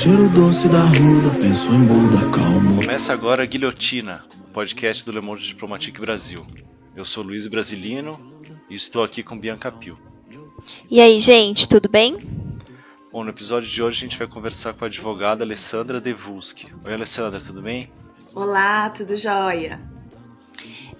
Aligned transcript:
cheiro 0.00 0.30
doce 0.30 0.66
da 0.66 0.80
ruda, 0.80 1.38
penso 1.42 1.70
em 1.74 1.84
Buda, 1.84 2.30
calmo. 2.30 2.76
Começa 2.76 3.12
agora 3.12 3.42
a 3.42 3.46
Guilhotina, 3.46 4.16
podcast 4.50 5.04
do 5.04 5.12
Le 5.12 5.20
Monde 5.20 5.46
Diplomatique 5.46 6.00
Brasil. 6.00 6.46
Eu 6.96 7.04
sou 7.04 7.22
Luiz 7.22 7.46
Brasilino 7.46 8.18
e 8.70 8.74
estou 8.74 9.04
aqui 9.04 9.22
com 9.22 9.38
Bianca 9.38 9.70
Pio. 9.70 9.98
E 10.90 11.02
aí, 11.02 11.20
gente, 11.20 11.68
tudo 11.68 11.86
bem? 11.86 12.16
Bom, 13.12 13.24
no 13.24 13.28
episódio 13.28 13.68
de 13.68 13.82
hoje 13.82 13.98
a 13.98 14.08
gente 14.08 14.18
vai 14.18 14.26
conversar 14.26 14.72
com 14.72 14.86
a 14.86 14.88
advogada 14.88 15.44
Alessandra 15.44 16.00
Devulski. 16.00 16.68
Oi, 16.82 16.94
Alessandra, 16.94 17.38
tudo 17.38 17.60
bem? 17.60 17.92
Olá, 18.34 18.88
tudo 18.88 19.14
jóia? 19.18 19.78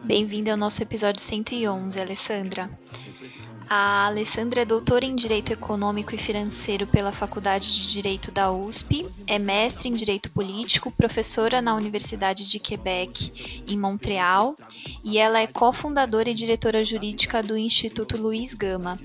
Bem-vinda 0.05 0.51
ao 0.51 0.59
nosso 0.59 0.83
episódio 0.83 1.23
111, 1.23 1.99
Alessandra. 1.99 2.71
A 3.73 4.07
Alessandra 4.07 4.63
é 4.63 4.65
doutora 4.65 5.05
em 5.05 5.15
Direito 5.15 5.53
Econômico 5.53 6.13
e 6.13 6.19
Financeiro 6.19 6.89
pela 6.89 7.13
Faculdade 7.13 7.73
de 7.73 7.89
Direito 7.89 8.33
da 8.33 8.51
USP, 8.51 9.07
é 9.29 9.39
mestre 9.39 9.89
em 9.89 9.95
Direito 9.95 10.29
Político, 10.29 10.91
professora 10.91 11.63
na 11.63 11.77
Universidade 11.77 12.49
de 12.49 12.59
Quebec, 12.59 13.63
em 13.69 13.79
Montreal, 13.79 14.57
e 15.05 15.19
ela 15.19 15.39
é 15.39 15.47
cofundadora 15.47 16.29
e 16.29 16.35
diretora 16.35 16.85
jurídica 16.85 17.45
do 17.45 17.57
Instituto 17.57 18.17
Luiz 18.17 18.55
Gama. 18.55 18.99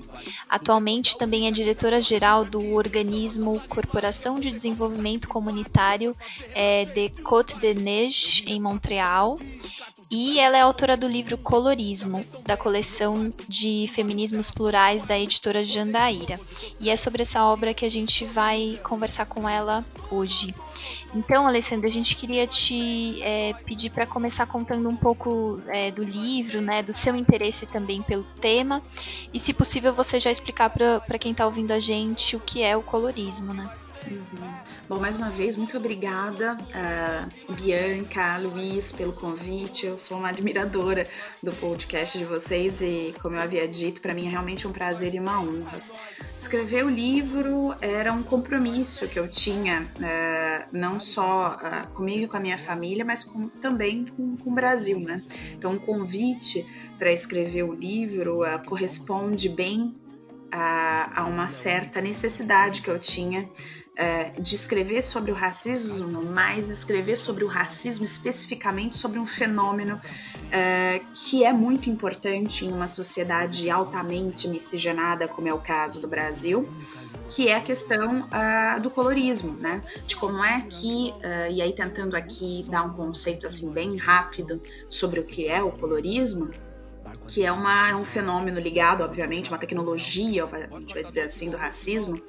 Atualmente 0.48 1.16
também 1.16 1.46
é 1.46 1.52
diretora-geral 1.52 2.44
do 2.44 2.74
organismo 2.74 3.62
Corporação 3.68 4.40
de 4.40 4.50
Desenvolvimento 4.50 5.28
Comunitário 5.28 6.12
é, 6.56 6.86
de 6.86 7.10
Côte 7.22 7.56
de 7.60 7.72
Neige, 7.72 8.42
em 8.48 8.60
Montreal, 8.60 9.38
e 10.10 10.38
ela 10.38 10.56
é 10.56 10.60
autora 10.60 10.96
do 10.96 11.06
livro 11.06 11.36
Colorismo, 11.36 12.24
da 12.44 12.56
coleção 12.56 13.30
de 13.48 13.88
feminismos 13.92 14.50
plurais 14.50 15.02
da 15.02 15.18
editora 15.18 15.64
Jandaíra. 15.64 16.38
E 16.80 16.90
é 16.90 16.96
sobre 16.96 17.22
essa 17.22 17.44
obra 17.44 17.74
que 17.74 17.84
a 17.84 17.88
gente 17.88 18.24
vai 18.24 18.78
conversar 18.82 19.26
com 19.26 19.48
ela 19.48 19.84
hoje. 20.10 20.54
Então, 21.14 21.46
Alessandra, 21.46 21.88
a 21.88 21.92
gente 21.92 22.14
queria 22.14 22.46
te 22.46 23.20
é, 23.22 23.54
pedir 23.64 23.90
para 23.90 24.06
começar 24.06 24.46
contando 24.46 24.88
um 24.88 24.96
pouco 24.96 25.60
é, 25.68 25.90
do 25.90 26.04
livro, 26.04 26.60
né, 26.60 26.82
do 26.82 26.92
seu 26.92 27.16
interesse 27.16 27.66
também 27.66 28.02
pelo 28.02 28.24
tema, 28.40 28.82
e 29.32 29.40
se 29.40 29.52
possível 29.52 29.92
você 29.92 30.20
já 30.20 30.30
explicar 30.30 30.70
para 30.70 31.18
quem 31.18 31.32
está 31.32 31.46
ouvindo 31.46 31.72
a 31.72 31.80
gente 31.80 32.36
o 32.36 32.40
que 32.40 32.62
é 32.62 32.76
o 32.76 32.82
colorismo, 32.82 33.52
né? 33.52 33.68
Uhum. 34.10 34.54
Bom, 34.88 35.00
mais 35.00 35.16
uma 35.16 35.30
vez, 35.30 35.56
muito 35.56 35.76
obrigada, 35.76 36.56
uh, 36.56 37.52
Bianca, 37.54 38.38
Luiz, 38.38 38.92
pelo 38.92 39.12
convite. 39.12 39.86
Eu 39.86 39.98
sou 39.98 40.18
uma 40.18 40.28
admiradora 40.28 41.08
do 41.42 41.52
podcast 41.52 42.16
de 42.16 42.24
vocês 42.24 42.80
e, 42.80 43.12
como 43.20 43.34
eu 43.36 43.40
havia 43.40 43.66
dito, 43.66 44.00
para 44.00 44.14
mim 44.14 44.26
é 44.26 44.30
realmente 44.30 44.66
um 44.66 44.72
prazer 44.72 45.14
e 45.14 45.18
uma 45.18 45.40
honra. 45.40 45.82
Escrever 46.38 46.84
o 46.84 46.88
livro 46.90 47.74
era 47.80 48.12
um 48.12 48.22
compromisso 48.22 49.08
que 49.08 49.18
eu 49.18 49.26
tinha, 49.26 49.82
uh, 49.82 50.68
não 50.70 51.00
só 51.00 51.56
uh, 51.56 51.88
comigo 51.88 52.24
e 52.24 52.28
com 52.28 52.36
a 52.36 52.40
minha 52.40 52.58
família, 52.58 53.04
mas 53.04 53.24
com, 53.24 53.48
também 53.48 54.04
com, 54.04 54.36
com, 54.36 54.50
o 54.50 54.54
Brasil, 54.54 55.00
né? 55.00 55.20
Então, 55.52 55.72
um 55.72 55.78
convite 55.78 56.64
para 56.96 57.10
escrever 57.12 57.64
o 57.64 57.74
livro 57.74 58.40
corresponde 58.66 59.48
bem 59.48 59.94
a, 60.50 61.22
a 61.22 61.26
uma 61.26 61.48
certa 61.48 62.00
necessidade 62.00 62.82
que 62.82 62.88
eu 62.88 62.98
tinha 62.98 63.48
é, 63.96 64.30
de 64.38 64.54
escrever 64.54 65.02
sobre 65.02 65.32
o 65.32 65.34
racismo, 65.34 66.22
mas 66.24 66.70
escrever 66.70 67.16
sobre 67.16 67.44
o 67.44 67.48
racismo 67.48 68.04
especificamente 68.04 68.96
sobre 68.96 69.18
um 69.18 69.26
fenômeno 69.26 69.98
é, 70.50 71.00
que 71.14 71.44
é 71.44 71.52
muito 71.52 71.88
importante 71.88 72.66
em 72.66 72.72
uma 72.72 72.88
sociedade 72.88 73.70
altamente 73.70 74.46
miscigenada, 74.48 75.26
como 75.26 75.48
é 75.48 75.54
o 75.54 75.58
caso 75.58 76.00
do 76.00 76.06
Brasil, 76.06 76.68
que 77.30 77.48
é 77.48 77.56
a 77.56 77.60
questão 77.60 78.20
uh, 78.22 78.80
do 78.80 78.88
colorismo, 78.88 79.52
né? 79.54 79.82
De 80.06 80.14
como 80.14 80.44
é 80.44 80.60
que, 80.60 81.12
uh, 81.16 81.50
e 81.50 81.60
aí 81.60 81.72
tentando 81.72 82.14
aqui 82.14 82.64
dar 82.68 82.84
um 82.84 82.92
conceito 82.92 83.46
assim 83.46 83.72
bem 83.72 83.96
rápido 83.96 84.60
sobre 84.88 85.18
o 85.18 85.24
que 85.24 85.48
é 85.48 85.60
o 85.60 85.72
colorismo, 85.72 86.50
que 87.26 87.44
é, 87.44 87.50
uma, 87.50 87.88
é 87.88 87.96
um 87.96 88.04
fenômeno 88.04 88.60
ligado, 88.60 89.02
obviamente, 89.02 89.48
uma 89.50 89.58
tecnologia, 89.58 90.44
a 90.44 90.78
gente 90.78 90.94
vai 90.94 91.02
dizer 91.02 91.22
assim, 91.22 91.50
do 91.50 91.56
racismo, 91.56 92.20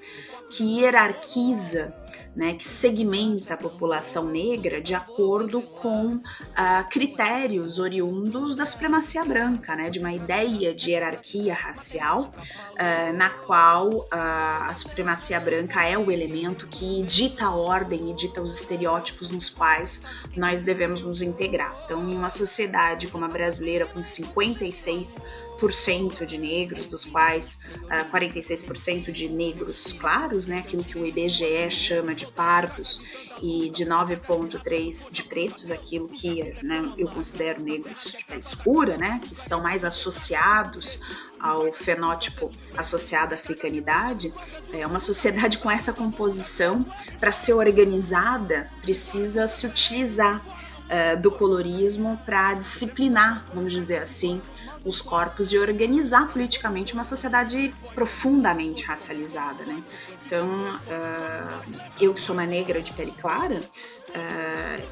que 0.50 0.64
hierarquiza, 0.64 1.94
né, 2.36 2.54
que 2.54 2.64
segmenta 2.64 3.56
a 3.56 3.58
população 3.58 4.26
negra 4.26 4.80
de 4.80 4.94
acordo 4.94 5.62
com 5.62 6.22
ah, 6.56 6.84
critérios 6.90 7.80
oriundos 7.80 8.56
da 8.56 8.66
supremacia 8.66 9.26
branca, 9.26 9.76
né, 9.76 9.90
de 9.90 10.00
uma 10.00 10.14
ideia 10.14 10.74
de 10.74 10.92
hierarquia 10.92 11.54
racial, 11.54 12.32
ah, 12.78 13.12
na 13.14 13.30
qual 13.30 14.08
ah, 14.12 14.68
a 14.70 14.74
supremacia 14.74 15.40
branca 15.40 15.84
é 15.84 15.98
o 15.98 16.12
elemento 16.12 16.68
que 16.68 17.04
dita 17.04 17.46
a 17.46 17.56
ordem 17.56 18.12
e 18.12 18.14
dita 18.14 18.42
os 18.42 18.56
estereótipos 18.56 19.30
nos 19.30 19.50
quais 19.50 20.04
nós 20.36 20.64
devemos 20.64 21.02
nos 21.02 21.22
integrar. 21.22 21.76
Então, 21.84 22.02
em 22.08 22.16
uma 22.16 22.30
sociedade 22.30 23.08
como 23.08 23.26
a 23.26 23.28
brasileira, 23.28 23.86
com 23.86 24.04
56 24.04 25.22
cento 25.72 26.26
de 26.26 26.38
negros, 26.38 26.88
dos 26.88 27.04
quais 27.04 27.66
uh, 27.84 27.88
ah, 27.90 28.06
46% 28.12 29.12
de 29.12 29.28
negros 29.28 29.92
claros, 29.92 30.48
né, 30.48 30.60
aquilo 30.60 30.84
que 30.84 30.98
o 30.98 31.06
IBGE 31.06 31.70
chama 31.72 32.14
de 32.14 32.28
pardos, 32.28 33.02
e 33.42 33.70
de 33.70 33.86
9,3% 33.86 35.12
de 35.12 35.24
pretos, 35.24 35.72
aquilo 35.72 36.08
que 36.08 36.42
né, 36.64 36.92
eu 36.98 37.08
considero 37.08 37.62
negros 37.62 38.16
de 38.18 38.26
pele 38.26 38.40
escura, 38.40 38.98
né, 38.98 39.22
que 39.26 39.34
estão 39.34 39.62
mais 39.62 39.84
associados 39.84 41.00
ao 41.40 41.72
fenótipo 41.72 42.52
associado 42.76 43.34
à 43.34 43.38
africanidade, 43.38 44.34
é 44.74 44.86
uma 44.86 45.00
sociedade 45.00 45.58
com 45.60 45.70
essa 45.70 45.94
composição, 45.94 46.86
para 47.20 47.32
ser 47.32 47.54
organizada, 47.54 48.70
precisa 48.82 49.48
se 49.48 49.68
utilizar 49.68 50.44
uh, 50.88 51.22
do 51.22 51.32
colorismo 51.32 52.20
para 52.26 52.54
disciplinar, 52.56 53.46
vamos 53.54 53.72
dizer 53.72 54.02
assim, 54.02 54.42
os 54.88 55.02
corpos 55.02 55.52
e 55.52 55.58
organizar 55.58 56.32
politicamente 56.32 56.94
uma 56.94 57.04
sociedade 57.04 57.74
profundamente 57.94 58.84
racializada, 58.84 59.64
né? 59.66 59.84
Então, 60.26 60.48
uh, 60.48 61.82
eu 62.00 62.14
que 62.14 62.22
sou 62.22 62.34
uma 62.34 62.46
negra 62.46 62.82
de 62.82 62.94
pele 62.94 63.14
clara, 63.20 63.62
uh, 63.62 64.84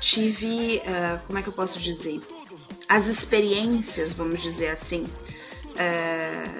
tive, 0.00 0.78
uh, 0.78 1.20
como 1.26 1.38
é 1.38 1.42
que 1.42 1.48
eu 1.48 1.52
posso 1.52 1.78
dizer, 1.78 2.20
as 2.88 3.06
experiências, 3.06 4.12
vamos 4.12 4.42
dizer 4.42 4.68
assim, 4.68 5.06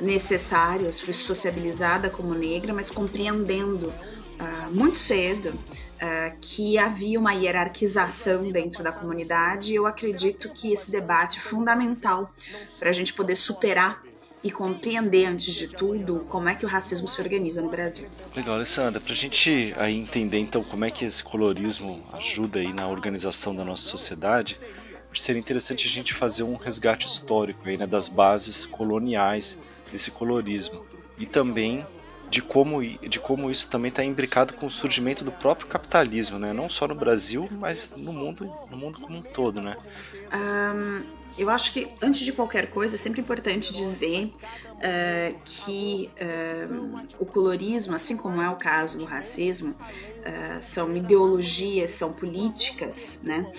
necessárias, 0.01 0.99
fui 0.99 1.13
sociabilizada 1.13 2.09
como 2.09 2.33
negra, 2.33 2.73
mas 2.73 2.91
compreendendo 2.91 3.93
muito 4.73 4.97
cedo 4.97 5.53
uh, 6.03 6.37
que 6.41 6.77
havia 6.77 7.19
uma 7.19 7.33
hierarquização 7.33 8.51
dentro 8.51 8.83
da 8.83 8.91
comunidade 8.91 9.73
e 9.73 9.77
eu 9.77 9.87
acredito 9.87 10.51
que 10.51 10.73
esse 10.73 10.91
debate 10.91 11.39
é 11.39 11.41
fundamental 11.41 12.35
para 12.79 12.91
a 12.91 12.93
gente 12.93 13.13
poder 13.13 13.37
superar 13.37 14.03
e 14.45 14.51
compreender, 14.51 15.27
antes 15.27 15.55
de 15.55 15.69
tudo, 15.69 16.27
como 16.29 16.49
é 16.49 16.55
que 16.57 16.67
o 16.67 16.69
racismo 16.69 17.07
se 17.07 17.21
organiza 17.21 17.63
no 17.63 17.69
Brasil. 17.69 18.09
Legal, 18.35 18.57
Alessandra, 18.57 19.01
para 19.01 19.13
a 19.13 19.17
gente 19.17 19.73
aí 19.77 19.97
entender 19.97 20.39
então 20.39 20.65
como 20.65 20.85
é 20.85 20.91
que 20.91 21.05
esse 21.05 21.23
colorismo 21.23 22.03
ajuda 22.13 22.59
aí 22.59 22.73
na 22.73 22.89
organização 22.89 23.55
da 23.55 23.65
nossa 23.65 23.85
sociedade, 23.85 24.59
seria 25.15 25.39
interessante 25.39 25.87
a 25.87 25.91
gente 25.91 26.13
fazer 26.13 26.43
um 26.43 26.57
resgate 26.57 27.07
histórico 27.07 27.69
aí, 27.69 27.77
né, 27.77 27.87
das 27.87 28.09
bases 28.09 28.67
coloniais 28.67 29.59
desse 29.93 30.11
colorismo 30.11 30.85
e 31.17 31.27
também 31.27 31.87
de 32.33 32.41
como, 32.41 32.83
de 32.83 33.21
como 33.21 33.51
isso 33.51 33.69
também 33.69 33.91
está 33.91 34.03
imbricado 34.03 34.55
com 34.55 34.65
o 34.65 34.71
surgimento 34.71 35.23
do 35.23 35.31
próprio 35.31 35.67
capitalismo, 35.67 36.39
né? 36.39 36.51
Não 36.51 36.71
só 36.71 36.89
no 36.89 36.95
Brasil, 36.95 37.47
mas 37.53 37.95
no 37.95 38.11
mundo, 38.11 38.51
no 38.71 38.77
mundo 38.79 39.01
como 39.01 39.19
um 39.19 39.23
todo, 39.23 39.61
né? 39.61 39.77
Um, 40.33 41.05
eu 41.37 41.51
acho 41.51 41.73
que 41.73 41.89
antes 42.01 42.23
de 42.23 42.33
qualquer 42.33 42.71
coisa 42.71 42.95
é 42.95 42.99
sempre 42.99 43.21
importante 43.21 43.71
dizer 43.71 44.33
uh, 44.83 45.39
que 45.45 46.11
uh, 46.21 47.07
o 47.19 47.27
colorismo, 47.27 47.95
assim 47.95 48.17
como 48.17 48.41
é 48.41 48.49
o 48.49 48.57
caso 48.57 48.99
do 48.99 49.05
racismo, 49.05 49.71
uh, 49.71 50.61
são 50.61 50.97
ideologias, 50.97 51.91
são 51.91 52.15
políticas, 52.15 53.21
né? 53.23 53.51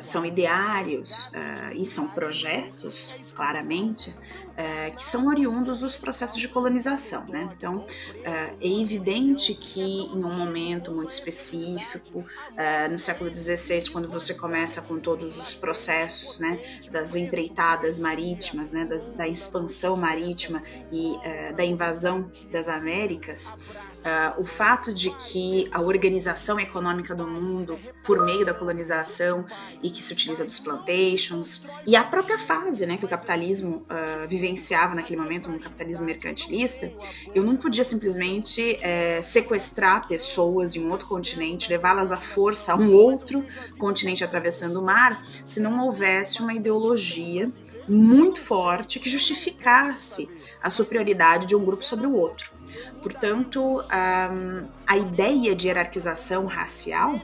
são 0.00 0.24
ideários 0.24 1.30
e 1.74 1.84
são 1.84 2.08
projetos, 2.08 3.14
claramente, 3.34 4.12
é, 4.60 4.90
que 4.90 5.02
são 5.06 5.26
oriundos 5.26 5.78
dos 5.78 5.96
processos 5.96 6.38
de 6.38 6.46
colonização. 6.46 7.24
Né? 7.26 7.48
Então, 7.56 7.86
é, 8.22 8.54
é 8.60 8.80
evidente 8.80 9.54
que 9.54 9.80
em 9.80 10.22
um 10.22 10.36
momento 10.36 10.92
muito 10.92 11.10
específico, 11.10 12.26
é, 12.54 12.86
no 12.86 12.98
século 12.98 13.34
XVI, 13.34 13.88
quando 13.90 14.06
você 14.06 14.34
começa 14.34 14.82
com 14.82 14.98
todos 14.98 15.38
os 15.38 15.54
processos 15.54 16.38
né, 16.38 16.60
das 16.92 17.16
empreitadas 17.16 17.98
marítimas, 17.98 18.70
né, 18.70 18.84
das, 18.84 19.10
da 19.10 19.26
expansão 19.26 19.96
marítima 19.96 20.62
e 20.92 21.16
é, 21.22 21.52
da 21.54 21.64
invasão 21.64 22.30
das 22.52 22.68
Américas, 22.68 23.54
Uh, 24.00 24.40
o 24.40 24.44
fato 24.46 24.94
de 24.94 25.10
que 25.10 25.68
a 25.70 25.78
organização 25.82 26.58
econômica 26.58 27.14
do 27.14 27.26
mundo, 27.26 27.78
por 28.02 28.24
meio 28.24 28.46
da 28.46 28.54
colonização 28.54 29.44
e 29.82 29.90
que 29.90 30.02
se 30.02 30.10
utiliza 30.10 30.42
dos 30.42 30.58
plantations, 30.58 31.66
e 31.86 31.94
a 31.94 32.02
própria 32.02 32.38
fase 32.38 32.86
né, 32.86 32.96
que 32.96 33.04
o 33.04 33.08
capitalismo 33.08 33.84
uh, 33.90 34.26
vivenciava 34.50 34.94
naquele 34.94 35.20
momento, 35.20 35.50
um 35.50 35.58
capitalismo 35.58 36.04
mercantilista, 36.04 36.92
eu 37.34 37.42
não 37.44 37.56
podia 37.56 37.84
simplesmente 37.84 38.78
é, 38.82 39.22
sequestrar 39.22 40.06
pessoas 40.08 40.72
de 40.72 40.80
um 40.80 40.90
outro 40.90 41.06
continente, 41.06 41.68
levá-las 41.68 42.10
à 42.10 42.16
força 42.16 42.72
a 42.72 42.76
um 42.76 42.92
outro 42.94 43.44
continente 43.78 44.24
atravessando 44.24 44.80
o 44.80 44.82
mar, 44.82 45.22
se 45.44 45.60
não 45.60 45.84
houvesse 45.84 46.40
uma 46.42 46.52
ideologia 46.52 47.50
muito 47.88 48.40
forte 48.40 48.98
que 48.98 49.08
justificasse 49.08 50.28
a 50.62 50.68
superioridade 50.70 51.46
de 51.46 51.56
um 51.56 51.64
grupo 51.64 51.84
sobre 51.84 52.06
o 52.06 52.14
outro. 52.14 52.52
Portanto, 53.02 53.82
a 54.86 54.96
ideia 54.96 55.54
de 55.54 55.66
hierarquização 55.66 56.46
racial 56.46 57.20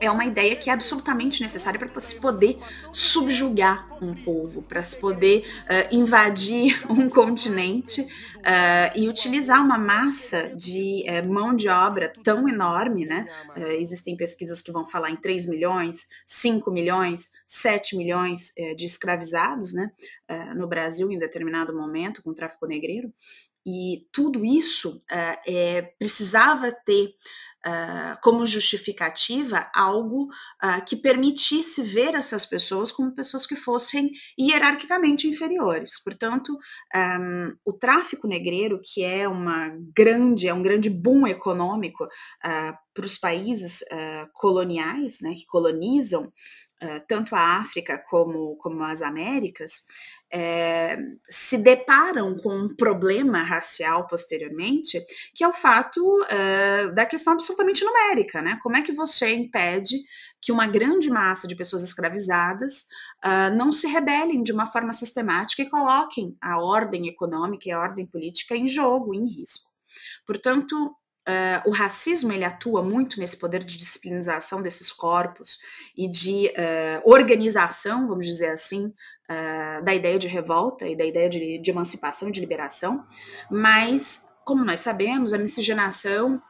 é 0.00 0.10
uma 0.10 0.24
ideia 0.24 0.56
que 0.56 0.70
é 0.70 0.72
absolutamente 0.72 1.42
necessária 1.42 1.78
para 1.78 2.00
se 2.00 2.16
poder 2.20 2.58
subjugar 2.92 3.88
um 4.02 4.14
povo, 4.14 4.62
para 4.62 4.82
se 4.82 4.96
poder 4.96 5.44
uh, 5.64 5.94
invadir 5.94 6.84
um 6.88 7.08
continente 7.08 8.02
uh, 8.02 8.96
e 8.96 9.08
utilizar 9.08 9.60
uma 9.60 9.78
massa 9.78 10.50
de 10.54 11.04
uh, 11.08 11.32
mão 11.32 11.54
de 11.54 11.68
obra 11.68 12.12
tão 12.22 12.48
enorme, 12.48 13.04
né? 13.04 13.26
existem 13.78 14.16
pesquisas 14.16 14.62
que 14.62 14.72
vão 14.72 14.84
falar 14.84 15.10
em 15.10 15.16
3 15.16 15.46
milhões, 15.46 16.08
5 16.26 16.70
milhões, 16.70 17.30
7 17.46 17.96
milhões 17.96 18.52
de 18.76 18.84
escravizados, 18.84 19.72
né? 19.72 19.90
no 20.56 20.66
Brasil 20.66 21.10
em 21.10 21.18
determinado 21.18 21.74
momento 21.74 22.22
com 22.22 22.30
o 22.30 22.34
tráfico 22.34 22.66
negreiro. 22.66 23.12
E 23.66 24.06
tudo 24.12 24.44
isso 24.44 25.02
é, 25.46 25.82
precisava 25.98 26.72
ter 26.72 27.14
Uh, 27.68 28.16
como 28.22 28.46
justificativa 28.46 29.68
algo 29.74 30.28
uh, 30.62 30.82
que 30.86 30.96
permitisse 30.96 31.82
ver 31.82 32.14
essas 32.14 32.46
pessoas 32.46 32.90
como 32.90 33.14
pessoas 33.14 33.44
que 33.44 33.56
fossem 33.56 34.10
hierarquicamente 34.40 35.28
inferiores. 35.28 36.02
Portanto, 36.02 36.56
um, 36.94 37.54
o 37.66 37.72
tráfico 37.74 38.26
negreiro, 38.26 38.80
que 38.82 39.04
é 39.04 39.28
uma 39.28 39.70
grande, 39.94 40.48
é 40.48 40.54
um 40.54 40.62
grande 40.62 40.88
boom 40.88 41.26
econômico 41.26 42.04
uh, 42.04 42.72
para 42.94 43.04
os 43.04 43.18
países 43.18 43.84
coloniais, 44.32 45.18
né, 45.20 45.32
que 45.32 45.46
colonizam 45.46 46.32
tanto 47.06 47.34
a 47.34 47.56
África 47.56 47.98
como, 48.08 48.56
como 48.56 48.82
as 48.84 49.02
Américas, 49.02 49.84
é, 50.32 50.98
se 51.28 51.58
deparam 51.58 52.36
com 52.36 52.54
um 52.54 52.76
problema 52.76 53.42
racial 53.42 54.06
posteriormente, 54.06 55.02
que 55.34 55.42
é 55.42 55.48
o 55.48 55.52
fato 55.52 56.00
é, 56.28 56.88
da 56.90 57.06
questão 57.06 57.32
absolutamente 57.32 57.84
numérica, 57.84 58.42
né? 58.42 58.58
Como 58.62 58.76
é 58.76 58.82
que 58.82 58.92
você 58.92 59.34
impede 59.34 59.96
que 60.40 60.52
uma 60.52 60.66
grande 60.66 61.10
massa 61.10 61.48
de 61.48 61.56
pessoas 61.56 61.82
escravizadas 61.82 62.86
uh, 63.24 63.54
não 63.56 63.72
se 63.72 63.86
rebelem 63.88 64.42
de 64.42 64.52
uma 64.52 64.66
forma 64.66 64.92
sistemática 64.92 65.62
e 65.62 65.70
coloquem 65.70 66.36
a 66.40 66.60
ordem 66.60 67.08
econômica 67.08 67.68
e 67.68 67.72
a 67.72 67.80
ordem 67.80 68.06
política 68.06 68.54
em 68.54 68.68
jogo, 68.68 69.14
em 69.14 69.24
risco? 69.24 69.70
Portanto, 70.26 70.94
Uh, 71.28 71.68
o 71.68 71.72
racismo 71.72 72.32
ele 72.32 72.44
atua 72.44 72.82
muito 72.82 73.20
nesse 73.20 73.36
poder 73.36 73.62
de 73.62 73.76
disciplinização 73.76 74.62
desses 74.62 74.90
corpos 74.90 75.58
e 75.94 76.08
de 76.08 76.46
uh, 76.46 77.02
organização, 77.04 78.08
vamos 78.08 78.24
dizer 78.24 78.48
assim, 78.48 78.86
uh, 78.86 79.84
da 79.84 79.94
ideia 79.94 80.18
de 80.18 80.26
revolta 80.26 80.88
e 80.88 80.96
da 80.96 81.04
ideia 81.04 81.28
de, 81.28 81.58
de 81.58 81.70
emancipação, 81.70 82.30
de 82.30 82.40
liberação. 82.40 83.04
Mas, 83.50 84.26
como 84.42 84.64
nós 84.64 84.80
sabemos, 84.80 85.34
a 85.34 85.38
miscigenação 85.38 86.40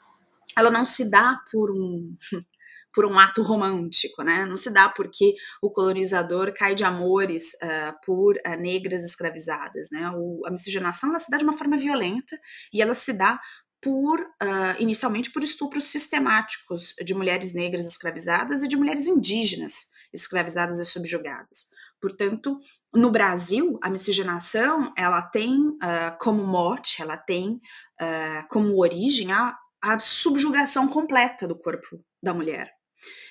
ela 0.56 0.70
não 0.70 0.84
se 0.84 1.10
dá 1.10 1.40
por 1.50 1.72
um 1.72 2.16
por 2.94 3.04
um 3.04 3.18
ato 3.18 3.42
romântico, 3.42 4.22
né? 4.22 4.44
Não 4.46 4.56
se 4.56 4.72
dá 4.72 4.88
porque 4.88 5.34
o 5.62 5.70
colonizador 5.70 6.52
cai 6.52 6.74
de 6.74 6.82
amores 6.82 7.52
uh, 7.62 7.94
por 8.04 8.34
uh, 8.36 8.56
negras 8.58 9.04
escravizadas, 9.04 9.88
né? 9.92 10.10
O, 10.16 10.42
a 10.46 10.50
miscigenação 10.50 11.10
ela 11.10 11.18
se 11.18 11.30
dá 11.30 11.36
de 11.36 11.44
uma 11.44 11.52
forma 11.52 11.76
violenta 11.76 12.36
e 12.72 12.82
ela 12.82 12.94
se 12.94 13.12
dá 13.12 13.38
por 13.80 14.20
uh, 14.20 14.80
inicialmente 14.80 15.30
por 15.30 15.42
estupros 15.42 15.84
sistemáticos 15.84 16.94
de 17.04 17.14
mulheres 17.14 17.54
negras 17.54 17.86
escravizadas 17.86 18.62
e 18.62 18.68
de 18.68 18.76
mulheres 18.76 19.06
indígenas 19.06 19.90
escravizadas 20.12 20.78
e 20.78 20.84
subjugadas. 20.84 21.68
Portanto, 22.00 22.58
no 22.94 23.10
Brasil, 23.10 23.78
a 23.82 23.90
miscigenação 23.90 24.92
ela 24.96 25.20
tem 25.22 25.58
uh, 25.58 26.16
como 26.20 26.46
mote, 26.46 27.02
ela 27.02 27.16
tem 27.16 27.60
uh, 28.00 28.48
como 28.48 28.80
origem 28.80 29.32
a, 29.32 29.56
a 29.82 29.98
subjugação 29.98 30.88
completa 30.88 31.46
do 31.46 31.58
corpo 31.58 32.02
da 32.22 32.32
mulher. 32.32 32.77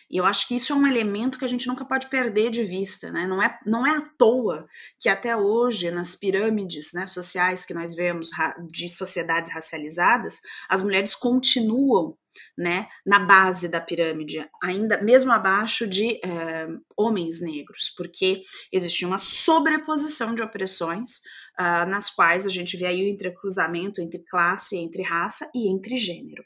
E 0.10 0.18
eu 0.18 0.26
acho 0.26 0.48
que 0.48 0.56
isso 0.56 0.72
é 0.72 0.76
um 0.76 0.88
elemento 0.88 1.38
que 1.38 1.46
a 1.46 1.48
gente 1.50 1.68
nunca 1.68 1.84
pode 1.84 2.08
perder 2.08 2.50
de 2.50 2.64
vista, 2.64 3.12
né? 3.12 3.28
Não 3.28 3.42
é, 3.42 3.60
não 3.66 3.86
é 3.86 3.98
à 3.98 4.02
toa 4.18 4.68
que 5.00 5.10
até 5.10 5.36
hoje, 5.36 5.92
nas 5.92 6.16
pirâmides 6.16 6.94
né, 6.94 7.06
sociais 7.06 7.66
que 7.66 7.74
nós 7.74 7.94
vemos 7.94 8.30
de 8.72 8.88
sociedades 8.88 9.52
racializadas, 9.52 10.40
as 10.70 10.82
mulheres 10.82 11.14
continuam 11.14 12.18
né, 12.58 12.88
na 13.06 13.20
base 13.20 13.68
da 13.68 13.82
pirâmide, 13.82 14.48
ainda 14.62 15.02
mesmo 15.02 15.32
abaixo 15.32 15.88
de 15.88 16.20
é, 16.24 16.68
homens 16.96 17.42
negros, 17.42 17.92
porque 17.96 18.42
existia 18.72 19.08
uma 19.08 19.18
sobreposição 19.18 20.36
de 20.36 20.42
opressões 20.42 21.18
uh, 21.60 21.90
nas 21.90 22.10
quais 22.10 22.46
a 22.46 22.50
gente 22.50 22.78
vê 22.78 22.86
aí 22.86 23.04
o 23.04 23.10
entrecruzamento 23.10 24.02
entre 24.02 24.20
classe, 24.20 24.78
entre 24.78 25.02
raça 25.02 25.50
e 25.54 25.70
entre 25.72 25.98
gênero. 25.98 26.44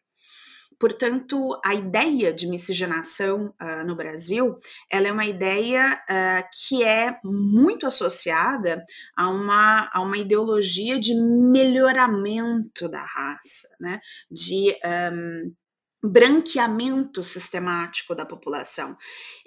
Portanto, 0.81 1.62
a 1.63 1.75
ideia 1.75 2.33
de 2.33 2.48
miscigenação 2.48 3.54
uh, 3.62 3.86
no 3.86 3.95
Brasil, 3.95 4.57
ela 4.89 5.10
é 5.10 5.12
uma 5.12 5.28
ideia 5.28 5.94
uh, 5.94 6.50
que 6.51 6.83
é 6.83 7.19
muito 7.24 7.86
associada 7.86 8.83
a 9.16 9.30
uma, 9.30 9.92
a 9.94 10.01
uma 10.01 10.18
ideologia 10.18 11.00
de 11.00 11.13
melhoramento 11.13 12.89
da 12.89 13.04
raça, 13.04 13.69
né? 13.80 14.00
de 14.31 14.75
um, 15.13 15.54
branqueamento 16.03 17.24
sistemático 17.24 18.15
da 18.15 18.25
população 18.25 18.98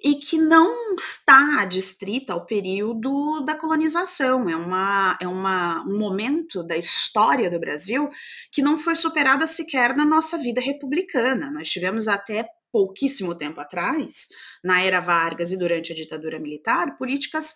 e 0.03 0.15
que 0.15 0.39
não 0.39 0.95
está 0.95 1.61
adstrita 1.61 2.33
ao 2.33 2.47
período 2.47 3.41
da 3.45 3.57
colonização. 3.57 4.49
É, 4.49 4.55
uma, 4.55 5.19
é 5.21 5.27
uma, 5.27 5.85
um 5.85 5.99
momento 5.99 6.63
da 6.63 6.77
história 6.77 7.51
do 7.51 7.59
Brasil 7.59 8.09
que 8.53 8.63
não 8.63 8.79
foi 8.79 8.95
superada 8.95 9.47
sequer 9.47 9.97
na 9.97 10.05
nossa 10.05 10.39
vida 10.39 10.61
republicana. 10.61 11.51
Nós 11.51 11.69
tivemos 11.69 12.07
até 12.07 12.47
pouquíssimo 12.71 13.37
tempo 13.37 13.61
atrás, 13.61 14.29
na 14.63 14.83
era 14.83 14.99
Vargas 14.99 15.53
e 15.53 15.57
durante 15.57 15.93
a 15.93 15.95
ditadura 15.95 16.41
militar, 16.41 16.97
políticas 16.99 17.55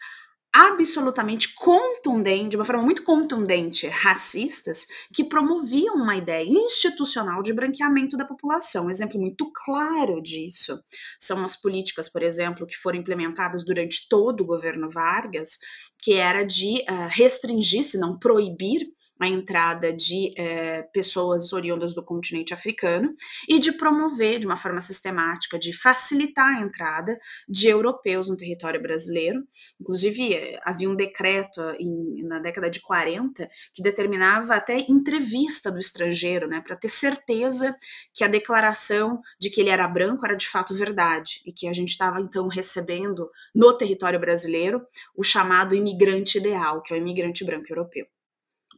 absolutamente 0.58 1.54
contundente, 1.54 2.50
de 2.50 2.56
uma 2.56 2.64
forma 2.64 2.82
muito 2.82 3.04
contundente, 3.04 3.86
racistas, 3.86 4.86
que 5.14 5.22
promoviam 5.22 5.94
uma 5.94 6.16
ideia 6.16 6.48
institucional 6.48 7.42
de 7.42 7.52
branqueamento 7.52 8.16
da 8.16 8.24
população. 8.24 8.86
Um 8.86 8.90
exemplo 8.90 9.20
muito 9.20 9.48
claro 9.52 10.20
disso 10.20 10.76
são 11.16 11.44
as 11.44 11.54
políticas, 11.54 12.08
por 12.08 12.24
exemplo, 12.24 12.66
que 12.66 12.76
foram 12.76 12.98
implementadas 12.98 13.64
durante 13.64 14.08
todo 14.08 14.40
o 14.40 14.46
governo 14.46 14.90
Vargas, 14.90 15.58
que 16.02 16.14
era 16.14 16.42
de 16.42 16.84
uh, 16.88 17.08
restringir, 17.08 17.84
se 17.84 17.96
não 17.96 18.18
proibir, 18.18 18.82
a 19.20 19.26
entrada 19.26 19.92
de 19.92 20.32
é, 20.36 20.82
pessoas 20.92 21.52
oriundas 21.52 21.94
do 21.94 22.04
continente 22.04 22.54
africano 22.54 23.14
e 23.48 23.58
de 23.58 23.72
promover 23.72 24.38
de 24.38 24.46
uma 24.46 24.56
forma 24.56 24.80
sistemática, 24.80 25.58
de 25.58 25.72
facilitar 25.72 26.58
a 26.58 26.60
entrada 26.60 27.18
de 27.48 27.68
europeus 27.68 28.28
no 28.28 28.36
território 28.36 28.80
brasileiro. 28.80 29.42
Inclusive, 29.80 30.34
é, 30.34 30.60
havia 30.64 30.88
um 30.88 30.94
decreto 30.96 31.60
em, 31.78 32.22
na 32.24 32.38
década 32.38 32.70
de 32.70 32.80
40 32.80 33.48
que 33.74 33.82
determinava 33.82 34.54
até 34.54 34.78
entrevista 34.88 35.70
do 35.70 35.78
estrangeiro, 35.78 36.46
né, 36.46 36.60
para 36.60 36.76
ter 36.76 36.88
certeza 36.88 37.76
que 38.14 38.22
a 38.24 38.28
declaração 38.28 39.20
de 39.40 39.50
que 39.50 39.60
ele 39.60 39.70
era 39.70 39.88
branco 39.88 40.24
era 40.24 40.36
de 40.36 40.48
fato 40.48 40.74
verdade 40.74 41.40
e 41.44 41.52
que 41.52 41.66
a 41.66 41.72
gente 41.72 41.90
estava 41.90 42.20
então 42.20 42.48
recebendo 42.48 43.30
no 43.54 43.76
território 43.76 44.20
brasileiro 44.20 44.86
o 45.16 45.24
chamado 45.24 45.74
imigrante 45.74 46.38
ideal, 46.38 46.82
que 46.82 46.92
é 46.92 46.96
o 46.96 47.00
imigrante 47.00 47.44
branco 47.44 47.66
europeu. 47.70 48.06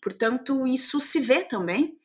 Portanto, 0.00 0.66
isso 0.66 1.00
se 1.00 1.20
vê 1.20 1.44
também 1.44 1.98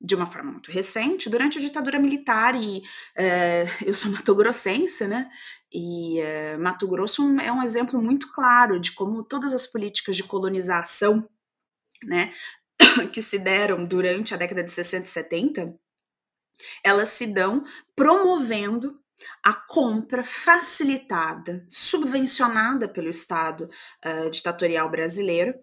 de 0.00 0.14
uma 0.14 0.26
forma 0.26 0.50
muito 0.52 0.70
recente, 0.70 1.28
durante 1.28 1.58
a 1.58 1.60
ditadura 1.60 1.98
militar, 1.98 2.54
e 2.54 2.82
é, 3.14 3.66
eu 3.84 3.92
sou 3.92 4.10
matogrossense, 4.12 5.06
né? 5.06 5.30
E 5.70 6.18
é, 6.20 6.56
Mato 6.56 6.88
Grosso 6.88 7.22
é 7.40 7.52
um 7.52 7.62
exemplo 7.62 8.00
muito 8.00 8.32
claro 8.32 8.80
de 8.80 8.92
como 8.92 9.22
todas 9.22 9.52
as 9.52 9.66
políticas 9.66 10.16
de 10.16 10.24
colonização, 10.24 11.28
né, 12.02 12.32
que 13.12 13.22
se 13.22 13.38
deram 13.38 13.84
durante 13.84 14.32
a 14.32 14.36
década 14.36 14.64
de 14.64 14.70
60 14.70 15.04
e 15.04 15.08
70, 15.08 15.74
elas 16.82 17.10
se 17.10 17.26
dão 17.26 17.62
promovendo 17.94 18.98
a 19.44 19.52
compra 19.52 20.24
facilitada, 20.24 21.64
subvencionada 21.68 22.88
pelo 22.88 23.10
Estado 23.10 23.68
uh, 24.04 24.30
ditatorial 24.30 24.90
brasileiro 24.90 25.54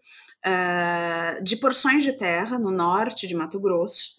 uh, 0.46 1.44
de 1.44 1.58
porções 1.58 2.03
de 2.03 2.13
terra 2.13 2.58
no 2.60 2.72
norte 2.72 3.27
de 3.27 3.36
Mato 3.36 3.60
Grosso, 3.60 4.12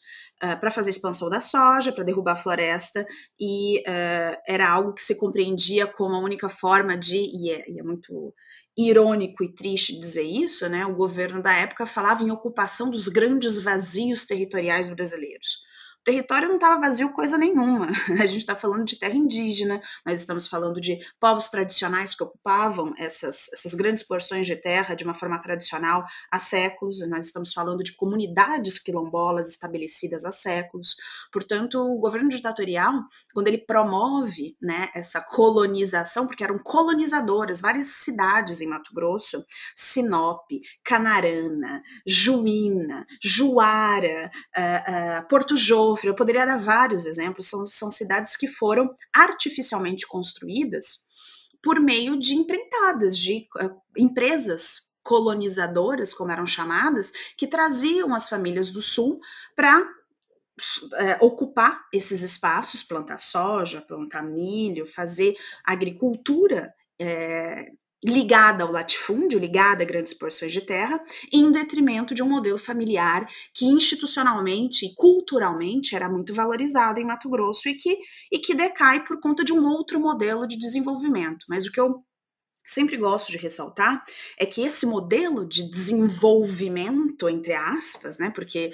uh, 0.43 0.59
para 0.59 0.71
fazer 0.71 0.91
expansão 0.91 1.29
da 1.29 1.41
soja, 1.41 1.93
para 1.93 2.05
derrubar 2.05 2.33
a 2.33 2.37
floresta, 2.37 3.07
e 3.39 3.81
uh, 3.81 4.41
era 4.47 4.69
algo 4.69 4.93
que 4.93 5.03
se 5.03 5.17
compreendia 5.17 5.87
como 5.87 6.15
a 6.15 6.21
única 6.21 6.49
forma 6.49 6.97
de, 6.97 7.17
e 7.17 7.51
é, 7.51 7.71
e 7.71 7.81
é 7.81 7.83
muito 7.83 8.35
irônico 8.77 9.43
e 9.43 9.53
triste 9.53 9.99
dizer 9.99 10.23
isso, 10.23 10.69
né? 10.69 10.87
O 10.87 10.95
governo 10.95 11.43
da 11.43 11.53
época 11.53 11.85
falava 11.85 12.23
em 12.23 12.31
ocupação 12.31 12.91
dos 12.91 13.09
grandes 13.09 13.61
vazios 13.61 14.25
territoriais 14.25 14.89
brasileiros 14.89 15.69
território 16.09 16.49
não 16.49 16.55
estava 16.55 16.81
vazio 16.81 17.13
coisa 17.13 17.37
nenhuma. 17.37 17.89
A 18.19 18.25
gente 18.25 18.39
está 18.39 18.57
falando 18.57 18.83
de 18.87 18.99
terra 18.99 19.15
indígena, 19.15 19.79
nós 20.07 20.21
estamos 20.21 20.47
falando 20.47 20.81
de 20.81 20.99
povos 21.21 21.51
tradicionais 21.51 22.15
que 22.15 22.25
ocupavam 22.25 22.95
essas, 22.97 23.53
essas 23.53 23.75
grandes 23.75 24.03
porções 24.03 24.47
de 24.47 24.57
terra 24.57 24.95
de 24.95 25.05
uma 25.05 25.13
forma 25.13 25.39
tradicional 25.39 26.07
há 26.33 26.39
séculos, 26.39 27.07
nós 27.11 27.27
estamos 27.27 27.53
falando 27.53 27.85
de 27.85 27.95
comunidades 27.95 28.79
quilombolas 28.79 29.49
estabelecidas 29.51 30.25
há 30.25 30.33
séculos. 30.33 30.97
Portanto, 31.31 31.79
o 31.79 31.99
governo 31.99 32.31
ditatorial, 32.31 32.95
quando 33.35 33.49
ele 33.49 33.59
promove 33.59 34.57
né, 34.63 34.89
essa 34.95 35.21
colonização, 35.21 36.27
porque 36.27 36.43
eram 36.43 36.59
colonizadoras, 36.59 37.61
várias 37.61 37.89
cidades 37.89 38.63
em 38.63 38.67
Mato 38.67 38.95
Grosso, 38.95 39.45
Sinop, 39.75 40.49
Canarana, 40.83 41.83
Juína, 42.07 43.05
Juara, 43.23 44.31
uh, 44.57 45.23
uh, 45.23 45.29
Porto 45.29 45.55
Jovem, 45.55 45.98
eu 46.07 46.15
poderia 46.15 46.47
dar 46.47 46.59
vários 46.59 47.07
exemplos, 47.07 47.49
são, 47.49 47.67
são 47.67 47.91
cidades 47.91 48.37
que 48.37 48.47
foram 48.47 48.93
artificialmente 49.13 50.07
construídas 50.07 51.07
por 51.63 51.81
meio 51.81 52.19
de 52.19 52.35
empreitadas, 52.35 53.17
de 53.19 53.49
uh, 53.61 53.81
empresas 53.97 54.93
colonizadoras, 55.03 56.13
como 56.13 56.31
eram 56.31 56.47
chamadas, 56.47 57.11
que 57.37 57.47
traziam 57.47 58.15
as 58.15 58.29
famílias 58.29 58.71
do 58.71 58.83
sul 58.83 59.19
para 59.57 59.83
eh, 60.99 61.17
ocupar 61.21 61.87
esses 61.93 62.21
espaços, 62.21 62.83
plantar 62.83 63.19
soja, 63.19 63.81
plantar 63.81 64.23
milho, 64.23 64.85
fazer 64.85 65.35
agricultura 65.65 66.75
é, 66.99 67.73
ligada 68.05 68.63
ao 68.63 68.71
latifúndio, 68.71 69.39
ligada 69.39 69.83
a 69.83 69.87
grandes 69.87 70.15
porções 70.15 70.53
de 70.53 70.61
terra, 70.61 71.03
em 71.33 71.51
detrimento 71.51 72.15
de 72.15 72.23
um 72.23 72.29
modelo 72.29 72.59
familiar 72.59 73.29
que 73.53 73.67
institucionalmente 73.67 74.87
e 74.87 74.95
culturalmente 74.95 75.97
era 75.97 76.09
muito 76.09 76.33
valorizado 76.33 77.01
em 77.01 77.05
Mato 77.05 77.29
Grosso 77.29 77.69
e 77.69 77.75
que, 77.75 77.99
e 78.31 78.39
que 78.39 78.55
decai 78.55 79.05
por 79.05 79.21
conta 79.21 79.45
de 79.45 79.53
um 79.53 79.67
outro 79.67 79.99
modelo 79.99 80.47
de 80.47 80.57
desenvolvimento. 80.57 81.45
Mas 81.49 81.67
o 81.67 81.73
que 81.73 81.81
eu 81.81 82.05
sempre 82.65 82.97
gosto 82.97 83.33
de 83.33 83.39
ressaltar 83.39 84.05
é 84.39 84.45
que 84.45 84.61
esse 84.61 84.85
modelo 84.85 85.47
de 85.47 85.69
desenvolvimento, 85.69 87.29
entre 87.29 87.55
aspas, 87.55 88.19
né, 88.19 88.31
porque 88.31 88.73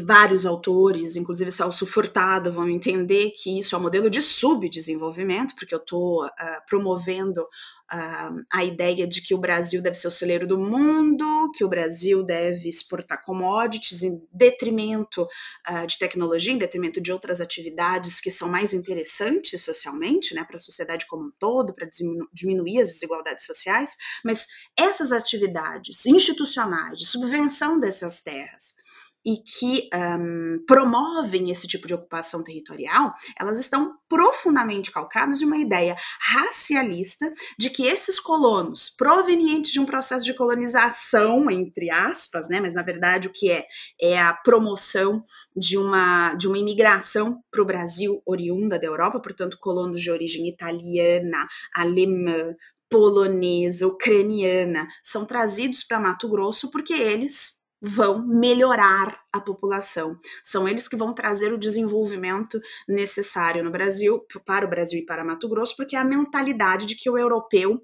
vários 0.00 0.46
autores, 0.46 1.16
inclusive 1.16 1.50
Celso 1.50 1.86
Furtado, 1.86 2.50
vão 2.50 2.68
entender 2.68 3.30
que 3.30 3.58
isso 3.58 3.74
é 3.74 3.78
um 3.78 3.82
modelo 3.82 4.08
de 4.08 4.20
subdesenvolvimento, 4.20 5.54
porque 5.54 5.74
eu 5.74 5.78
estou 5.78 6.24
uh, 6.24 6.30
promovendo 6.66 7.42
uh, 7.42 8.44
a 8.50 8.64
ideia 8.64 9.06
de 9.06 9.20
que 9.20 9.34
o 9.34 9.38
Brasil 9.38 9.82
deve 9.82 9.96
ser 9.96 10.08
o 10.08 10.10
celeiro 10.10 10.46
do 10.46 10.58
mundo, 10.58 11.52
que 11.54 11.64
o 11.64 11.68
Brasil 11.68 12.22
deve 12.22 12.68
exportar 12.68 13.22
commodities 13.22 14.02
em 14.02 14.22
detrimento 14.32 15.22
uh, 15.22 15.86
de 15.86 15.98
tecnologia, 15.98 16.52
em 16.52 16.58
detrimento 16.58 17.00
de 17.00 17.12
outras 17.12 17.40
atividades 17.40 18.20
que 18.20 18.30
são 18.30 18.48
mais 18.48 18.72
interessantes 18.72 19.60
socialmente, 19.60 20.34
né, 20.34 20.44
para 20.44 20.56
a 20.56 20.60
sociedade 20.60 21.06
como 21.06 21.26
um 21.26 21.32
todo, 21.38 21.74
para 21.74 21.86
diminu 21.86 22.28
diminuir 22.32 22.80
as 22.80 22.88
desigualdades 22.88 23.44
sociais, 23.44 23.96
mas 24.24 24.48
essas 24.76 25.12
atividades 25.12 26.06
institucionais 26.06 26.98
de 26.98 27.06
subvenção 27.06 27.78
dessas 27.78 28.22
terras, 28.22 28.74
e 29.24 29.36
que 29.36 29.88
um, 29.94 30.64
promovem 30.66 31.50
esse 31.50 31.66
tipo 31.66 31.86
de 31.86 31.94
ocupação 31.94 32.42
territorial, 32.42 33.14
elas 33.38 33.58
estão 33.58 33.94
profundamente 34.08 34.90
calcadas 34.90 35.38
de 35.38 35.44
uma 35.44 35.56
ideia 35.56 35.96
racialista 36.20 37.32
de 37.58 37.70
que 37.70 37.86
esses 37.86 38.18
colonos, 38.18 38.90
provenientes 38.90 39.72
de 39.72 39.80
um 39.80 39.86
processo 39.86 40.24
de 40.24 40.34
colonização, 40.34 41.50
entre 41.50 41.90
aspas, 41.90 42.48
né, 42.48 42.60
mas 42.60 42.74
na 42.74 42.82
verdade 42.82 43.28
o 43.28 43.32
que 43.32 43.50
é? 43.50 43.64
É 44.00 44.20
a 44.20 44.32
promoção 44.32 45.22
de 45.56 45.78
uma, 45.78 46.34
de 46.34 46.48
uma 46.48 46.58
imigração 46.58 47.42
para 47.50 47.62
o 47.62 47.66
Brasil 47.66 48.20
oriunda 48.26 48.78
da 48.78 48.86
Europa, 48.86 49.20
portanto, 49.20 49.58
colonos 49.60 50.00
de 50.00 50.10
origem 50.10 50.48
italiana, 50.48 51.46
alemã, 51.74 52.54
polonesa, 52.90 53.86
ucraniana, 53.86 54.86
são 55.02 55.24
trazidos 55.24 55.82
para 55.82 55.98
Mato 55.98 56.28
Grosso 56.28 56.70
porque 56.70 56.92
eles 56.92 57.61
vão 57.82 58.24
melhorar 58.24 59.20
a 59.32 59.40
população. 59.40 60.16
São 60.44 60.68
eles 60.68 60.86
que 60.86 60.96
vão 60.96 61.12
trazer 61.12 61.52
o 61.52 61.58
desenvolvimento 61.58 62.60
necessário 62.88 63.64
no 63.64 63.72
Brasil, 63.72 64.24
para 64.46 64.64
o 64.64 64.70
Brasil 64.70 65.00
e 65.00 65.04
para 65.04 65.24
Mato 65.24 65.48
Grosso, 65.48 65.76
porque 65.76 65.96
é 65.96 65.98
a 65.98 66.04
mentalidade 66.04 66.86
de 66.86 66.94
que 66.94 67.10
o 67.10 67.18
europeu 67.18 67.82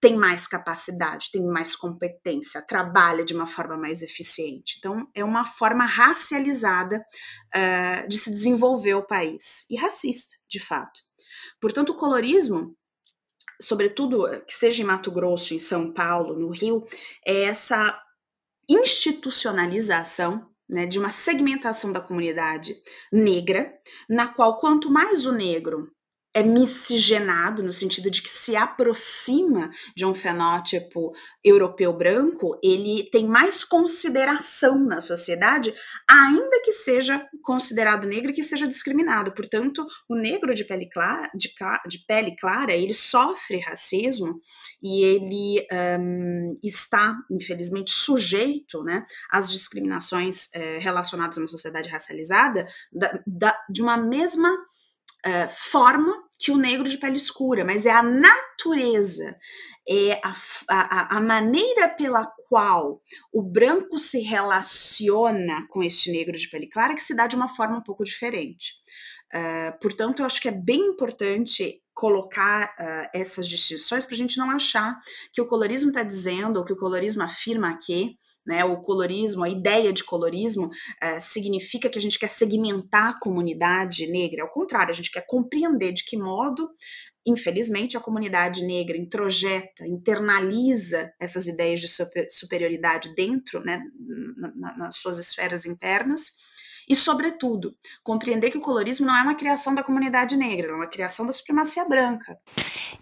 tem 0.00 0.16
mais 0.16 0.46
capacidade, 0.46 1.30
tem 1.32 1.42
mais 1.46 1.74
competência, 1.74 2.60
trabalha 2.60 3.24
de 3.24 3.34
uma 3.34 3.46
forma 3.46 3.76
mais 3.76 4.02
eficiente. 4.02 4.76
Então, 4.78 5.08
é 5.14 5.24
uma 5.24 5.46
forma 5.46 5.86
racializada 5.86 6.98
uh, 6.98 8.08
de 8.08 8.18
se 8.18 8.30
desenvolver 8.30 8.94
o 8.94 9.06
país 9.06 9.64
e 9.70 9.76
racista, 9.76 10.36
de 10.48 10.58
fato. 10.58 11.00
Portanto, 11.60 11.90
o 11.90 11.96
colorismo 11.96 12.76
sobretudo 13.60 14.28
que 14.46 14.52
seja 14.52 14.82
em 14.82 14.84
Mato 14.84 15.10
Grosso, 15.10 15.54
em 15.54 15.58
São 15.58 15.92
Paulo, 15.92 16.38
no 16.38 16.50
Rio, 16.50 16.84
é 17.24 17.44
essa 17.44 17.98
institucionalização 18.68 20.48
né, 20.68 20.86
de 20.86 20.98
uma 20.98 21.10
segmentação 21.10 21.92
da 21.92 22.00
comunidade 22.00 22.76
negra, 23.12 23.72
na 24.08 24.26
qual 24.26 24.58
quanto 24.58 24.90
mais 24.90 25.26
o 25.26 25.32
negro 25.32 25.90
é 26.36 26.42
miscigenado, 26.42 27.62
no 27.62 27.72
sentido 27.72 28.10
de 28.10 28.20
que 28.20 28.28
se 28.28 28.54
aproxima 28.54 29.70
de 29.96 30.04
um 30.04 30.14
fenótipo 30.14 31.14
europeu 31.42 31.96
branco, 31.96 32.60
ele 32.62 33.08
tem 33.10 33.26
mais 33.26 33.64
consideração 33.64 34.78
na 34.84 35.00
sociedade, 35.00 35.72
ainda 36.06 36.60
que 36.62 36.72
seja 36.72 37.26
considerado 37.42 38.06
negro 38.06 38.32
e 38.32 38.34
que 38.34 38.42
seja 38.42 38.68
discriminado. 38.68 39.32
Portanto, 39.32 39.86
o 40.06 40.14
negro 40.14 40.54
de 40.54 40.62
pele 40.64 40.90
clara, 40.90 41.30
de, 41.34 41.48
de 41.88 42.04
pele 42.06 42.36
clara 42.36 42.74
ele 42.74 42.92
sofre 42.92 43.58
racismo 43.60 44.38
e 44.82 45.04
ele 45.04 45.66
um, 45.98 46.58
está, 46.62 47.16
infelizmente, 47.30 47.90
sujeito 47.90 48.82
né, 48.82 49.06
às 49.30 49.50
discriminações 49.50 50.52
é, 50.52 50.76
relacionadas 50.76 51.38
a 51.38 51.40
uma 51.40 51.48
sociedade 51.48 51.88
racializada 51.88 52.66
da, 52.92 53.22
da, 53.26 53.58
de 53.70 53.80
uma 53.80 53.96
mesma 53.96 54.52
uh, 54.52 55.48
forma 55.48 56.25
que 56.38 56.50
o 56.50 56.56
negro 56.56 56.88
de 56.88 56.98
pele 56.98 57.16
escura, 57.16 57.64
mas 57.64 57.86
é 57.86 57.90
a 57.90 58.02
natureza, 58.02 59.36
é 59.88 60.20
a, 60.22 60.34
a, 60.68 61.16
a 61.16 61.20
maneira 61.20 61.88
pela 61.88 62.26
qual 62.48 63.00
o 63.32 63.42
branco 63.42 63.98
se 63.98 64.20
relaciona 64.20 65.66
com 65.68 65.82
este 65.82 66.10
negro 66.10 66.36
de 66.36 66.48
pele 66.48 66.68
clara 66.68 66.94
que 66.94 67.02
se 67.02 67.14
dá 67.14 67.26
de 67.26 67.36
uma 67.36 67.48
forma 67.48 67.78
um 67.78 67.82
pouco 67.82 68.04
diferente. 68.04 68.74
Uh, 69.34 69.78
portanto, 69.80 70.20
eu 70.20 70.26
acho 70.26 70.40
que 70.40 70.48
é 70.48 70.52
bem 70.52 70.80
importante 70.80 71.82
colocar 71.96 72.74
uh, 72.78 73.08
essas 73.14 73.48
distinções 73.48 74.04
para 74.04 74.14
a 74.14 74.18
gente 74.18 74.36
não 74.36 74.50
achar 74.50 74.98
que 75.32 75.40
o 75.40 75.48
colorismo 75.48 75.88
está 75.88 76.02
dizendo, 76.02 76.58
ou 76.58 76.64
que 76.64 76.74
o 76.74 76.76
colorismo 76.76 77.22
afirma 77.22 77.78
que 77.82 78.18
né, 78.46 78.62
o 78.66 78.82
colorismo, 78.82 79.42
a 79.42 79.48
ideia 79.48 79.94
de 79.94 80.04
colorismo 80.04 80.66
uh, 80.66 81.18
significa 81.18 81.88
que 81.88 81.98
a 81.98 82.00
gente 82.00 82.18
quer 82.18 82.28
segmentar 82.28 83.08
a 83.08 83.18
comunidade 83.18 84.06
negra. 84.08 84.42
Ao 84.42 84.52
contrário, 84.52 84.90
a 84.90 84.94
gente 84.94 85.10
quer 85.10 85.24
compreender 85.26 85.94
de 85.94 86.04
que 86.04 86.18
modo, 86.18 86.68
infelizmente, 87.26 87.96
a 87.96 88.00
comunidade 88.00 88.62
negra 88.62 88.98
introjeta, 88.98 89.86
internaliza 89.86 91.10
essas 91.18 91.46
ideias 91.46 91.80
de 91.80 91.88
super, 91.88 92.26
superioridade 92.30 93.14
dentro, 93.14 93.64
né, 93.64 93.82
na, 94.36 94.76
nas 94.76 94.96
suas 94.98 95.16
esferas 95.16 95.64
internas. 95.64 96.34
E, 96.88 96.94
sobretudo, 96.94 97.74
compreender 98.02 98.50
que 98.50 98.58
o 98.58 98.60
colorismo 98.60 99.06
não 99.06 99.16
é 99.16 99.22
uma 99.22 99.34
criação 99.34 99.74
da 99.74 99.82
comunidade 99.82 100.36
negra, 100.36 100.72
é 100.72 100.74
uma 100.74 100.86
criação 100.86 101.26
da 101.26 101.32
supremacia 101.32 101.84
branca. 101.84 102.38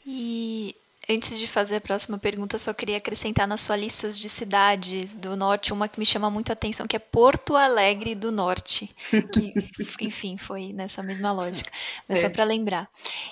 E 0.06 0.74
Antes 1.08 1.38
de 1.38 1.46
fazer 1.46 1.76
a 1.76 1.80
próxima 1.80 2.18
pergunta, 2.18 2.58
só 2.58 2.72
queria 2.72 2.96
acrescentar 2.96 3.46
nas 3.46 3.60
suas 3.60 3.78
listas 3.78 4.18
de 4.18 4.28
cidades 4.28 5.12
do 5.12 5.36
norte 5.36 5.72
uma 5.72 5.86
que 5.86 5.98
me 5.98 6.06
chama 6.06 6.30
muito 6.30 6.48
a 6.48 6.54
atenção, 6.54 6.86
que 6.86 6.96
é 6.96 6.98
Porto 6.98 7.56
Alegre 7.56 8.14
do 8.14 8.32
Norte. 8.32 8.90
Que, 9.10 9.52
enfim, 10.00 10.38
foi 10.38 10.72
nessa 10.72 11.02
mesma 11.02 11.30
lógica. 11.30 11.70
Mas 12.08 12.20
é. 12.20 12.22
só 12.22 12.30
para 12.30 12.44
lembrar. 12.44 12.88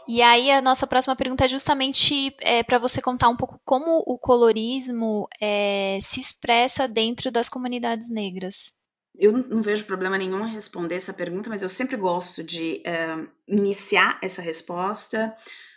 E 0.06 0.21
aí, 0.21 0.50
a 0.50 0.61
nossa 0.61 0.87
próxima 0.87 1.16
pergunta 1.16 1.47
é 1.47 1.49
justamente 1.49 2.35
é, 2.40 2.62
para 2.62 2.78
você 2.78 3.00
contar 3.00 3.30
um 3.30 3.37
pouco 3.37 3.59
como 3.64 4.02
o 4.06 4.18
colorismo 4.18 5.26
é, 5.40 5.99
se 6.02 6.21
expressa 6.21 6.87
dentro 6.87 7.30
das 7.30 7.49
comunidades 7.49 8.11
negras. 8.11 8.71
Eu 9.14 9.33
não 9.33 9.61
vejo 9.61 9.85
problema 9.85 10.16
nenhum 10.16 10.47
em 10.47 10.52
responder 10.52 10.95
essa 10.95 11.12
pergunta, 11.12 11.50
mas 11.50 11.62
eu 11.62 11.69
sempre 11.69 11.97
gosto 11.97 12.42
de 12.42 12.83
uh, 12.87 13.28
iniciar 13.47 14.19
essa 14.23 14.40
resposta 14.40 15.35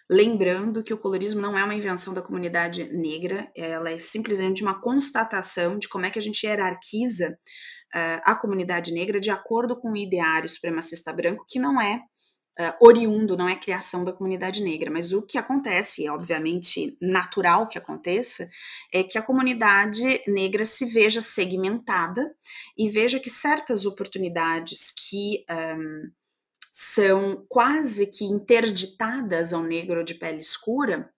Lembrando 0.10 0.84
que 0.84 0.94
o 0.94 0.98
colorismo 1.00 1.42
não 1.42 1.58
é 1.58 1.64
uma 1.64 1.74
invenção 1.74 2.14
da 2.14 2.22
comunidade 2.22 2.84
negra, 2.94 3.52
ela 3.56 3.90
é 3.90 3.98
simplesmente 3.98 4.62
uma 4.62 4.80
constatação 4.80 5.80
de 5.80 5.90
como 5.90 6.06
é 6.06 6.12
que 6.12 6.20
a 6.20 6.22
gente 6.22 6.46
hierarquiza 6.46 7.32
uh, 7.32 8.22
a 8.24 8.36
comunidade 8.36 8.94
negra 8.94 9.20
de 9.20 9.32
acordo 9.32 9.76
com 9.76 9.92
o 9.92 9.98
ideário 9.98 10.48
supremacista 10.48 11.12
branco, 11.12 11.44
que 11.48 11.58
não 11.58 11.82
é 11.82 12.02
uh, 12.60 12.86
oriundo, 12.86 13.38
não 13.38 13.48
é 13.48 13.56
criação 13.56 14.04
da 14.04 14.14
comunidade 14.14 14.62
negra, 14.64 14.90
mas 14.92 15.12
o 15.12 15.22
que 15.22 15.38
acontece, 15.38 16.06
é 16.06 16.12
obviamente 16.12 16.98
natural 17.02 17.68
que 17.68 17.78
aconteça, 17.78 18.50
é 18.94 19.04
que 19.04 19.18
a 19.18 19.22
comunidade 19.22 20.22
negra 20.28 20.66
se 20.66 20.86
veja 20.86 21.22
segmentada 21.22 22.34
e 22.78 22.90
veja 22.90 23.20
que 23.20 23.30
certas 23.30 23.86
oportunidades 23.86 24.92
que 24.92 25.46
um, 25.50 26.12
são 26.74 27.46
quase 27.48 28.06
que 28.08 28.26
interditadas 28.26 29.54
ao 29.54 29.64
negro 29.64 30.04
de 30.04 30.16
pele 30.16 30.42
escura, 30.42 31.10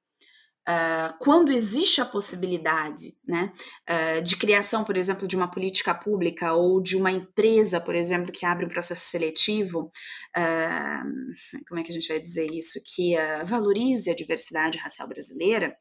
Uh, 0.67 1.17
quando 1.19 1.53
existe 1.53 2.01
a 2.01 2.05
possibilidade 2.05 3.17
né, 3.25 3.53
uh, 3.89 4.21
de 4.21 4.35
criação, 4.35 4.83
por 4.83 4.97
exemplo, 4.97 5.25
de 5.25 5.33
uma 5.33 5.49
política 5.49 5.95
pública 5.95 6.51
ou 6.51 6.81
de 6.81 6.97
uma 6.97 7.09
empresa, 7.09 7.79
por 7.79 7.95
exemplo, 7.95 8.33
que 8.33 8.45
abre 8.45 8.65
um 8.65 8.69
processo 8.69 9.05
seletivo, 9.09 9.89
uh, 10.35 11.63
como 11.69 11.79
é 11.79 11.83
que 11.83 11.89
a 11.89 11.93
gente 11.93 12.09
vai 12.09 12.19
dizer 12.19 12.51
isso? 12.51 12.81
Que 12.85 13.15
valorize 13.45 14.09
a 14.09 14.15
diversidade 14.15 14.77
racial 14.77 15.07
brasileira, 15.07 15.73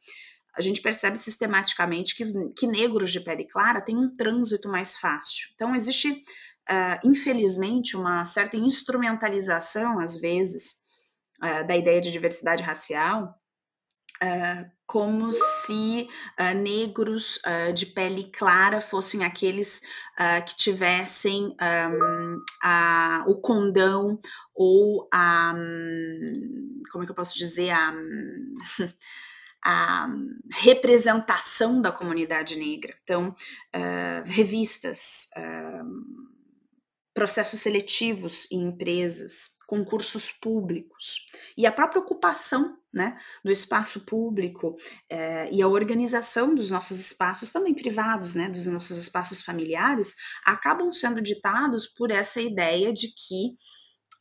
a 0.56 0.60
gente 0.60 0.80
percebe 0.80 1.18
sistematicamente 1.18 2.14
que, 2.14 2.24
que 2.56 2.68
negros 2.68 3.10
de 3.10 3.20
pele 3.20 3.44
clara 3.44 3.80
têm 3.80 3.96
um 3.96 4.14
trânsito 4.14 4.68
mais 4.68 4.96
fácil. 4.96 5.48
Então, 5.54 5.74
existe, 5.74 6.22
infelizmente, 7.04 7.96
uma 7.96 8.24
certa 8.24 8.56
instrumentalização, 8.56 9.98
às 9.98 10.16
vezes, 10.16 10.76
da 11.40 11.76
ideia 11.76 12.00
de 12.00 12.10
diversidade 12.10 12.62
racial 12.62 13.34
Uh, 14.22 14.75
como 14.86 15.32
se 15.32 16.08
uh, 16.38 16.54
negros 16.54 17.38
uh, 17.38 17.72
de 17.72 17.86
pele 17.86 18.30
clara 18.32 18.80
fossem 18.80 19.24
aqueles 19.24 19.82
que 20.46 20.56
tivessem 20.56 21.54
um, 21.60 22.40
a, 22.62 23.22
o 23.28 23.38
condão 23.38 24.18
ou 24.54 25.06
a. 25.12 25.54
Como 26.90 27.04
é 27.04 27.06
que 27.06 27.12
eu 27.12 27.14
posso 27.14 27.36
dizer? 27.36 27.68
A, 27.68 27.92
a 29.62 30.08
representação 30.54 31.82
da 31.82 31.92
comunidade 31.92 32.56
negra. 32.56 32.94
Então, 33.02 33.34
revistas, 34.24 35.28
processos 37.16 37.60
seletivos 37.60 38.46
em 38.52 38.64
empresas, 38.64 39.56
concursos 39.66 40.30
públicos. 40.30 41.24
E 41.56 41.64
a 41.66 41.72
própria 41.72 42.02
ocupação 42.02 42.76
né, 42.92 43.18
do 43.42 43.50
espaço 43.50 44.00
público 44.00 44.76
eh, 45.10 45.48
e 45.50 45.62
a 45.62 45.66
organização 45.66 46.54
dos 46.54 46.70
nossos 46.70 47.00
espaços 47.00 47.48
também 47.50 47.74
privados, 47.74 48.34
né, 48.34 48.50
dos 48.50 48.66
nossos 48.66 48.98
espaços 48.98 49.40
familiares, 49.40 50.14
acabam 50.44 50.92
sendo 50.92 51.22
ditados 51.22 51.86
por 51.86 52.10
essa 52.10 52.38
ideia 52.38 52.92
de 52.92 53.08
que 53.08 53.54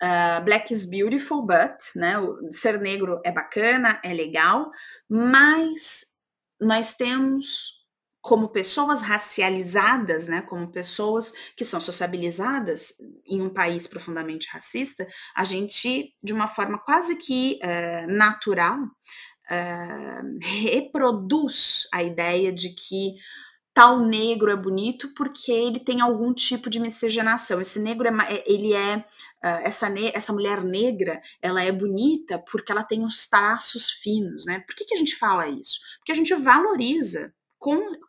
uh, 0.02 0.44
black 0.46 0.74
is 0.74 0.86
beautiful, 0.86 1.46
but, 1.46 1.76
né, 1.98 2.16
ser 2.52 2.80
negro 2.80 3.20
é 3.26 3.32
bacana, 3.32 4.00
é 4.06 4.14
legal, 4.14 4.72
mas 5.10 6.06
nós 6.62 6.94
temos 6.94 7.75
como 8.26 8.50
pessoas 8.50 9.04
racializadas, 9.04 10.28
né, 10.28 10.42
como 10.42 10.72
pessoas 10.72 11.32
que 11.56 11.64
são 11.64 11.80
sociabilizadas 11.80 12.96
em 13.24 13.40
um 13.40 13.54
país 13.54 13.86
profundamente 13.86 14.48
racista, 14.52 15.08
a 15.36 15.44
gente, 15.44 16.12
de 16.24 16.34
uma 16.34 16.48
forma 16.48 16.80
quase 16.80 17.18
que 17.18 17.60
uh, 17.62 18.12
natural, 18.12 18.80
uh, 18.82 20.40
reproduz 20.42 21.88
a 21.94 22.02
ideia 22.02 22.52
de 22.52 22.70
que 22.70 23.14
tal 23.76 24.00
negro 24.00 24.50
é 24.50 24.56
bonito 24.56 25.14
porque 25.14 25.52
ele 25.52 25.80
tem 25.80 26.02
algum 26.02 26.34
tipo 26.34 26.68
de 26.68 26.80
miscigenação. 26.80 27.62
Esse 27.62 27.80
negro 27.80 28.08
é, 28.08 28.34
é 28.34 28.44
ele 28.52 28.74
é 28.74 28.98
uh, 28.98 29.62
essa, 29.62 29.88
essa 30.16 30.34
mulher 30.34 30.64
negra, 30.64 31.22
ela 31.44 31.62
é 31.62 31.72
bonita 31.72 32.44
porque 32.50 32.72
ela 32.72 32.84
tem 32.84 33.04
os 33.04 33.28
traços 33.28 33.88
finos, 33.88 34.48
né? 34.48 34.64
Por 34.66 34.76
que, 34.76 34.84
que 34.84 34.96
a 34.96 34.98
gente 34.98 35.16
fala 35.16 35.48
isso? 35.48 35.78
Porque 36.00 36.12
a 36.12 36.16
gente 36.16 36.34
valoriza 36.34 37.32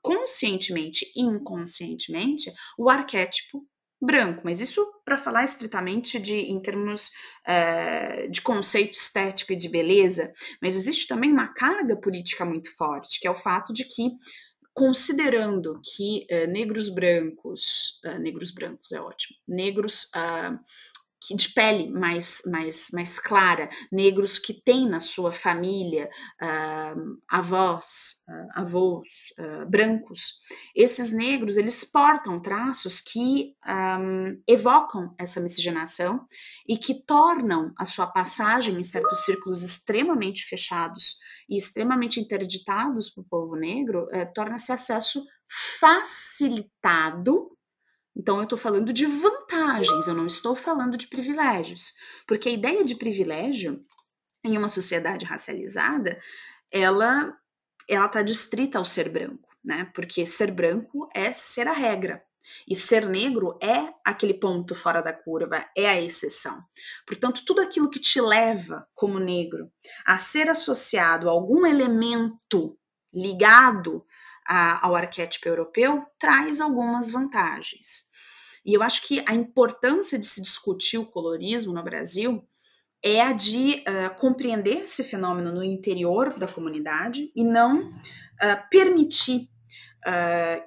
conscientemente 0.02 1.10
e 1.16 1.22
inconscientemente 1.22 2.52
o 2.78 2.90
arquétipo 2.90 3.66
branco, 4.00 4.42
mas 4.44 4.60
isso 4.60 4.84
para 5.04 5.16
falar 5.16 5.44
estritamente 5.44 6.18
de 6.18 6.34
em 6.34 6.60
termos 6.60 7.10
uh, 7.48 8.30
de 8.30 8.42
conceito 8.42 8.92
estético 8.92 9.52
e 9.52 9.56
de 9.56 9.68
beleza, 9.68 10.32
mas 10.60 10.76
existe 10.76 11.06
também 11.06 11.32
uma 11.32 11.48
carga 11.48 11.96
política 11.96 12.44
muito 12.44 12.74
forte, 12.76 13.18
que 13.20 13.26
é 13.26 13.30
o 13.30 13.34
fato 13.34 13.72
de 13.72 13.84
que 13.84 14.10
considerando 14.74 15.80
que 15.82 16.26
uh, 16.30 16.46
negros 16.50 16.90
brancos, 16.90 17.98
uh, 18.04 18.18
negros 18.18 18.50
brancos 18.50 18.92
é 18.92 19.00
ótimo, 19.00 19.38
negros 19.48 20.10
de 21.34 21.48
pele 21.52 21.90
mais, 21.90 22.42
mais, 22.46 22.88
mais 22.92 23.18
clara, 23.18 23.68
negros 23.90 24.38
que 24.38 24.52
têm 24.52 24.88
na 24.88 25.00
sua 25.00 25.32
família 25.32 26.08
uh, 26.42 27.18
avós, 27.28 28.22
uh, 28.28 28.60
avós 28.60 29.08
uh, 29.38 29.68
brancos, 29.68 30.38
esses 30.74 31.12
negros 31.12 31.56
eles 31.56 31.84
portam 31.84 32.40
traços 32.40 33.00
que 33.00 33.54
um, 33.66 34.40
evocam 34.46 35.14
essa 35.18 35.40
miscigenação 35.40 36.26
e 36.68 36.76
que 36.76 36.94
tornam 36.94 37.72
a 37.78 37.84
sua 37.84 38.06
passagem 38.06 38.78
em 38.78 38.82
certos 38.82 39.24
círculos 39.24 39.62
extremamente 39.62 40.44
fechados 40.44 41.16
e 41.48 41.56
extremamente 41.56 42.20
interditados 42.20 43.08
para 43.10 43.22
o 43.22 43.26
povo 43.28 43.56
negro, 43.56 44.06
eh, 44.10 44.24
torna-se 44.24 44.72
acesso 44.72 45.24
facilitado 45.78 47.55
então, 48.16 48.38
eu 48.38 48.44
estou 48.44 48.56
falando 48.56 48.92
de 48.92 49.04
vantagens, 49.04 50.08
eu 50.08 50.14
não 50.14 50.26
estou 50.26 50.56
falando 50.56 50.96
de 50.96 51.06
privilégios. 51.06 51.92
Porque 52.26 52.48
a 52.48 52.52
ideia 52.52 52.82
de 52.82 52.96
privilégio 52.96 53.84
em 54.42 54.56
uma 54.56 54.68
sociedade 54.68 55.24
racializada, 55.26 56.18
ela 56.72 57.36
ela 57.88 58.06
está 58.06 58.20
distrita 58.20 58.78
ao 58.78 58.84
ser 58.84 59.08
branco, 59.08 59.48
né? 59.64 59.88
Porque 59.94 60.26
ser 60.26 60.50
branco 60.50 61.08
é 61.14 61.32
ser 61.32 61.68
a 61.68 61.72
regra. 61.72 62.20
E 62.66 62.74
ser 62.74 63.06
negro 63.06 63.58
é 63.62 63.92
aquele 64.04 64.34
ponto 64.34 64.74
fora 64.74 65.00
da 65.00 65.12
curva, 65.12 65.64
é 65.76 65.88
a 65.88 66.00
exceção. 66.00 66.64
Portanto, 67.06 67.44
tudo 67.44 67.60
aquilo 67.60 67.90
que 67.90 68.00
te 68.00 68.20
leva, 68.20 68.88
como 68.94 69.20
negro, 69.20 69.70
a 70.04 70.16
ser 70.16 70.48
associado 70.48 71.28
a 71.28 71.32
algum 71.32 71.64
elemento 71.66 72.76
ligado 73.12 74.04
a, 74.46 74.86
ao 74.86 74.94
arquétipo 74.94 75.48
europeu 75.48 76.04
traz 76.18 76.60
algumas 76.60 77.10
vantagens. 77.10 78.06
E 78.64 78.74
eu 78.74 78.82
acho 78.82 79.06
que 79.06 79.22
a 79.26 79.34
importância 79.34 80.18
de 80.18 80.26
se 80.26 80.42
discutir 80.42 80.98
o 80.98 81.06
colorismo 81.06 81.72
no 81.72 81.82
Brasil 81.82 82.44
é 83.02 83.20
a 83.20 83.32
de 83.32 83.84
uh, 83.86 84.14
compreender 84.18 84.78
esse 84.78 85.04
fenômeno 85.04 85.52
no 85.52 85.62
interior 85.62 86.36
da 86.36 86.48
comunidade 86.48 87.30
e 87.36 87.44
não 87.44 87.90
uh, 87.90 88.68
permitir 88.70 89.48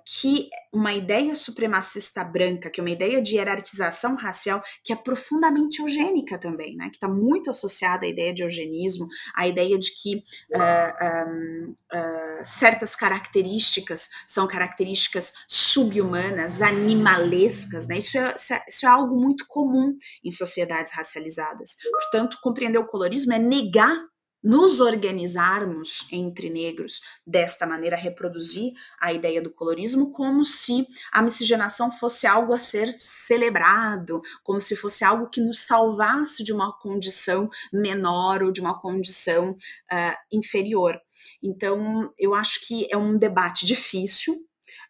que 0.06 0.50
uma 0.72 0.94
ideia 0.94 1.36
supremacista 1.36 2.24
branca, 2.24 2.70
que 2.70 2.80
é 2.80 2.84
uma 2.84 2.90
ideia 2.90 3.22
de 3.22 3.36
hierarquização 3.36 4.16
racial, 4.16 4.62
que 4.84 4.94
é 4.94 4.96
profundamente 4.96 5.82
eugênica 5.82 6.38
também, 6.38 6.76
né? 6.76 6.90
que 6.90 6.98
está 6.98 7.08
muito 7.08 7.50
associada 7.50 8.06
à 8.06 8.10
ideia 8.10 8.34
de 8.34 8.44
eugenismo, 8.44 9.08
à 9.36 9.48
ideia 9.48 9.78
de 9.78 9.92
que 9.92 10.18
uh, 10.18 11.30
um, 11.30 11.76
uh, 11.94 12.44
certas 12.44 12.96
características 12.96 14.10
são 14.28 14.48
características 14.48 15.34
subhumanas, 15.48 16.62
animalescas, 16.62 17.88
né? 17.88 17.96
É, 17.96 17.98
isso, 17.98 18.18
é, 18.18 18.36
isso 18.68 18.86
é 18.86 18.90
algo 18.90 19.16
muito 19.16 19.46
comum 19.48 19.98
em 20.24 20.32
sociedades 20.32 20.94
racializadas. 20.94 21.76
Portanto, 21.92 22.38
compreender 22.42 22.78
o 22.78 22.88
colorismo 22.88 23.34
é 23.34 23.40
negar 23.40 24.09
nos 24.44 24.80
organizarmos 24.80 26.08
entre 26.12 26.50
negros 26.50 27.02
desta 27.26 27.66
maneira, 27.66 27.96
reproduzir 27.96 28.74
a 29.00 29.12
ideia 29.12 29.42
do 29.42 29.52
colorismo 29.52 30.12
como 30.12 30.46
se 30.46 30.88
a 31.12 31.22
miscigenação 31.22 31.92
fosse 31.92 32.26
algo 32.26 32.54
a 32.54 32.58
ser 32.58 32.92
celebrado, 32.94 34.22
como 34.44 34.62
se 34.62 34.76
fosse 34.76 35.04
algo 35.04 35.30
que 35.30 35.42
nos 35.42 35.60
salvasse 35.60 36.44
de 36.44 36.54
uma 36.54 36.72
condição 36.78 37.50
menor 37.72 38.44
ou 38.44 38.52
de 38.52 38.62
uma 38.62 38.80
condição 38.80 39.52
uh, 39.52 40.18
inferior. 40.32 41.00
Então, 41.44 42.14
eu 42.18 42.34
acho 42.34 42.66
que 42.66 42.88
é 42.92 42.98
um 42.98 43.18
debate 43.18 43.66
difícil, 43.66 44.38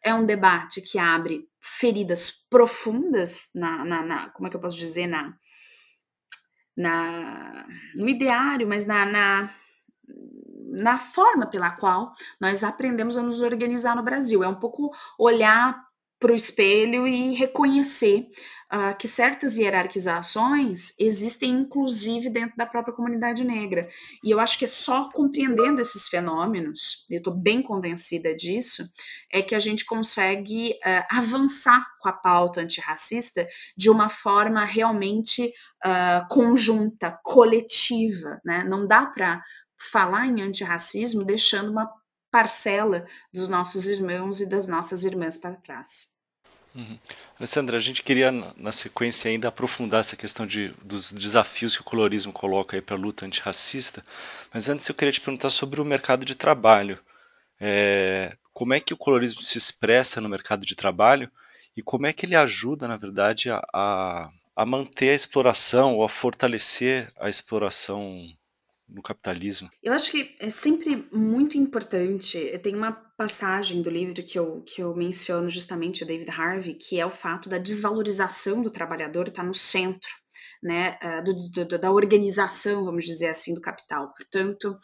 é 0.04 0.14
um 0.14 0.26
debate 0.26 0.82
que 0.82 0.98
abre 0.98 1.48
feridas 1.60 2.32
profundas 2.50 3.50
na, 3.54 3.84
na, 3.84 4.04
na 4.04 4.30
como 4.30 4.48
é 4.48 4.50
que 4.50 4.56
eu 4.56 4.62
posso 4.62 4.78
dizer, 4.78 5.08
na 5.08 5.34
na, 6.80 7.65
no 7.98 8.08
ideário, 8.08 8.65
mas 8.65 8.86
na, 8.86 9.06
na, 9.06 9.50
na 10.82 10.98
forma 10.98 11.46
pela 11.46 11.72
qual 11.72 12.13
nós 12.39 12.63
aprendemos 12.63 13.18
a 13.18 13.22
nos 13.22 13.42
organizar 13.42 13.98
no 13.98 14.02
Brasil. 14.02 14.42
É 14.42 14.48
um 14.48 14.56
pouco 14.56 14.89
olhar 15.18 15.88
para 16.19 16.34
o 16.34 16.36
espelho 16.36 17.08
e 17.08 17.34
reconhecer 17.34 18.27
uh, 18.73 18.95
que 18.97 19.08
certas 19.08 19.58
hierarquizações 19.58 20.93
existem, 20.99 21.51
inclusive, 21.51 22.29
dentro 22.29 22.55
da 22.58 22.65
própria 22.65 22.93
comunidade 22.93 23.43
negra. 23.43 23.88
E 24.23 24.29
eu 24.29 24.39
acho 24.39 24.60
que 24.60 24.65
é 24.65 24.67
só 24.67 25.10
compreendendo 25.12 25.79
esses 25.79 26.08
fenômenos, 26.08 27.05
eu 27.10 27.19
estou 27.19 27.34
bem 27.34 27.62
convencida 27.62 28.36
disso, 28.36 28.84
é 29.32 29.41
que 29.41 29.55
a 29.55 29.60
gente 29.60 29.86
consegue 29.86 30.71
uh, 30.86 31.17
avançar 31.17 31.86
com 31.99 32.10
a 32.10 32.13
pauta 32.13 32.62
antirracista 32.62 33.47
de 33.77 33.89
uma 33.89 34.10
forma 34.10 34.63
realmente 34.65 35.51
uh, 35.86 36.27
conjunta, 36.29 37.17
coletiva. 37.23 38.39
Né? 38.43 38.63
Não 38.65 38.86
dá 38.86 39.05
para 39.05 39.41
falar 39.91 40.27
em 40.27 40.41
antirracismo 40.41 41.23
deixando 41.23 41.71
uma 41.71 41.89
parcela 42.32 43.06
dos 43.34 43.48
nossos 43.48 43.88
irmãos 43.88 44.39
e 44.39 44.46
das 44.46 44.68
nossas 44.68 45.04
irmãs 45.04 45.38
para 45.38 45.56
trás. 45.56 46.20
Uhum. 46.76 47.00
Alessandra, 47.38 47.78
a 47.78 47.80
gente 47.80 48.04
queria 48.04 48.32
na 48.32 48.72
sequência 48.72 49.30
ainda 49.30 49.48
aprofundar 49.48 50.02
essa 50.02 50.15
questão 50.15 50.46
de, 50.46 50.70
dos 50.84 51.12
desafios 51.12 51.76
que 51.76 51.82
o 51.82 51.86
colorismo 51.86 52.32
coloca 52.32 52.78
aí 52.78 52.82
para 52.82 52.96
a 52.96 53.00
luta 53.00 53.26
antirracista, 53.26 54.04
mas 54.54 54.70
antes 54.70 54.88
eu 54.88 54.96
queria 54.96 55.12
te 55.12 55.20
perguntar 55.20 55.50
sobre 55.50 55.82
o 55.82 55.86
mercado 55.86 56.24
de 56.24 56.36
trabalho. 56.36 57.00
É, 57.60 58.38
como 58.54 58.74
é 58.74 58.80
que 58.80 58.94
o 58.94 58.98
colorismo 58.98 59.42
se 59.42 59.58
expressa 59.58 60.22
no 60.22 60.30
mercado 60.30 60.65
de 60.65 60.76
trabalho 60.76 61.30
e 61.76 61.82
como 61.82 62.06
é 62.06 62.13
que 62.13 62.26
ele 62.26 62.36
ajuda, 62.36 62.88
na 62.88 62.98
verdade, 62.98 63.50
a, 63.50 63.62
a, 63.74 64.30
a 64.56 64.65
manter 64.65 65.10
a 65.10 65.15
exploração 65.15 65.96
ou 65.96 66.04
a 66.04 66.10
fortalecer 66.10 67.12
a 67.20 67.30
exploração 67.30 68.26
no 68.89 69.02
capitalismo? 69.02 69.69
Eu 69.82 69.93
acho 69.93 70.12
que 70.12 70.36
é 70.39 70.49
sempre 70.49 71.08
muito 71.12 71.58
importante. 71.58 72.58
Tem 72.60 72.75
uma 72.75 72.91
passagem 72.91 73.82
do 73.82 73.89
livro 73.89 74.23
que 74.23 74.38
eu, 74.38 74.62
que 74.62 74.82
eu 74.82 74.95
menciono 74.95 75.49
justamente 75.49 76.04
o 76.04 76.06
David 76.06 76.30
Harvey, 76.32 76.73
que 76.73 76.99
é 76.99 77.06
o 77.06 77.10
fato 77.10 77.49
da 77.49 77.58
desvalorização 77.58 78.62
do 78.62 78.71
trabalhador 78.71 79.28
estar 79.28 79.41
tá 79.41 79.47
no 79.47 79.54
centro 79.54 80.10
né, 80.62 80.97
uh, 81.02 81.23
do, 81.23 81.65
do, 81.65 81.78
da 81.78 81.91
organização, 81.91 82.84
vamos 82.84 83.06
dizer 83.06 83.28
assim, 83.28 83.54
do 83.54 83.62
capital. 83.62 84.13
Portanto, 84.13 84.78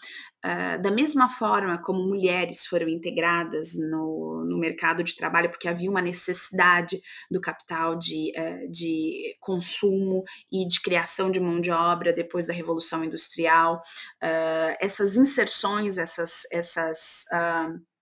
uh, 0.45 0.81
da 0.81 0.91
mesma 0.91 1.27
forma 1.27 1.81
como 1.81 2.07
mulheres 2.07 2.65
foram 2.65 2.87
integradas 2.87 3.73
no, 3.75 4.45
no 4.47 4.59
mercado 4.59 5.03
de 5.03 5.15
trabalho, 5.15 5.49
porque 5.49 5.67
havia 5.67 5.89
uma 5.89 6.01
necessidade 6.01 7.01
do 7.31 7.41
capital 7.41 7.97
de, 7.97 8.31
uh, 8.37 8.71
de 8.71 9.35
consumo 9.39 10.23
e 10.51 10.67
de 10.67 10.79
criação 10.81 11.31
de 11.31 11.39
mão 11.39 11.59
de 11.59 11.71
obra 11.71 12.13
depois 12.13 12.47
da 12.47 12.53
Revolução 12.53 13.03
Industrial, 13.03 13.81
essas 14.79 15.15
inserções, 15.15 15.97
essas, 15.97 16.41
essas 16.51 17.25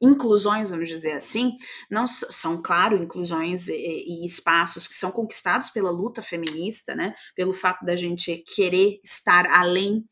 inclusões, 0.03 0.69
vamos 0.69 0.89
dizer 0.89 1.13
assim, 1.13 1.56
não 1.89 2.06
são, 2.06 2.62
claro, 2.62 3.01
inclusões 3.01 3.69
e, 3.69 3.73
e, 3.73 4.25
espaços 4.25 4.86
que 4.86 4.93
são 4.93 5.10
conquistados 5.10 5.69
pela 5.69 5.89
luta 5.89 6.21
feminista, 6.21 6.93
né, 6.93 7.13
pelo 7.36 7.53
fato 7.53 7.86
da 7.86 7.95
gente 7.95 8.43
querer 8.53 8.99
estar 9.01 9.45
além, 9.47 10.03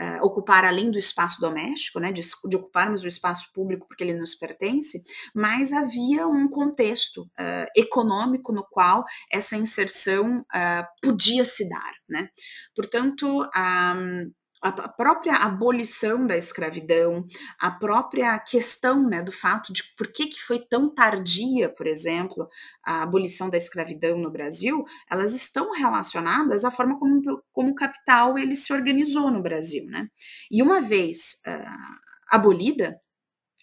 uh, 0.00 0.24
ocupar 0.24 0.64
além 0.64 0.90
do 0.90 0.98
espaço 0.98 1.40
doméstico, 1.40 2.00
né, 2.00 2.10
de, 2.12 2.22
de, 2.48 2.56
ocuparmos 2.56 3.04
o 3.04 3.08
espaço 3.08 3.52
público 3.52 3.86
porque 3.86 4.02
ele 4.02 4.14
nos 4.14 4.34
pertence, 4.34 5.02
mas 5.34 5.72
havia 5.72 6.26
um 6.26 6.48
contexto 6.48 7.22
uh, 7.22 7.66
econômico 7.76 8.52
no 8.52 8.64
qual 8.64 9.04
essa 9.30 9.56
inserção 9.56 10.40
uh, 10.40 10.84
podia 11.02 11.44
se 11.44 11.68
dar, 11.68 11.92
né. 12.08 12.28
Portanto, 12.74 13.26
um, 13.26 14.32
a 14.60 14.88
própria 14.88 15.36
abolição 15.36 16.26
da 16.26 16.36
escravidão, 16.36 17.26
a 17.58 17.70
própria 17.70 18.38
questão 18.38 19.08
né, 19.08 19.22
do 19.22 19.32
fato 19.32 19.72
de 19.72 19.82
por 19.96 20.08
que, 20.12 20.26
que 20.26 20.40
foi 20.40 20.58
tão 20.58 20.90
tardia, 20.90 21.68
por 21.68 21.86
exemplo, 21.86 22.46
a 22.84 23.02
abolição 23.02 23.48
da 23.48 23.56
escravidão 23.56 24.18
no 24.18 24.30
Brasil, 24.30 24.84
elas 25.10 25.34
estão 25.34 25.72
relacionadas 25.72 26.64
à 26.64 26.70
forma 26.70 26.98
como, 26.98 27.22
como 27.52 27.70
o 27.70 27.74
capital 27.74 28.38
ele 28.38 28.54
se 28.54 28.72
organizou 28.72 29.30
no 29.30 29.42
Brasil. 29.42 29.86
Né? 29.86 30.06
E 30.50 30.62
uma 30.62 30.80
vez 30.80 31.40
uh, 31.46 31.96
abolida, 32.28 33.00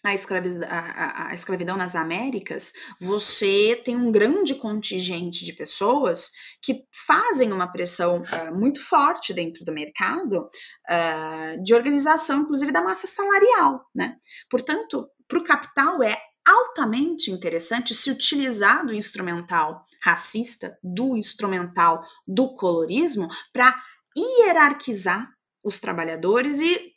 a, 0.08 0.80
a, 0.80 1.30
a, 1.30 1.34
escravidão 1.34 1.76
nas 1.76 1.96
Américas, 1.96 2.74
você 3.00 3.82
tem 3.84 3.96
um 3.96 4.12
grande 4.12 4.56
contingente 4.56 5.44
de 5.44 5.54
pessoas 5.54 6.32
que 6.62 6.84
fazem 7.06 7.52
uma 7.52 7.72
pressão 7.72 8.22
uh, 8.22 8.56
muito 8.56 8.82
forte 8.82 9.34
dentro 9.34 9.66
do 9.66 9.74
mercado 9.74 10.50
uh, 10.90 11.64
de 11.64 11.74
organização, 11.74 12.42
inclusive 12.42 12.72
da 12.72 12.82
massa 12.82 13.08
salarial, 13.08 13.86
né? 13.94 14.16
Portanto, 14.50 15.08
para 15.28 15.40
o 15.40 15.44
capital 15.44 16.02
é 16.02 16.18
altamente 16.46 17.30
interessante 17.30 17.94
se 17.94 18.10
utilizar 18.10 18.86
do 18.86 18.94
instrumental 18.94 19.84
racista, 20.02 20.78
do 20.82 21.18
instrumental 21.18 22.02
do 22.26 22.56
colorismo, 22.56 23.28
para 23.52 23.76
hierarquizar 24.18 25.30
os 25.64 25.80
trabalhadores 25.80 26.60
e 26.60 26.97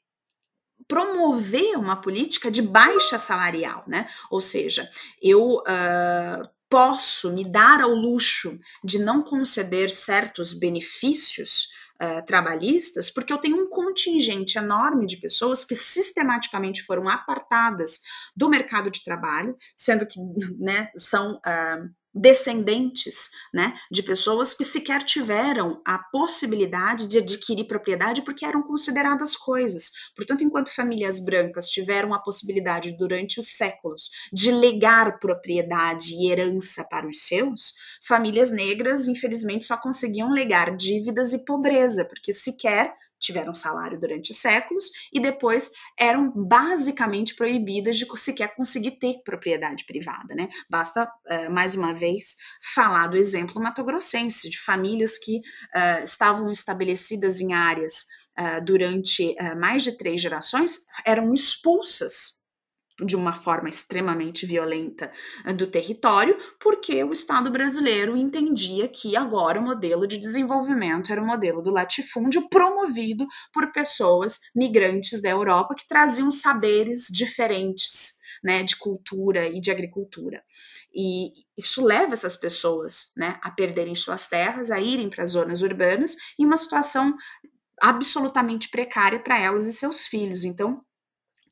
promover 0.91 1.79
uma 1.79 1.95
política 1.95 2.51
de 2.51 2.61
baixa 2.61 3.17
salarial, 3.17 3.85
né? 3.87 4.09
Ou 4.29 4.41
seja, 4.41 4.91
eu 5.23 5.59
uh, 5.59 6.43
posso 6.69 7.33
me 7.33 7.45
dar 7.45 7.81
ao 7.81 7.91
luxo 7.91 8.59
de 8.83 8.99
não 8.99 9.23
conceder 9.23 9.91
certos 9.91 10.53
benefícios 10.53 11.69
Uh, 12.03 12.25
trabalhistas, 12.25 13.11
porque 13.11 13.31
eu 13.31 13.37
tenho 13.37 13.63
um 13.63 13.69
contingente 13.69 14.57
enorme 14.57 15.05
de 15.05 15.19
pessoas 15.19 15.67
que 15.67 15.77
sistematicamente 15.77 16.83
foram 16.83 17.07
apartadas 17.07 18.01
do 18.35 18.49
mercado 18.49 18.91
de 18.91 19.05
trabalho, 19.05 19.55
sendo 19.77 20.07
que 20.07 20.19
né, 20.59 20.89
são 20.97 21.35
uh, 21.35 21.91
descendentes 22.15 23.31
né, 23.55 23.75
de 23.91 24.03
pessoas 24.03 24.55
que 24.55 24.65
sequer 24.65 25.03
tiveram 25.03 25.81
a 25.85 25.99
possibilidade 25.99 27.07
de 27.07 27.19
adquirir 27.19 27.67
propriedade 27.67 28.23
porque 28.23 28.45
eram 28.45 28.63
consideradas 28.63 29.37
coisas. 29.37 29.93
Portanto, 30.17 30.43
enquanto 30.43 30.75
famílias 30.75 31.21
brancas 31.21 31.69
tiveram 31.69 32.13
a 32.13 32.19
possibilidade 32.19 32.97
durante 32.97 33.39
os 33.39 33.49
séculos 33.57 34.11
de 34.33 34.51
legar 34.51 35.19
propriedade 35.19 36.15
e 36.15 36.31
herança 36.31 36.85
para 36.91 37.07
os 37.07 37.23
seus, 37.23 37.75
famílias 38.03 38.51
negras, 38.51 39.07
infelizmente, 39.07 39.65
só 39.65 39.77
conseguiam 39.77 40.31
legar 40.31 40.77
dívidas 40.77 41.33
e 41.33 41.45
pobreza, 41.45 42.05
porque 42.05 42.33
sequer 42.33 42.93
tiveram 43.21 43.55
salário 43.55 44.01
durante 44.01 44.35
séculos 44.35 44.91
e 45.13 45.21
depois 45.21 45.71
eram 45.99 46.33
basicamente 46.35 47.35
proibidas 47.37 47.97
de 47.97 48.07
sequer 48.19 48.55
conseguir 48.57 48.93
ter 48.93 49.23
propriedade 49.23 49.85
privada, 49.85 50.35
né? 50.35 50.49
Basta, 50.69 51.05
uh, 51.05 51.51
mais 51.51 51.75
uma 51.75 51.95
vez, 51.95 52.37
falar 52.75 53.09
do 53.09 53.17
exemplo 53.17 53.63
matogrossense, 53.63 54.51
de 54.51 54.59
famílias 54.59 55.19
que 55.19 55.37
uh, 55.39 56.03
estavam 56.03 56.51
estabelecidas 56.51 57.41
em 57.41 57.53
áreas 57.53 58.07
uh, 58.39 58.65
durante 58.65 59.37
mais 59.59 59.83
de 59.83 59.97
três 59.97 60.21
gerações, 60.21 60.81
eram 61.05 61.33
expulsas 61.33 62.40
de 63.05 63.17
uma 63.17 63.35
forma 63.35 63.69
extremamente 63.69 64.47
violenta 64.47 65.11
eh, 65.45 65.53
do 65.53 65.67
território, 65.67 66.37
porque 66.59 67.03
o 67.05 67.13
Estado 67.13 67.51
brasileiro 67.51 68.17
entendia 68.17 68.89
que 68.89 69.17
agora 69.17 69.61
o 69.61 69.63
modelo 69.63 70.07
de 70.07 70.19
desenvolvimento 70.19 71.13
era 71.13 71.23
o 71.23 71.27
modelo 71.27 71.63
do 71.63 71.71
latifúndio 71.71 72.49
promovido 72.49 73.27
por 73.53 73.73
pessoas 73.73 74.41
migrantes 74.55 75.21
da 75.21 75.31
Europa 75.31 75.75
que 75.75 75.87
traziam 75.87 76.31
saberes 76.31 77.07
diferentes. 77.11 78.21
Né, 78.43 78.63
de 78.63 78.75
cultura 78.75 79.49
e 79.49 79.61
de 79.61 79.71
agricultura. 79.71 80.43
E 80.95 81.31
isso 81.59 81.85
leva 81.85 82.15
essas 82.15 82.39
pessoas 82.39 83.13
né, 83.15 83.39
a 83.43 83.51
perderem 83.51 83.95
suas 83.95 84.29
terras, 84.29 84.71
a 84.71 84.81
irem 84.81 85.11
para 85.11 85.25
as 85.25 85.33
zonas 85.33 85.61
urbanas 85.61 86.17
em 86.39 86.47
uma 86.47 86.57
situação 86.57 87.15
absolutamente 87.81 88.71
precária 88.71 89.19
para 89.19 89.39
elas 89.39 89.67
e 89.67 89.75
seus 89.75 90.07
filhos. 90.07 90.43
Então, 90.45 90.83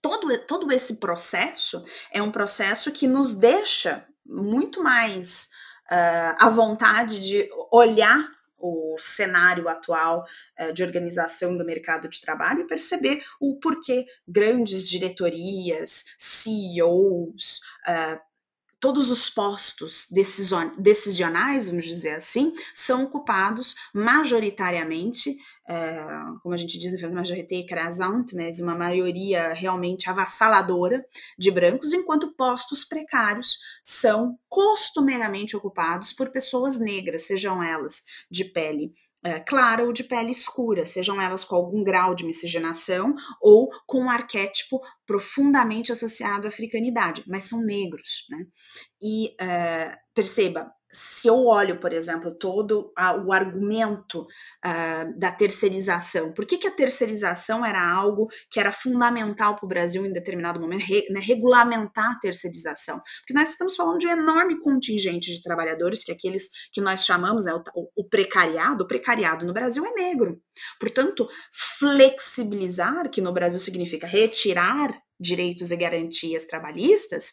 todo, 0.00 0.38
todo 0.46 0.72
esse 0.72 0.96
processo 0.96 1.82
é 2.12 2.22
um 2.22 2.30
processo 2.30 2.92
que 2.92 3.06
nos 3.06 3.34
deixa 3.34 4.06
muito 4.24 4.82
mais 4.82 5.50
uh, 5.90 6.36
à 6.38 6.50
vontade 6.50 7.18
de 7.18 7.48
olhar 7.72 8.28
o 8.58 8.96
cenário 8.98 9.68
atual 9.68 10.24
uh, 10.60 10.72
de 10.72 10.82
organização 10.82 11.56
do 11.56 11.64
mercado 11.64 12.08
de 12.08 12.20
trabalho 12.20 12.62
e 12.62 12.66
perceber 12.66 13.22
o 13.40 13.58
porquê 13.58 14.04
grandes 14.26 14.86
diretorias, 14.88 16.04
CEOs, 16.18 17.60
uh, 17.86 18.27
todos 18.80 19.10
os 19.10 19.28
postos 19.28 20.06
decisionais, 20.78 21.68
vamos 21.68 21.84
dizer 21.84 22.14
assim, 22.14 22.52
são 22.72 23.04
ocupados 23.04 23.74
majoritariamente, 23.92 25.36
é, 25.68 26.00
como 26.42 26.54
a 26.54 26.56
gente 26.56 26.78
diz 26.78 26.94
em 26.94 27.14
majorité 27.14 27.56
écrasante, 27.56 28.34
mas 28.34 28.60
uma 28.60 28.74
maioria 28.74 29.52
realmente 29.52 30.08
avassaladora 30.08 31.04
de 31.38 31.50
brancos, 31.50 31.92
enquanto 31.92 32.34
postos 32.34 32.84
precários 32.84 33.58
são 33.84 34.38
costumeiramente 34.48 35.56
ocupados 35.56 36.12
por 36.12 36.30
pessoas 36.30 36.78
negras, 36.78 37.26
sejam 37.26 37.62
elas 37.62 38.04
de 38.30 38.44
pele 38.44 38.92
é, 39.24 39.40
clara 39.40 39.84
ou 39.84 39.92
de 39.92 40.04
pele 40.04 40.30
escura, 40.30 40.86
sejam 40.86 41.20
elas 41.20 41.44
com 41.44 41.56
algum 41.56 41.82
grau 41.82 42.14
de 42.14 42.24
miscigenação 42.24 43.14
ou 43.40 43.68
com 43.86 44.02
um 44.02 44.10
arquétipo 44.10 44.80
profundamente 45.06 45.90
associado 45.90 46.46
à 46.46 46.48
africanidade, 46.48 47.24
mas 47.26 47.44
são 47.44 47.60
negros, 47.60 48.26
né? 48.30 48.46
E 49.02 49.34
é, 49.40 49.96
perceba, 50.14 50.70
se 50.90 51.28
eu 51.28 51.44
olho, 51.44 51.78
por 51.78 51.92
exemplo, 51.92 52.34
todo 52.34 52.92
a, 52.96 53.14
o 53.14 53.32
argumento 53.32 54.22
uh, 54.22 55.18
da 55.18 55.30
terceirização, 55.30 56.32
por 56.32 56.46
que, 56.46 56.56
que 56.56 56.66
a 56.66 56.74
terceirização 56.74 57.64
era 57.64 57.80
algo 57.80 58.28
que 58.50 58.58
era 58.58 58.72
fundamental 58.72 59.54
para 59.54 59.66
o 59.66 59.68
Brasil 59.68 60.06
em 60.06 60.12
determinado 60.12 60.58
momento, 60.58 60.84
re, 60.84 61.06
né, 61.10 61.20
regulamentar 61.20 62.12
a 62.12 62.18
terceirização? 62.18 63.00
Porque 63.20 63.34
nós 63.34 63.50
estamos 63.50 63.76
falando 63.76 63.98
de 63.98 64.06
um 64.06 64.10
enorme 64.10 64.58
contingente 64.60 65.34
de 65.34 65.42
trabalhadores, 65.42 66.02
que 66.02 66.10
é 66.10 66.14
aqueles 66.14 66.48
que 66.72 66.80
nós 66.80 67.04
chamamos 67.04 67.44
né, 67.44 67.52
o, 67.74 67.90
o 67.94 68.08
precariado, 68.08 68.84
o 68.84 68.88
precariado 68.88 69.44
no 69.44 69.52
Brasil 69.52 69.84
é 69.84 69.92
negro. 69.92 70.40
Portanto, 70.80 71.28
flexibilizar, 71.52 73.10
que 73.10 73.20
no 73.20 73.32
Brasil 73.32 73.60
significa 73.60 74.06
retirar 74.06 74.98
direitos 75.20 75.70
e 75.70 75.76
garantias 75.76 76.46
trabalhistas, 76.46 77.32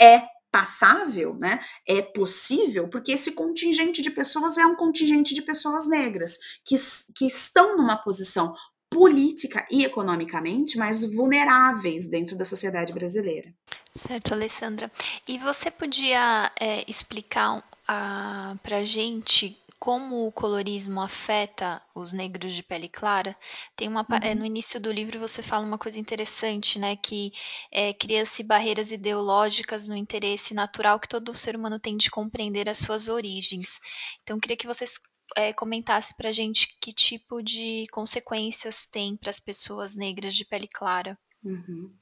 é 0.00 0.22
passável, 0.50 1.34
né, 1.34 1.60
é 1.86 2.00
possível, 2.00 2.88
porque 2.88 3.12
esse 3.12 3.32
contingente 3.32 4.00
de 4.00 4.10
pessoas 4.10 4.56
é 4.56 4.64
um 4.64 4.76
contingente 4.76 5.34
de 5.34 5.42
pessoas 5.42 5.86
negras 5.86 6.38
que, 6.64 6.76
que 7.14 7.26
estão 7.26 7.76
numa 7.76 7.96
posição 7.96 8.54
política 8.88 9.66
e 9.70 9.84
economicamente 9.84 10.78
mais 10.78 11.04
vulneráveis 11.12 12.06
dentro 12.06 12.36
da 12.36 12.44
sociedade 12.44 12.92
brasileira. 12.92 13.52
Certo, 13.92 14.32
Alessandra. 14.32 14.90
E 15.26 15.38
você 15.38 15.70
podia 15.70 16.52
é, 16.58 16.84
explicar 16.88 17.58
uh, 17.58 17.62
ah, 17.88 18.56
para 18.62 18.84
gente 18.84 19.58
como 19.78 20.26
o 20.26 20.32
colorismo 20.32 21.00
afeta 21.00 21.82
os 21.94 22.12
negros 22.12 22.54
de 22.54 22.62
pele 22.62 22.88
clara, 22.88 23.36
tem 23.76 23.88
uma 23.88 24.06
é, 24.22 24.34
no 24.34 24.40
uhum. 24.40 24.46
início 24.46 24.80
do 24.80 24.90
livro 24.90 25.20
você 25.20 25.42
fala 25.42 25.66
uma 25.66 25.78
coisa 25.78 25.98
interessante, 25.98 26.78
né, 26.78 26.96
que 26.96 27.32
é, 27.70 27.92
cria-se 27.92 28.42
barreiras 28.42 28.90
ideológicas 28.90 29.88
no 29.88 29.96
interesse 29.96 30.54
natural 30.54 30.98
que 30.98 31.08
todo 31.08 31.34
ser 31.34 31.56
humano 31.56 31.78
tem 31.78 31.96
de 31.96 32.10
compreender 32.10 32.68
as 32.68 32.78
suas 32.78 33.08
origens. 33.08 33.78
Então, 34.22 34.40
queria 34.40 34.56
que 34.56 34.66
vocês 34.66 34.98
é, 35.36 35.52
comentasse 35.52 36.16
para 36.16 36.32
gente 36.32 36.76
que 36.80 36.92
tipo 36.92 37.42
de 37.42 37.86
consequências 37.90 38.86
tem 38.86 39.16
para 39.16 39.30
as 39.30 39.40
pessoas 39.40 39.94
negras 39.94 40.34
de 40.34 40.44
pele 40.44 40.68
clara. 40.68 41.18
Uhum. 41.44 41.92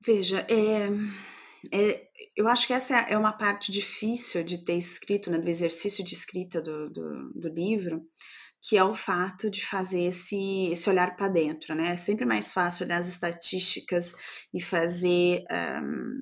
Veja, 0.00 0.46
é 0.48 0.88
é, 1.72 2.08
eu 2.36 2.48
acho 2.48 2.66
que 2.66 2.72
essa 2.72 2.96
é 3.00 3.16
uma 3.16 3.32
parte 3.32 3.72
difícil 3.72 4.42
de 4.44 4.64
ter 4.64 4.76
escrito, 4.76 5.30
né, 5.30 5.38
do 5.38 5.48
exercício 5.48 6.04
de 6.04 6.14
escrita 6.14 6.60
do, 6.60 6.90
do, 6.90 7.32
do 7.34 7.48
livro, 7.48 8.02
que 8.62 8.76
é 8.76 8.84
o 8.84 8.94
fato 8.94 9.50
de 9.50 9.64
fazer 9.64 10.02
esse, 10.02 10.68
esse 10.70 10.90
olhar 10.90 11.14
para 11.16 11.28
dentro, 11.28 11.74
né? 11.74 11.90
É 11.90 11.96
sempre 11.96 12.24
mais 12.24 12.52
fácil 12.52 12.84
olhar 12.84 12.98
as 12.98 13.08
estatísticas 13.08 14.14
e 14.52 14.60
fazer 14.60 15.44
um, 15.82 16.20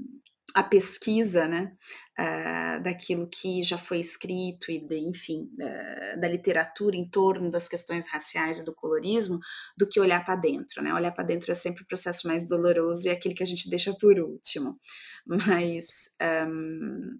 a 0.56 0.62
pesquisa, 0.62 1.46
né? 1.46 1.76
uh, 2.18 2.82
daquilo 2.82 3.28
que 3.28 3.62
já 3.62 3.76
foi 3.76 3.98
escrito 3.98 4.70
e, 4.70 4.78
de, 4.78 4.98
enfim, 4.98 5.50
uh, 5.60 6.20
da 6.20 6.28
literatura 6.28 6.96
em 6.96 7.08
torno 7.08 7.50
das 7.50 7.68
questões 7.68 8.08
raciais 8.08 8.58
e 8.58 8.64
do 8.64 8.74
colorismo, 8.74 9.38
do 9.76 9.88
que 9.88 10.00
olhar 10.00 10.24
para 10.24 10.36
dentro, 10.36 10.82
né? 10.82 10.92
Olhar 10.94 11.12
para 11.12 11.24
dentro 11.24 11.52
é 11.52 11.54
sempre 11.54 11.82
o 11.82 11.86
processo 11.86 12.26
mais 12.26 12.48
doloroso 12.48 13.06
e 13.06 13.10
é 13.10 13.12
aquele 13.12 13.34
que 13.34 13.42
a 13.42 13.46
gente 13.46 13.68
deixa 13.68 13.94
por 13.94 14.18
último. 14.18 14.78
Mas 15.26 16.10
um, 16.48 17.16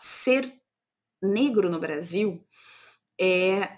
ser 0.00 0.52
negro 1.22 1.70
no 1.70 1.80
Brasil 1.80 2.44
é 3.18 3.70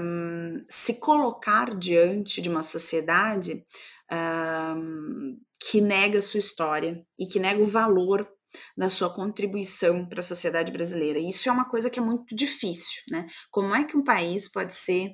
um, 0.00 0.64
se 0.68 1.00
colocar 1.00 1.76
diante 1.76 2.40
de 2.40 2.48
uma 2.48 2.62
sociedade 2.62 3.66
um, 4.10 5.38
que 5.60 5.80
nega 5.80 6.22
sua 6.22 6.38
história 6.38 7.04
e 7.18 7.26
que 7.26 7.40
nega 7.40 7.60
o 7.60 7.66
valor 7.66 8.28
da 8.76 8.90
sua 8.90 9.12
contribuição 9.12 10.06
para 10.08 10.20
a 10.20 10.22
sociedade 10.22 10.72
brasileira. 10.72 11.18
E 11.18 11.28
isso 11.28 11.48
é 11.48 11.52
uma 11.52 11.68
coisa 11.68 11.90
que 11.90 11.98
é 11.98 12.02
muito 12.02 12.34
difícil, 12.34 13.02
né? 13.10 13.26
Como 13.50 13.74
é 13.74 13.84
que 13.84 13.96
um 13.96 14.04
país 14.04 14.50
pode 14.50 14.74
ser 14.74 15.12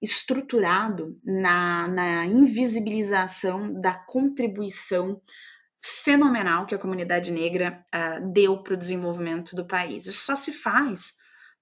estruturado 0.00 1.18
na, 1.24 1.88
na 1.88 2.26
invisibilização 2.26 3.80
da 3.80 3.94
contribuição 3.94 5.20
fenomenal 5.82 6.66
que 6.66 6.74
a 6.74 6.78
comunidade 6.78 7.32
negra 7.32 7.84
uh, 7.94 8.32
deu 8.32 8.62
para 8.62 8.74
o 8.74 8.76
desenvolvimento 8.76 9.54
do 9.56 9.66
país? 9.66 10.06
Isso 10.06 10.24
só 10.24 10.36
se 10.36 10.52
faz 10.52 11.14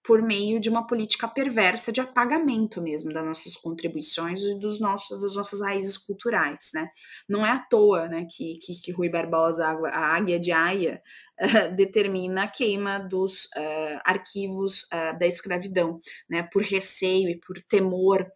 por 0.05 0.21
meio 0.21 0.61
de 0.61 0.69
uma 0.69 0.87
política 0.87 1.27
perversa 1.27 1.91
de 1.91 1.99
apagamento 1.99 2.83
mesmo 2.83 3.11
das 3.11 3.25
nossas 3.25 3.57
contribuições 3.57 4.43
e 4.43 4.55
dos 4.59 4.79
nossos, 4.79 5.23
das 5.23 5.35
nossas 5.35 5.63
raízes 5.63 5.97
culturais, 5.97 6.71
né? 6.75 6.89
Não 7.27 7.45
é 7.45 7.51
à 7.51 7.59
toa, 7.59 8.07
né, 8.07 8.27
que, 8.31 8.59
que, 8.63 8.79
que 8.81 8.93
Rui 8.93 9.09
Barbosa, 9.09 9.65
a 9.67 10.15
Águia 10.15 10.39
de 10.39 10.53
Aia, 10.53 11.03
uh, 11.41 11.75
determina 11.75 12.43
a 12.43 12.49
queima 12.49 12.99
dos 12.99 13.47
uh, 13.47 14.01
arquivos 14.05 14.83
uh, 14.85 15.19
da 15.19 15.27
escravidão, 15.27 15.99
né, 16.29 16.47
por 16.53 16.63
receio 16.63 17.31
e 17.31 17.41
por 17.41 17.61
temor 17.63 18.31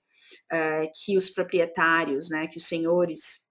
que 1.04 1.16
os 1.16 1.30
proprietários, 1.30 2.30
né, 2.30 2.46
que 2.46 2.58
os 2.58 2.66
senhores 2.66 3.47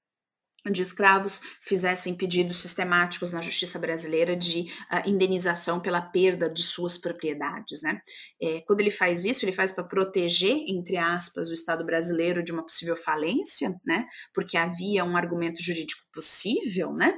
de 0.72 0.82
escravos 0.82 1.42
fizessem 1.62 2.16
pedidos 2.16 2.58
sistemáticos 2.58 3.32
na 3.32 3.42
justiça 3.42 3.80
brasileira 3.80 4.36
de 4.36 4.72
uh, 4.92 5.08
indenização 5.10 5.80
pela 5.80 6.02
perda 6.02 6.50
de 6.50 6.64
suas 6.64 6.98
propriedades. 6.98 7.82
Né? 7.82 8.02
É, 8.42 8.62
quando 8.62 8.82
ele 8.82 8.92
faz 8.92 9.26
isso, 9.26 9.46
ele 9.46 9.52
faz 9.52 9.72
para 9.72 9.84
proteger, 9.84 10.56
entre 10.68 10.98
aspas, 10.98 11.50
o 11.50 11.54
Estado 11.54 11.86
brasileiro 11.86 12.44
de 12.44 12.52
uma 12.52 12.64
possível 12.64 12.96
falência, 12.96 13.76
né? 13.86 14.06
porque 14.34 14.58
havia 14.58 15.04
um 15.04 15.16
argumento 15.16 15.62
jurídico 15.62 16.02
possível 16.12 16.94
né? 16.94 17.14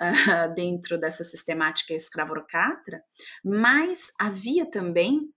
Uh, 0.00 0.54
dentro 0.54 0.98
dessa 0.98 1.22
sistemática 1.24 1.94
escravocrata, 1.94 3.02
mas 3.44 4.12
havia 4.18 4.68
também 4.70 5.30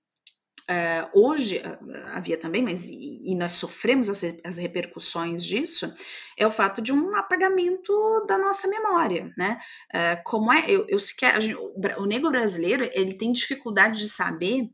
Uh, 0.64 1.28
hoje 1.28 1.58
uh, 1.58 2.08
havia 2.14 2.38
também, 2.38 2.64
mas 2.64 2.88
e, 2.88 3.22
e 3.22 3.36
nós 3.36 3.52
sofremos 3.52 4.10
as, 4.10 4.24
as, 4.46 4.58
repercussões 4.58 5.44
disso, 5.44 5.94
é 6.38 6.48
o 6.48 6.52
fato 6.52 6.82
de 6.82 6.94
um 6.94 7.14
apagamento 7.18 7.92
da 8.30 8.38
nossa 8.38 8.66
memória, 8.70 9.30
né? 9.38 9.60
Uh, 9.94 10.24
como 10.24 10.54
é, 10.54 10.64
eu, 10.70 10.86
eu 10.88 10.98
sequer, 11.00 11.42
gente, 11.42 11.58
o, 11.58 11.74
o, 11.98 12.06
negro 12.06 12.32
brasileiro 12.32 12.90
ele 12.94 13.14
tem 13.14 13.34
dificuldade 13.34 14.00
de 14.00 14.08
saber 14.08 14.70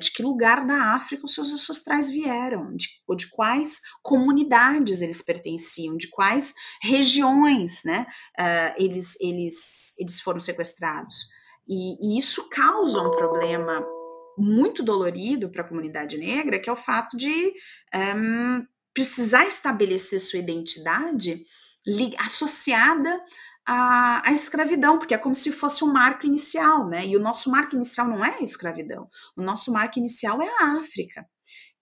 de 0.00 0.10
que 0.12 0.22
lugar 0.22 0.66
da 0.66 0.94
África 0.94 1.26
os 1.26 1.34
seus 1.34 1.52
ancestrais 1.52 2.10
vieram, 2.10 2.74
de, 2.74 2.88
ou 3.06 3.14
de 3.14 3.28
quais 3.28 3.82
comunidades 4.02 5.02
eles 5.02 5.20
pertenciam, 5.20 5.94
de 5.94 6.08
quais 6.08 6.54
regiões, 6.80 7.82
né? 7.84 8.06
eles, 8.78 9.20
eles, 9.20 9.94
eles 9.98 10.20
foram 10.22 10.40
sequestrados. 10.40 11.26
E, 11.68 11.98
e 12.00 12.18
isso 12.18 12.48
causa 12.48 13.02
um 13.02 13.10
problema 13.10 13.86
muito 14.38 14.82
dolorido 14.82 15.50
para 15.50 15.62
a 15.62 15.68
comunidade 15.68 16.16
negra, 16.16 16.58
que 16.58 16.70
é 16.70 16.72
o 16.72 16.76
fato 16.76 17.16
de 17.16 17.52
um, 18.16 18.64
precisar 18.94 19.46
estabelecer 19.46 20.20
sua 20.20 20.38
identidade 20.38 21.42
associada 22.18 23.20
à, 23.66 24.28
à, 24.28 24.32
escravidão, 24.32 24.98
porque 24.98 25.14
é 25.14 25.18
como 25.18 25.34
se 25.34 25.52
fosse 25.52 25.84
um 25.84 25.92
marco 25.92 26.26
inicial, 26.26 26.88
né? 26.88 27.06
E 27.06 27.16
o 27.16 27.20
nosso 27.20 27.50
marco 27.50 27.74
inicial 27.74 28.08
não 28.08 28.24
é 28.24 28.36
a 28.38 28.42
escravidão, 28.42 29.08
o 29.36 29.42
nosso 29.42 29.72
marco 29.72 29.98
inicial 29.98 30.42
é 30.42 30.48
a 30.60 30.78
África. 30.78 31.26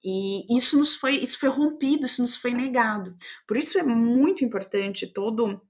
E 0.05 0.57
isso 0.57 0.79
nos 0.79 0.95
foi, 0.95 1.17
isso 1.17 1.39
foi 1.39 1.49
rompido, 1.49 2.07
isso 2.07 2.23
nos 2.23 2.37
foi 2.37 2.53
negado. 2.53 3.17
Por 3.47 3.57
isso 3.57 3.79
é 3.79 3.83
muito 3.83 4.45
importante 4.45 5.13
todo 5.13 5.61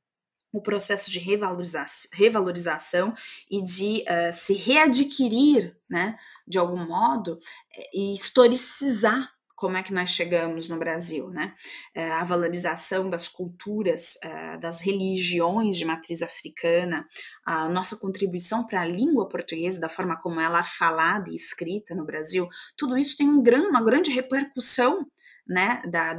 o 0.56 0.62
processo 0.62 1.10
de 1.10 1.18
revalorização, 1.18 2.10
revalorização 2.14 3.14
e 3.50 3.62
de 3.62 4.04
uh, 4.08 4.32
se 4.32 4.54
readquirir, 4.54 5.76
né, 5.88 6.16
de 6.48 6.56
algum 6.56 6.86
modo, 6.86 7.38
eh, 7.76 7.90
e 7.92 8.14
historicizar 8.14 9.30
como 9.54 9.76
é 9.76 9.82
que 9.82 9.92
nós 9.92 10.10
chegamos 10.10 10.68
no 10.68 10.78
Brasil, 10.78 11.30
né? 11.30 11.54
Uh, 11.96 12.12
a 12.12 12.24
valorização 12.24 13.08
das 13.08 13.26
culturas, 13.26 14.18
das 14.60 14.80
religiões 14.80 15.76
de 15.76 15.84
matriz 15.84 16.20
africana, 16.20 17.06
a 17.44 17.68
nossa 17.68 17.96
contribuição 17.96 18.66
para 18.66 18.82
a 18.82 18.86
língua 18.86 19.28
portuguesa, 19.28 19.80
da 19.80 19.88
forma 19.88 20.20
como 20.20 20.40
ela 20.40 20.60
é 20.60 20.64
falada 20.64 21.30
e 21.30 21.34
escrita 21.34 21.94
no 21.94 22.04
Brasil, 22.04 22.48
tudo 22.76 22.98
isso 22.98 23.16
tem 23.16 23.28
um 23.28 23.42
gran, 23.42 23.62
uma 23.68 23.82
grande 23.82 24.10
repercussão 24.10 25.06
né, 25.46 25.82
da, 25.88 26.14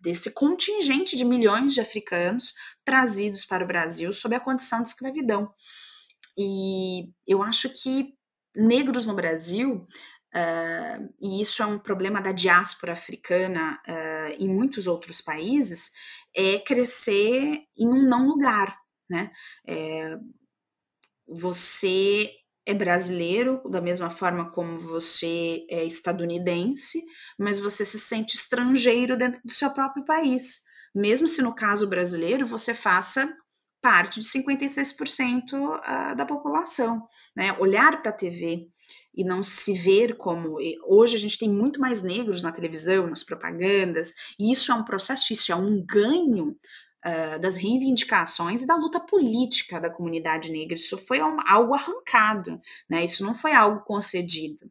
desse 0.00 0.30
contingente 0.32 1.16
de 1.16 1.24
milhões 1.24 1.74
de 1.74 1.80
africanos 1.80 2.52
trazidos 2.84 3.44
para 3.44 3.64
o 3.64 3.66
Brasil 3.66 4.12
sob 4.12 4.34
a 4.34 4.40
condição 4.40 4.82
de 4.82 4.88
escravidão. 4.88 5.52
E 6.36 7.10
eu 7.26 7.42
acho 7.42 7.68
que 7.70 8.14
negros 8.54 9.04
no 9.04 9.14
Brasil, 9.14 9.86
uh, 10.34 11.14
e 11.20 11.40
isso 11.40 11.62
é 11.62 11.66
um 11.66 11.78
problema 11.78 12.20
da 12.20 12.32
diáspora 12.32 12.92
africana 12.92 13.80
uh, 13.86 14.42
em 14.42 14.48
muitos 14.48 14.86
outros 14.86 15.20
países, 15.20 15.92
é 16.34 16.58
crescer 16.58 17.62
em 17.76 17.88
um 17.88 18.08
não 18.08 18.26
lugar, 18.26 18.76
né? 19.08 19.30
É, 19.66 20.18
você 21.26 22.30
é 22.66 22.72
brasileiro, 22.72 23.60
da 23.68 23.80
mesma 23.80 24.10
forma 24.10 24.50
como 24.50 24.76
você 24.76 25.66
é 25.68 25.84
estadunidense, 25.84 27.02
mas 27.38 27.58
você 27.58 27.84
se 27.84 27.98
sente 27.98 28.36
estrangeiro 28.36 29.16
dentro 29.16 29.40
do 29.44 29.52
seu 29.52 29.70
próprio 29.70 30.04
país. 30.04 30.62
Mesmo 30.94 31.28
se 31.28 31.42
no 31.42 31.54
caso 31.54 31.88
brasileiro 31.88 32.46
você 32.46 32.72
faça 32.72 33.30
parte 33.82 34.18
de 34.18 34.26
56% 34.26 35.80
ah, 35.82 36.14
da 36.14 36.24
população. 36.24 37.06
Né? 37.36 37.52
Olhar 37.58 38.00
para 38.00 38.10
a 38.10 38.14
TV 38.14 38.68
e 39.14 39.22
não 39.22 39.42
se 39.42 39.74
ver 39.74 40.16
como. 40.16 40.56
Hoje 40.86 41.16
a 41.16 41.18
gente 41.18 41.38
tem 41.38 41.50
muito 41.50 41.78
mais 41.78 42.02
negros 42.02 42.42
na 42.42 42.50
televisão, 42.50 43.06
nas 43.06 43.22
propagandas, 43.22 44.14
e 44.38 44.50
isso 44.50 44.72
é 44.72 44.74
um 44.74 44.84
processo, 44.84 45.32
isso 45.32 45.52
é 45.52 45.54
um 45.54 45.84
ganho 45.84 46.56
uh, 47.04 47.38
das 47.38 47.56
reivindicações 47.56 48.62
e 48.62 48.66
da 48.66 48.76
luta 48.76 48.98
política 48.98 49.80
da 49.80 49.90
comunidade 49.90 50.50
negra. 50.50 50.74
Isso 50.74 50.96
foi 50.96 51.20
algo 51.20 51.74
arrancado, 51.74 52.60
né? 52.88 53.04
Isso 53.04 53.24
não 53.24 53.34
foi 53.34 53.52
algo 53.52 53.80
concedido. 53.84 54.70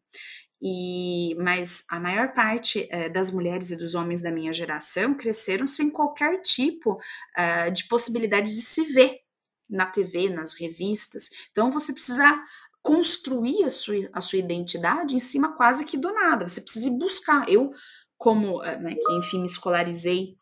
E, 0.61 1.35
mas 1.35 1.85
a 1.89 1.99
maior 1.99 2.33
parte 2.33 2.89
uh, 2.91 3.11
das 3.11 3.29
mulheres 3.29 3.69
e 3.69 3.75
dos 3.75 3.95
homens 3.95 4.21
da 4.21 4.31
minha 4.31 4.53
geração 4.53 5.13
cresceram 5.13 5.67
sem 5.67 5.89
qualquer 5.89 6.41
tipo 6.41 6.93
uh, 6.93 7.71
de 7.71 7.85
possibilidade 7.87 8.53
de 8.53 8.61
se 8.61 8.83
ver 8.85 9.19
na 9.69 9.85
TV, 9.85 10.29
nas 10.29 10.53
revistas. 10.53 11.29
Então 11.51 11.69
você 11.69 11.93
precisa 11.93 12.41
construir 12.81 13.63
a 13.63 13.69
sua, 13.69 14.09
a 14.11 14.21
sua 14.21 14.39
identidade 14.39 15.15
em 15.15 15.19
cima 15.19 15.55
quase 15.55 15.85
que 15.85 15.97
do 15.97 16.13
nada. 16.13 16.47
Você 16.47 16.61
precisa 16.61 16.87
ir 16.87 16.97
buscar. 16.97 17.49
Eu, 17.49 17.71
como, 18.17 18.61
né, 18.61 18.95
que 18.95 19.13
enfim 19.13 19.39
me 19.39 19.47
escolarizei 19.47 20.37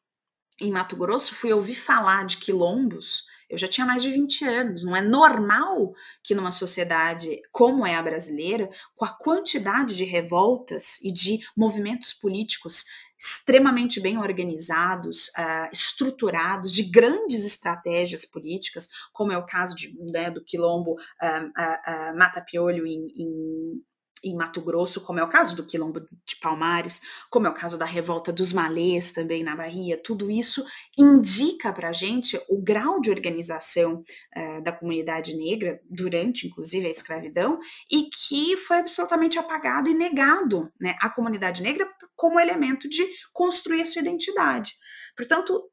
em 0.62 0.72
Mato 0.72 0.96
Grosso, 0.96 1.36
fui 1.36 1.52
ouvir 1.52 1.76
falar 1.76 2.26
de 2.26 2.38
quilombos. 2.38 3.26
Eu 3.50 3.58
já 3.58 3.68
tinha 3.68 3.86
mais 3.86 4.02
de 4.02 4.10
20 4.10 4.46
anos. 4.46 4.84
Não 4.84 4.96
é 4.96 5.02
normal 5.02 5.94
que 6.24 6.34
numa 6.34 6.52
sociedade 6.52 7.42
como 7.52 7.86
é 7.86 7.96
a 7.96 8.02
brasileira, 8.02 8.70
com 8.96 9.04
a 9.04 9.10
quantidade 9.10 9.96
de 9.96 10.06
revoltas 10.06 11.02
e 11.04 11.12
de 11.12 11.40
movimentos 11.56 12.14
políticos 12.14 12.86
extremamente 13.24 14.00
bem 14.00 14.18
organizados, 14.18 15.28
uh, 15.38 15.70
estruturados, 15.72 16.72
de 16.72 16.84
grandes 16.84 17.46
estratégias 17.46 18.26
políticas, 18.26 18.90
como 19.14 19.32
é 19.32 19.38
o 19.38 19.46
caso 19.46 19.76
de, 19.76 19.94
né, 20.12 20.32
do 20.32 20.44
quilombo 20.44 20.94
uh, 20.94 20.96
uh, 20.96 22.18
Mata 22.18 22.42
Piolho 22.42 22.88
em, 22.88 23.06
em 23.16 23.84
em 24.24 24.36
Mato 24.36 24.62
Grosso, 24.62 25.02
como 25.02 25.20
é 25.20 25.24
o 25.24 25.30
caso 25.30 25.56
do 25.56 25.66
Quilombo 25.66 26.02
de 26.02 26.36
Palmares, 26.42 27.02
como 27.30 27.48
é 27.48 27.50
o 27.50 27.54
caso 27.54 27.78
da 27.78 27.86
revolta 27.86 28.32
dos 28.32 28.54
malês 28.54 29.12
também 29.12 29.44
na 29.44 29.56
Bahia, 29.56 30.02
tudo 30.02 30.30
isso 30.30 30.66
indica 30.98 31.74
para 31.74 31.90
a 31.90 31.94
gente 31.94 32.40
o 32.50 32.62
grau 32.62 33.00
de 33.02 33.10
organização 33.10 34.04
uh, 34.36 34.64
da 34.64 34.72
comunidade 34.72 35.36
negra 35.36 35.80
durante, 35.90 36.48
inclusive, 36.48 36.88
a 36.88 36.92
escravidão 36.92 37.60
e 37.92 38.10
que 38.10 38.58
foi 38.58 38.78
absolutamente 38.78 39.40
apagado 39.40 39.90
e 39.90 39.94
negado 39.94 40.72
né, 40.80 40.96
à 41.00 41.10
comunidade 41.10 41.62
negra 41.62 41.88
como 42.16 42.40
elemento 42.40 42.88
de 42.88 43.06
construir 43.34 43.82
a 43.82 43.86
sua 43.86 44.02
identidade. 44.02 44.74
Portanto, 45.16 45.72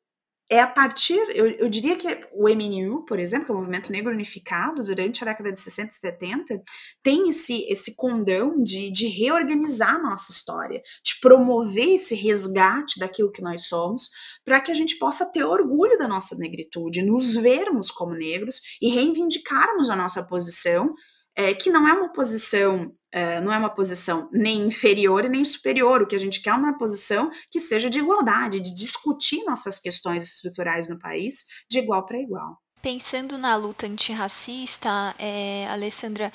é 0.50 0.60
a 0.60 0.66
partir, 0.66 1.20
eu, 1.34 1.46
eu, 1.46 1.68
diria 1.68 1.94
que 1.94 2.08
o 2.32 2.48
MNU, 2.48 3.04
por 3.04 3.18
exemplo, 3.18 3.46
que 3.46 3.52
é 3.52 3.54
o 3.54 3.58
Movimento 3.58 3.92
Negro 3.92 4.12
Unificado, 4.12 4.82
durante 4.82 5.22
a 5.22 5.26
década 5.26 5.52
de 5.52 5.60
60 5.60 5.90
e 5.90 5.94
70, 5.94 6.62
tem 7.02 7.28
esse, 7.28 7.66
esse 7.70 7.94
condão 7.94 8.62
de, 8.62 8.90
de 8.90 9.08
reorganizar 9.08 9.96
a 9.96 10.02
nossa 10.02 10.32
história, 10.32 10.80
de 11.04 11.20
promover 11.20 11.96
esse 11.96 12.14
resgate 12.14 12.98
daquilo 12.98 13.30
que 13.30 13.42
nós 13.42 13.66
somos, 13.66 14.08
para 14.42 14.58
que 14.60 14.70
a 14.70 14.74
gente 14.74 14.98
possa 14.98 15.30
ter 15.30 15.44
orgulho 15.44 15.98
da 15.98 16.08
nossa 16.08 16.34
negritude, 16.36 17.02
nos 17.02 17.34
vermos 17.34 17.90
como 17.90 18.14
negros 18.14 18.60
e 18.80 18.88
reivindicarmos 18.88 19.90
a 19.90 19.96
nossa 19.96 20.22
posição, 20.22 20.94
é, 21.36 21.52
que 21.52 21.70
não 21.70 21.86
é 21.86 21.92
uma 21.92 22.10
posição 22.10 22.90
Uh, 23.14 23.40
não 23.42 23.52
é 23.52 23.58
uma 23.58 23.70
posição 23.70 24.28
nem 24.30 24.66
inferior 24.66 25.24
e 25.24 25.28
nem 25.28 25.44
superior. 25.44 26.02
O 26.02 26.06
que 26.06 26.16
a 26.16 26.18
gente 26.18 26.42
quer 26.42 26.50
é 26.50 26.54
uma 26.54 26.76
posição 26.76 27.30
que 27.50 27.58
seja 27.58 27.88
de 27.88 27.98
igualdade, 27.98 28.60
de 28.60 28.74
discutir 28.74 29.44
nossas 29.44 29.78
questões 29.78 30.24
estruturais 30.24 30.88
no 30.88 30.98
país 30.98 31.44
de 31.70 31.78
igual 31.78 32.04
para 32.04 32.18
igual. 32.18 32.58
Pensando 32.82 33.38
na 33.38 33.56
luta 33.56 33.86
antirracista, 33.86 35.14
é, 35.18 35.66
Alessandra, 35.68 36.32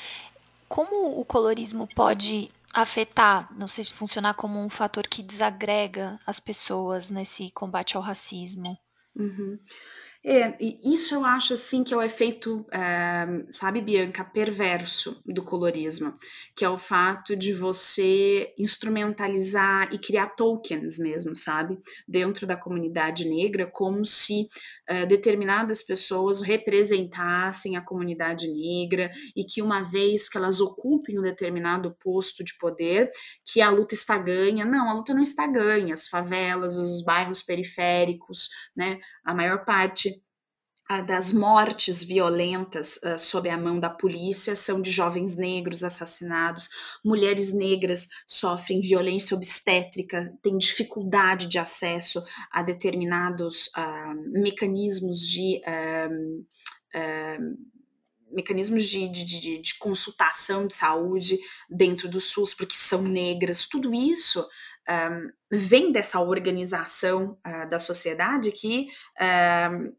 como 0.67 1.19
o 1.19 1.23
colorismo 1.23 1.87
pode 1.95 2.51
afetar, 2.73 3.47
não 3.55 3.67
sei 3.67 3.85
se 3.85 3.93
funcionar 3.93 4.33
como 4.33 4.59
um 4.59 4.69
fator 4.69 5.07
que 5.07 5.21
desagrega 5.21 6.17
as 6.25 6.39
pessoas 6.39 7.11
nesse 7.11 7.51
combate 7.51 7.95
ao 7.95 8.01
racismo? 8.01 8.75
Uhum. 9.15 9.59
É, 10.25 10.55
isso 10.81 11.13
eu 11.13 11.25
acho 11.25 11.53
assim 11.53 11.83
que 11.83 11.93
é 11.93 11.97
o 11.97 12.01
efeito, 12.01 12.65
é, 12.71 13.25
sabe, 13.51 13.81
Bianca, 13.81 14.23
perverso 14.23 15.21
do 15.25 15.43
colorismo, 15.43 16.13
que 16.55 16.63
é 16.63 16.69
o 16.69 16.77
fato 16.77 17.35
de 17.35 17.51
você 17.51 18.53
instrumentalizar 18.57 19.93
e 19.93 19.99
criar 19.99 20.27
tokens 20.27 20.97
mesmo, 20.97 21.35
sabe, 21.35 21.77
dentro 22.07 22.47
da 22.47 22.55
comunidade 22.55 23.27
negra, 23.27 23.65
como 23.65 24.05
se 24.05 24.47
é, 24.87 25.05
determinadas 25.05 25.81
pessoas 25.81 26.41
representassem 26.41 27.75
a 27.75 27.81
comunidade 27.81 28.47
negra 28.47 29.11
e 29.35 29.43
que 29.43 29.61
uma 29.61 29.81
vez 29.81 30.29
que 30.29 30.37
elas 30.37 30.61
ocupem 30.61 31.19
um 31.19 31.23
determinado 31.23 31.95
posto 31.99 32.43
de 32.43 32.57
poder, 32.57 33.09
que 33.45 33.61
a 33.61 33.69
luta 33.69 33.93
está 33.93 34.17
ganha. 34.17 34.65
Não, 34.65 34.89
a 34.89 34.93
luta 34.93 35.13
não 35.13 35.21
está 35.21 35.45
ganha. 35.47 35.93
As 35.93 36.07
favelas, 36.07 36.77
os 36.77 37.03
bairros 37.03 37.43
periféricos, 37.43 38.49
né, 38.75 38.99
a 39.25 39.33
maior 39.33 39.65
parte 39.65 40.22
das 41.07 41.31
mortes 41.31 42.03
violentas 42.03 42.97
uh, 42.97 43.17
sob 43.17 43.49
a 43.49 43.57
mão 43.57 43.79
da 43.79 43.89
polícia 43.89 44.55
são 44.55 44.81
de 44.81 44.91
jovens 44.91 45.35
negros 45.35 45.83
assassinados, 45.83 46.67
mulheres 47.03 47.53
negras 47.53 48.07
sofrem 48.27 48.81
violência 48.81 49.35
obstétrica, 49.35 50.31
têm 50.41 50.57
dificuldade 50.57 51.47
de 51.47 51.57
acesso 51.57 52.23
a 52.51 52.61
determinados 52.61 53.67
uh, 53.77 54.39
mecanismos 54.41 55.19
de. 55.27 55.61
Uh, 55.65 56.45
mecanismos 58.31 58.85
de, 58.85 59.07
de, 59.09 59.25
de, 59.25 59.57
de, 59.59 59.77
consultação 59.77 60.65
de 60.65 60.75
saúde 60.75 61.37
dentro 61.69 62.09
do 62.09 62.19
SUS, 62.19 62.55
porque 62.55 62.73
são 62.73 63.03
negras, 63.03 63.67
tudo 63.67 63.93
isso 63.93 64.43
um, 64.89 65.29
vem 65.51 65.91
dessa 65.91 66.19
organização 66.19 67.37
da 67.69 67.77
sociedade 67.77 68.51
que 68.51 68.87
uh, 69.21 69.95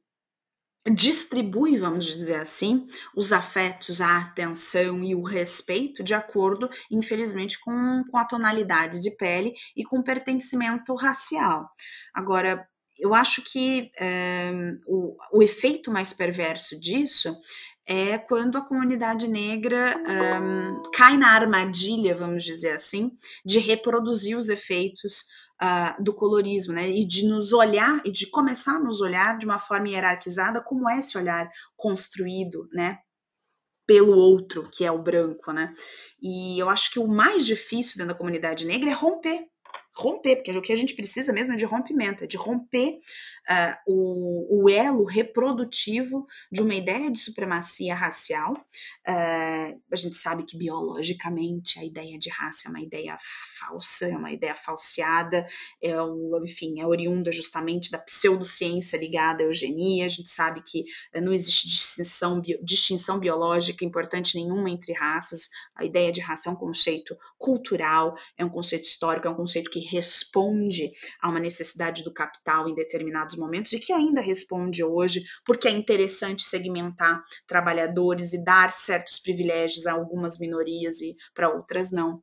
distribui, 0.90 1.76
vamos 1.76 2.04
dizer 2.04 2.36
assim, 2.36 2.86
os 3.16 3.32
afetos, 3.32 4.00
a 4.00 4.18
atenção 4.18 5.02
e 5.02 5.14
o 5.14 5.22
respeito 5.22 6.02
de 6.02 6.14
acordo, 6.14 6.68
infelizmente, 6.90 7.58
com, 7.60 8.04
com 8.10 8.18
a 8.18 8.24
tonalidade 8.24 9.00
de 9.00 9.10
pele 9.16 9.54
e 9.74 9.82
com 9.82 10.02
pertencimento 10.02 10.94
racial. 10.94 11.70
Agora, 12.12 12.68
eu 12.98 13.14
acho 13.14 13.42
que 13.42 13.90
é, 13.98 14.52
o, 14.86 15.16
o 15.32 15.42
efeito 15.42 15.90
mais 15.90 16.12
perverso 16.12 16.78
disso 16.78 17.34
é 17.86 18.16
quando 18.18 18.56
a 18.56 18.64
comunidade 18.64 19.28
negra 19.28 19.94
um, 19.98 20.82
cai 20.92 21.16
na 21.18 21.28
armadilha, 21.28 22.14
vamos 22.14 22.42
dizer 22.44 22.72
assim, 22.72 23.12
de 23.44 23.58
reproduzir 23.58 24.36
os 24.38 24.48
efeitos 24.48 25.24
uh, 25.62 26.02
do 26.02 26.14
colorismo, 26.14 26.72
né? 26.72 26.88
E 26.90 27.06
de 27.06 27.26
nos 27.26 27.52
olhar 27.52 28.00
e 28.04 28.10
de 28.10 28.30
começar 28.30 28.76
a 28.76 28.80
nos 28.80 29.00
olhar 29.00 29.38
de 29.38 29.46
uma 29.46 29.58
forma 29.58 29.88
hierarquizada, 29.88 30.62
como 30.62 30.88
é 30.88 30.98
esse 30.98 31.16
olhar 31.16 31.50
construído, 31.76 32.68
né? 32.72 32.98
Pelo 33.86 34.16
outro, 34.16 34.68
que 34.72 34.84
é 34.84 34.90
o 34.90 35.02
branco, 35.02 35.52
né? 35.52 35.72
E 36.20 36.58
eu 36.58 36.68
acho 36.70 36.90
que 36.90 36.98
o 36.98 37.06
mais 37.06 37.44
difícil 37.44 37.98
dentro 37.98 38.14
da 38.14 38.18
comunidade 38.18 38.64
negra 38.64 38.90
é 38.90 38.94
romper 38.94 39.46
romper, 39.96 40.36
porque 40.36 40.50
o 40.50 40.62
que 40.62 40.72
a 40.72 40.76
gente 40.76 40.94
precisa 40.94 41.32
mesmo 41.32 41.52
é 41.52 41.56
de 41.56 41.64
rompimento, 41.64 42.24
é 42.24 42.26
de 42.26 42.36
romper 42.36 42.98
uh, 43.48 43.76
o, 43.86 44.64
o, 44.64 44.68
elo 44.68 45.04
reprodutivo 45.04 46.26
de 46.50 46.62
uma 46.62 46.74
ideia 46.74 47.10
de 47.10 47.18
supremacia 47.18 47.94
racial. 47.94 48.52
Uh, 49.06 49.80
a 49.90 49.96
gente 49.96 50.16
sabe 50.16 50.44
que 50.44 50.58
biologicamente 50.58 51.78
a 51.78 51.84
ideia 51.84 52.18
de 52.18 52.28
raça 52.28 52.68
é 52.68 52.70
uma 52.70 52.80
ideia 52.80 53.16
falsa, 53.58 54.06
é 54.06 54.16
uma 54.16 54.32
ideia 54.32 54.54
falseada, 54.54 55.46
é, 55.82 55.92
enfim, 56.42 56.80
é 56.80 56.86
oriunda 56.86 57.30
justamente 57.30 57.90
da 57.90 57.98
pseudociência 57.98 58.96
ligada 58.96 59.42
à 59.42 59.46
eugenia. 59.46 60.06
A 60.06 60.08
gente 60.08 60.28
sabe 60.28 60.62
que 60.62 60.84
não 61.22 61.32
existe 61.32 61.68
distinção, 61.68 62.40
bio, 62.40 62.58
distinção 62.62 63.18
biológica 63.18 63.84
importante 63.84 64.36
nenhuma 64.36 64.70
entre 64.70 64.92
raças. 64.92 65.48
A 65.76 65.84
ideia 65.84 66.10
de 66.10 66.20
raça 66.20 66.48
é 66.48 66.52
um 66.52 66.56
conceito 66.56 67.16
cultural, 67.38 68.16
é 68.36 68.44
um 68.44 68.50
conceito 68.50 68.84
histórico, 68.84 69.28
é 69.28 69.30
um 69.30 69.36
conceito 69.36 69.70
que 69.70 69.83
responde 69.86 70.90
a 71.20 71.28
uma 71.28 71.40
necessidade 71.40 72.02
do 72.02 72.12
capital 72.12 72.68
em 72.68 72.74
determinados 72.74 73.36
momentos 73.36 73.72
e 73.72 73.78
que 73.78 73.92
ainda 73.92 74.20
responde 74.20 74.82
hoje, 74.82 75.22
porque 75.44 75.68
é 75.68 75.70
interessante 75.70 76.42
segmentar 76.42 77.22
trabalhadores 77.46 78.32
e 78.32 78.44
dar 78.44 78.72
certos 78.72 79.18
privilégios 79.18 79.86
a 79.86 79.92
algumas 79.92 80.38
minorias 80.38 81.00
e 81.00 81.16
para 81.34 81.48
outras 81.48 81.90
não. 81.90 82.22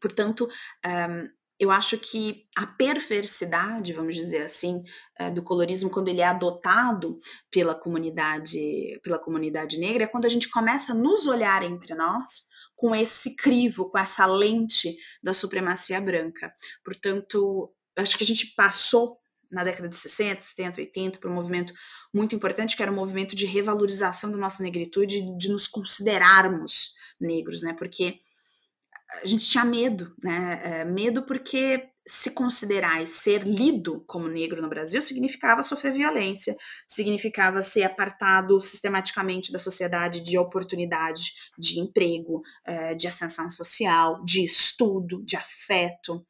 Portanto, 0.00 0.48
um, 0.84 1.28
eu 1.58 1.70
acho 1.70 1.96
que 1.98 2.44
a 2.54 2.66
perversidade, 2.66 3.92
vamos 3.92 4.14
dizer 4.14 4.42
assim, 4.42 4.82
é, 5.18 5.30
do 5.30 5.42
colorismo 5.42 5.88
quando 5.88 6.08
ele 6.08 6.20
é 6.20 6.26
adotado 6.26 7.18
pela 7.50 7.74
comunidade, 7.74 9.00
pela 9.02 9.18
comunidade 9.18 9.78
negra, 9.78 10.04
é 10.04 10.06
quando 10.06 10.26
a 10.26 10.28
gente 10.28 10.50
começa 10.50 10.92
a 10.92 10.94
nos 10.94 11.26
olhar 11.26 11.62
entre 11.62 11.94
nós 11.94 12.48
com 12.76 12.94
esse 12.94 13.34
crivo, 13.34 13.88
com 13.90 13.98
essa 13.98 14.26
lente 14.26 14.96
da 15.22 15.34
supremacia 15.34 16.00
branca. 16.00 16.54
Portanto, 16.84 17.72
acho 17.96 18.16
que 18.16 18.22
a 18.22 18.26
gente 18.26 18.54
passou 18.54 19.18
na 19.50 19.64
década 19.64 19.88
de 19.88 19.96
60, 19.96 20.42
70, 20.42 20.80
80 20.80 21.18
por 21.18 21.30
um 21.30 21.34
movimento 21.34 21.72
muito 22.12 22.34
importante 22.34 22.76
que 22.76 22.82
era 22.82 22.90
o 22.90 22.94
um 22.94 22.98
movimento 22.98 23.34
de 23.34 23.46
revalorização 23.46 24.30
da 24.30 24.36
nossa 24.36 24.62
negritude, 24.62 25.36
de 25.38 25.48
nos 25.48 25.66
considerarmos 25.66 26.92
negros, 27.18 27.62
né? 27.62 27.72
Porque 27.72 28.18
a 29.22 29.26
gente 29.26 29.48
tinha 29.48 29.64
medo, 29.64 30.14
né? 30.22 30.60
É, 30.62 30.84
medo 30.84 31.22
porque 31.22 31.88
se 32.06 32.30
considerar 32.30 33.02
e 33.02 33.06
ser 33.06 33.42
lido 33.42 34.04
como 34.06 34.28
negro 34.28 34.62
no 34.62 34.68
Brasil 34.68 35.02
significava 35.02 35.62
sofrer 35.62 35.92
violência, 35.92 36.56
significava 36.86 37.62
ser 37.62 37.82
apartado 37.82 38.60
sistematicamente 38.60 39.50
da 39.50 39.58
sociedade 39.58 40.20
de 40.20 40.38
oportunidade 40.38 41.32
de 41.58 41.80
emprego, 41.80 42.42
é, 42.64 42.94
de 42.94 43.08
ascensão 43.08 43.50
social, 43.50 44.24
de 44.24 44.44
estudo, 44.44 45.24
de 45.24 45.36
afeto. 45.36 46.24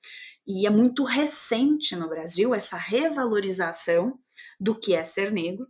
E 0.46 0.66
é 0.66 0.70
muito 0.70 1.04
recente 1.04 1.94
no 1.94 2.08
Brasil 2.08 2.54
essa 2.54 2.78
revalorização 2.78 4.18
do 4.58 4.74
que 4.74 4.94
é 4.94 5.04
ser 5.04 5.30
negro, 5.30 5.66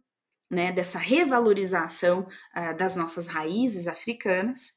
né? 0.48 0.70
Dessa 0.70 0.98
revalorização 0.98 2.28
uh, 2.56 2.76
das 2.76 2.94
nossas 2.94 3.26
raízes 3.26 3.88
africanas 3.88 4.74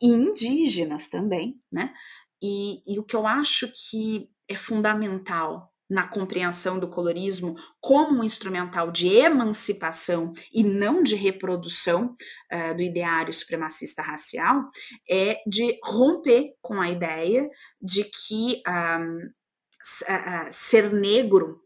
e 0.00 0.06
indígenas 0.08 1.08
também, 1.08 1.60
né? 1.70 1.92
E, 2.42 2.82
e 2.86 2.98
o 2.98 3.04
que 3.04 3.14
eu 3.14 3.26
acho 3.26 3.70
que 3.70 4.30
é 4.50 4.56
fundamental 4.56 5.70
na 5.88 6.06
compreensão 6.06 6.78
do 6.78 6.88
colorismo 6.88 7.56
como 7.80 8.20
um 8.20 8.24
instrumental 8.24 8.92
de 8.92 9.08
emancipação 9.08 10.32
e 10.52 10.62
não 10.62 11.02
de 11.02 11.16
reprodução 11.16 12.14
uh, 12.52 12.76
do 12.76 12.82
ideário 12.82 13.34
supremacista 13.34 14.00
racial 14.00 14.62
é 15.10 15.38
de 15.46 15.78
romper 15.84 16.52
com 16.62 16.80
a 16.80 16.88
ideia 16.88 17.48
de 17.82 18.04
que 18.04 18.62
um, 18.68 19.26
uh, 20.04 20.48
ser 20.52 20.92
negro 20.92 21.60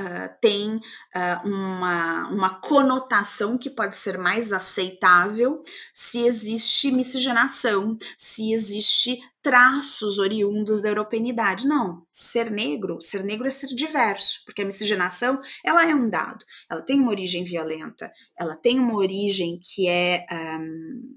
Uh, 0.00 0.34
tem 0.40 0.76
uh, 0.76 1.46
uma, 1.46 2.28
uma 2.28 2.60
conotação 2.60 3.58
que 3.58 3.68
pode 3.68 3.96
ser 3.96 4.16
mais 4.16 4.50
aceitável 4.50 5.62
se 5.92 6.26
existe 6.26 6.90
miscigenação, 6.90 7.98
se 8.16 8.52
existe 8.54 9.20
traços 9.42 10.18
oriundos 10.18 10.80
da 10.80 10.88
europeanidade. 10.88 11.66
Não, 11.66 12.06
ser 12.10 12.50
negro, 12.50 13.00
ser 13.00 13.22
negro 13.24 13.46
é 13.46 13.50
ser 13.50 13.68
diverso, 13.68 14.42
porque 14.46 14.62
a 14.62 14.64
miscigenação, 14.64 15.40
ela 15.64 15.86
é 15.86 15.94
um 15.94 16.08
dado, 16.08 16.44
ela 16.70 16.82
tem 16.82 16.98
uma 16.98 17.10
origem 17.10 17.44
violenta, 17.44 18.10
ela 18.38 18.56
tem 18.56 18.78
uma 18.78 18.96
origem 18.96 19.60
que 19.62 19.88
é, 19.88 20.24
um, 20.32 21.16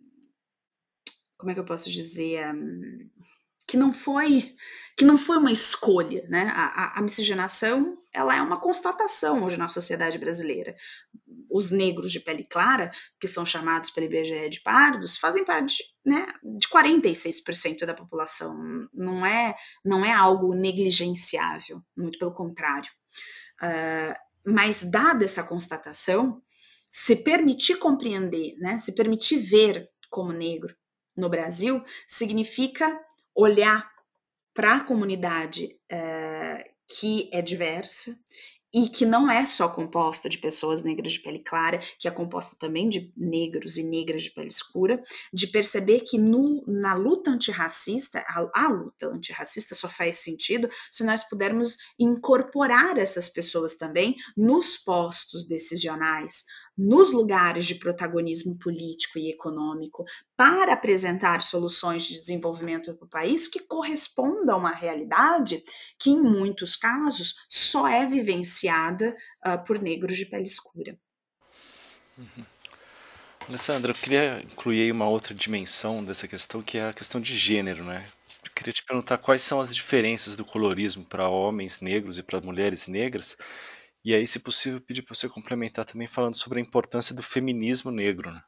como 1.37 1.51
é 1.51 1.53
que 1.53 1.59
eu 1.59 1.65
posso 1.65 1.89
dizer, 1.89 2.53
um, 2.53 3.09
que 3.73 3.77
não 3.77 3.91
foi 3.91 4.55
que 4.95 5.03
não 5.03 5.17
foi 5.17 5.37
uma 5.37 5.51
escolha, 5.51 6.23
né? 6.29 6.53
A, 6.55 6.65
a, 6.65 6.99
a, 6.99 7.01
miscigenação 7.01 7.97
ela 8.13 8.35
é 8.35 8.39
uma 8.39 8.59
constatação 8.59 9.43
hoje 9.43 9.57
na 9.57 9.67
sociedade 9.67 10.19
brasileira. 10.19 10.75
Os 11.49 11.71
negros 11.71 12.11
de 12.11 12.19
pele 12.19 12.45
clara, 12.45 12.91
que 13.19 13.27
são 13.27 13.43
chamados 13.43 13.89
pelo 13.89 14.05
IBGE 14.05 14.49
de 14.49 14.61
pardos, 14.61 15.17
fazem 15.17 15.43
parte 15.43 15.83
né, 16.05 16.27
de 16.43 16.67
46% 16.67 17.83
da 17.87 17.95
população. 17.95 18.55
Não 18.93 19.25
é, 19.25 19.55
não 19.83 20.05
é 20.05 20.11
algo 20.11 20.53
negligenciável, 20.53 21.81
muito 21.97 22.19
pelo 22.19 22.35
contrário. 22.35 22.91
Uh, 23.63 24.13
mas, 24.45 24.85
dada 24.85 25.25
essa 25.25 25.41
constatação, 25.41 26.39
se 26.91 27.15
permitir 27.15 27.79
compreender, 27.79 28.53
né, 28.59 28.77
se 28.77 28.93
permitir 28.93 29.37
ver 29.37 29.89
como 30.11 30.31
negro 30.31 30.75
no 31.17 31.29
Brasil, 31.29 31.83
significa 32.07 32.95
olhar 33.35 33.91
para 34.53 34.75
a 34.75 34.83
comunidade 34.83 35.79
é, 35.89 36.71
que 36.87 37.29
é 37.33 37.41
diversa 37.41 38.15
e 38.73 38.89
que 38.89 39.05
não 39.05 39.29
é 39.29 39.45
só 39.45 39.69
composta 39.69 40.27
de 40.27 40.39
pessoas 40.39 40.81
negras 40.81 41.13
de 41.13 41.19
pele 41.19 41.39
clara, 41.39 41.79
que 41.99 42.07
é 42.07 42.11
composta 42.11 42.55
também 42.57 42.89
de 42.89 43.13
negros 43.15 43.77
e 43.77 43.83
negras 43.83 44.23
de 44.23 44.31
pele 44.31 44.47
escura, 44.47 45.01
de 45.31 45.45
perceber 45.47 46.01
que 46.01 46.17
no, 46.17 46.63
na 46.65 46.95
luta 46.95 47.29
antirracista, 47.29 48.25
a, 48.27 48.65
a 48.65 48.67
luta 48.69 49.07
antirracista 49.07 49.75
só 49.75 49.87
faz 49.87 50.17
sentido 50.17 50.67
se 50.91 51.03
nós 51.03 51.23
pudermos 51.23 51.77
incorporar 51.99 52.97
essas 52.97 53.29
pessoas 53.29 53.75
também 53.75 54.15
nos 54.35 54.75
postos 54.75 55.47
decisionais, 55.47 56.45
nos 56.77 57.11
lugares 57.11 57.65
de 57.65 57.75
protagonismo 57.75 58.57
político 58.57 59.19
e 59.19 59.29
econômico 59.29 60.03
para 60.35 60.73
apresentar 60.73 61.41
soluções 61.41 62.03
de 62.03 62.15
desenvolvimento 62.15 62.93
para 62.95 63.05
o 63.05 63.09
país 63.09 63.47
que 63.47 63.59
correspondam 63.59 64.55
a 64.55 64.57
uma 64.57 64.71
realidade 64.71 65.63
que, 65.99 66.09
em 66.09 66.21
muitos 66.21 66.75
casos, 66.75 67.35
só 67.47 67.87
é 67.87 68.05
vivenciada 68.05 69.15
uh, 69.45 69.63
por 69.65 69.79
negros 69.79 70.17
de 70.17 70.25
pele 70.25 70.43
escura. 70.43 70.97
Uhum. 72.17 72.45
Alessandra, 73.47 73.91
eu 73.91 73.95
queria 73.95 74.41
incluir 74.41 74.91
uma 74.91 75.07
outra 75.07 75.33
dimensão 75.33 76.03
dessa 76.03 76.27
questão, 76.27 76.61
que 76.61 76.77
é 76.77 76.89
a 76.89 76.93
questão 76.93 77.19
de 77.19 77.37
gênero, 77.37 77.83
né? 77.83 78.07
Queria 78.55 78.73
te 78.73 78.83
perguntar 78.83 79.17
quais 79.17 79.41
são 79.41 79.59
as 79.59 79.75
diferenças 79.75 80.35
do 80.35 80.45
colorismo 80.45 81.03
para 81.03 81.27
homens 81.27 81.81
negros 81.81 82.17
e 82.17 82.23
para 82.23 82.39
mulheres 82.39 82.87
negras 82.87 83.37
e 84.03 84.13
aí, 84.13 84.27
se 84.27 84.39
possível, 84.39 84.81
pedir 84.81 85.01
para 85.01 85.15
você 85.15 85.29
complementar 85.29 85.85
também 85.85 86.07
falando 86.07 86.35
sobre 86.35 86.59
a 86.59 86.61
importância 86.61 87.15
do 87.15 87.23
feminismo 87.23 87.91
negro. 87.91 88.31
Né? 88.31 88.43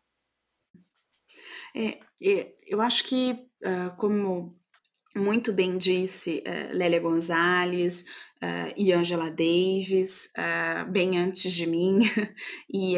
É, 1.75 1.99
é, 2.21 2.55
eu 2.67 2.81
acho 2.81 3.03
que, 3.03 3.31
uh, 3.63 3.95
como 3.97 4.57
muito 5.15 5.53
bem 5.53 5.77
disse 5.77 6.43
uh, 6.45 6.75
Lélia 6.75 6.99
Gonzalez 6.99 8.01
uh, 8.43 8.73
e 8.75 8.91
Angela 8.91 9.29
Davis, 9.29 10.31
uh, 10.37 10.91
bem 10.91 11.17
antes 11.17 11.53
de 11.53 11.65
mim, 11.65 12.01
e 12.69 12.95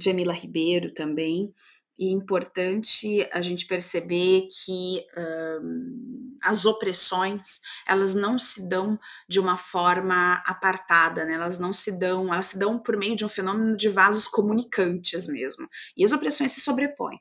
Jamila 0.00 0.32
Ribeiro 0.32 0.94
também, 0.94 1.52
e 1.98 2.08
é 2.08 2.12
importante 2.12 3.28
a 3.32 3.40
gente 3.40 3.66
perceber 3.66 4.48
que 4.64 5.04
um, 5.16 6.36
as 6.42 6.64
opressões 6.64 7.60
elas 7.86 8.14
não 8.14 8.38
se 8.38 8.68
dão 8.68 8.98
de 9.28 9.40
uma 9.40 9.56
forma 9.56 10.42
apartada, 10.46 11.24
né? 11.24 11.34
elas 11.34 11.58
não 11.58 11.72
se 11.72 11.98
dão, 11.98 12.32
elas 12.32 12.46
se 12.46 12.58
dão 12.58 12.78
por 12.78 12.96
meio 12.96 13.16
de 13.16 13.24
um 13.24 13.28
fenômeno 13.28 13.76
de 13.76 13.88
vasos 13.88 14.28
comunicantes 14.28 15.26
mesmo, 15.26 15.68
e 15.96 16.04
as 16.04 16.12
opressões 16.12 16.52
se 16.52 16.60
sobrepõem. 16.60 17.18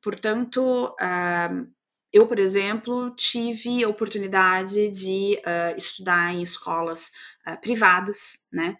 Portanto, 0.00 0.94
uh, 1.00 1.68
eu, 2.12 2.26
por 2.26 2.38
exemplo, 2.38 3.14
tive 3.14 3.84
a 3.84 3.88
oportunidade 3.88 4.88
de 4.88 5.38
uh, 5.40 5.76
estudar 5.76 6.32
em 6.32 6.42
escolas 6.42 7.12
uh, 7.46 7.60
privadas, 7.60 8.46
né? 8.50 8.76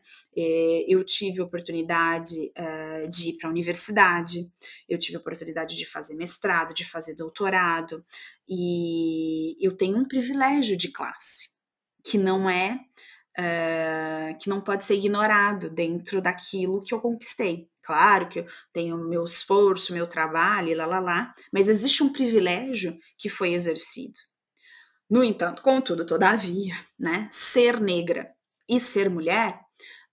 Eu 0.87 1.03
tive 1.05 1.41
oportunidade 1.41 2.53
uh, 2.57 3.09
de 3.09 3.31
ir 3.31 3.39
para 3.39 3.49
a 3.49 3.51
universidade, 3.51 4.51
eu 4.89 4.99
tive 4.99 5.17
oportunidade 5.17 5.77
de 5.77 5.87
fazer 5.87 6.15
mestrado, 6.15 6.75
de 6.75 6.85
fazer 6.85 7.15
doutorado, 7.15 8.05
e 8.49 9.57
eu 9.61 9.77
tenho 9.77 9.97
um 9.97 10.07
privilégio 10.07 10.77
de 10.77 10.89
classe, 10.89 11.49
que 12.05 12.19
não 12.19 12.49
é. 12.49 12.79
que 14.41 14.49
não 14.49 14.61
pode 14.61 14.85
ser 14.85 14.97
ignorado 14.97 15.71
dentro 15.71 16.21
daquilo 16.21 16.83
que 16.83 16.93
eu 16.93 17.01
conquistei. 17.01 17.69
Claro 17.83 18.29
que 18.29 18.41
eu 18.41 18.47
tenho 18.73 18.99
meu 18.99 19.25
esforço, 19.25 19.95
meu 19.95 20.07
trabalho, 20.07 20.77
lá, 20.77 20.87
lá, 20.87 21.01
lá, 21.01 21.33
mas 21.53 21.69
existe 21.69 22.03
um 22.03 22.13
privilégio 22.13 22.99
que 23.17 23.29
foi 23.29 23.55
exercido. 23.55 24.19
No 25.09 25.25
entanto, 25.25 25.63
contudo, 25.63 26.05
todavia, 26.05 26.75
né, 26.99 27.29
ser 27.33 27.81
negra 27.81 28.31
e 28.69 28.79
ser 28.79 29.09
mulher 29.09 29.68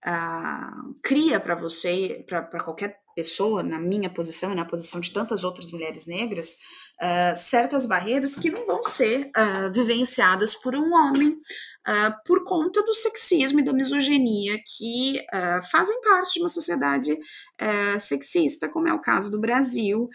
uh, 0.06 0.96
cria 1.02 1.40
para 1.40 1.56
você, 1.56 2.24
para 2.28 2.64
qualquer 2.64 3.00
pessoa, 3.16 3.64
na 3.64 3.80
minha 3.80 4.10
posição 4.10 4.52
e 4.52 4.56
na 4.56 4.66
posição 4.66 5.00
de 5.00 5.12
tantas 5.12 5.44
outras 5.44 5.72
mulheres 5.72 6.06
negras, 6.06 6.58
uh, 7.02 7.36
certas 7.36 7.86
barreiras 7.86 8.36
que 8.36 8.50
não 8.50 8.66
vão 8.66 8.84
ser 8.84 9.32
uh, 9.36 9.72
vivenciadas 9.74 10.54
por 10.54 10.76
um 10.76 10.94
homem 10.94 11.40
uh, 11.88 12.16
por 12.26 12.44
conta 12.44 12.84
do 12.84 12.94
sexismo 12.94 13.60
e 13.60 13.64
da 13.64 13.74
misoginia 13.74 14.60
que 14.66 15.20
uh, 15.34 15.64
fazem 15.70 16.00
parte 16.02 16.34
de 16.34 16.40
uma 16.40 16.50
sociedade 16.50 17.14
uh, 17.14 18.00
sexista, 18.00 18.68
como 18.68 18.88
é 18.88 18.94
o 18.94 19.02
caso 19.02 19.30
do 19.32 19.40
Brasil, 19.40 20.10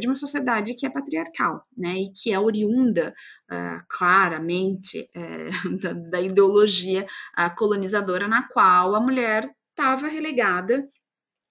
de 0.00 0.06
uma 0.06 0.16
sociedade 0.16 0.74
que 0.74 0.84
é 0.84 0.90
patriarcal, 0.90 1.64
né, 1.76 1.94
e 1.98 2.12
que 2.12 2.32
é 2.32 2.38
oriunda 2.38 3.14
claramente 3.88 5.08
da, 5.80 5.92
da, 5.92 6.20
ideologia 6.20 7.06
colonizadora 7.56 8.26
na 8.26 8.48
qual 8.48 8.94
a 8.94 9.00
mulher 9.00 9.48
estava 9.70 10.08
relegada 10.08 10.88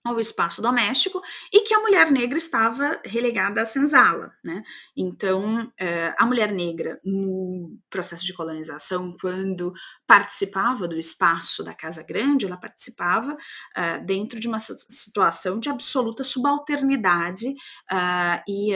ao 0.07 0.19
espaço 0.19 0.61
doméstico 0.61 1.21
e 1.51 1.61
que 1.61 1.73
a 1.73 1.79
mulher 1.79 2.11
negra 2.11 2.37
estava 2.37 2.99
relegada 3.03 3.61
à 3.61 3.65
senzala, 3.65 4.33
né? 4.43 4.63
Então, 4.95 5.71
é, 5.77 6.13
a 6.17 6.25
mulher 6.25 6.51
negra 6.51 6.99
no 7.03 7.77
processo 7.89 8.25
de 8.25 8.33
colonização, 8.33 9.15
quando 9.19 9.73
participava 10.05 10.87
do 10.87 10.97
espaço 10.97 11.63
da 11.63 11.73
Casa 11.73 12.03
Grande, 12.03 12.45
ela 12.45 12.57
participava 12.57 13.37
é, 13.75 13.99
dentro 13.99 14.39
de 14.39 14.47
uma 14.47 14.59
situação 14.59 15.59
de 15.59 15.69
absoluta 15.69 16.23
subalternidade 16.23 17.47
é, 17.91 18.43
e 18.47 18.71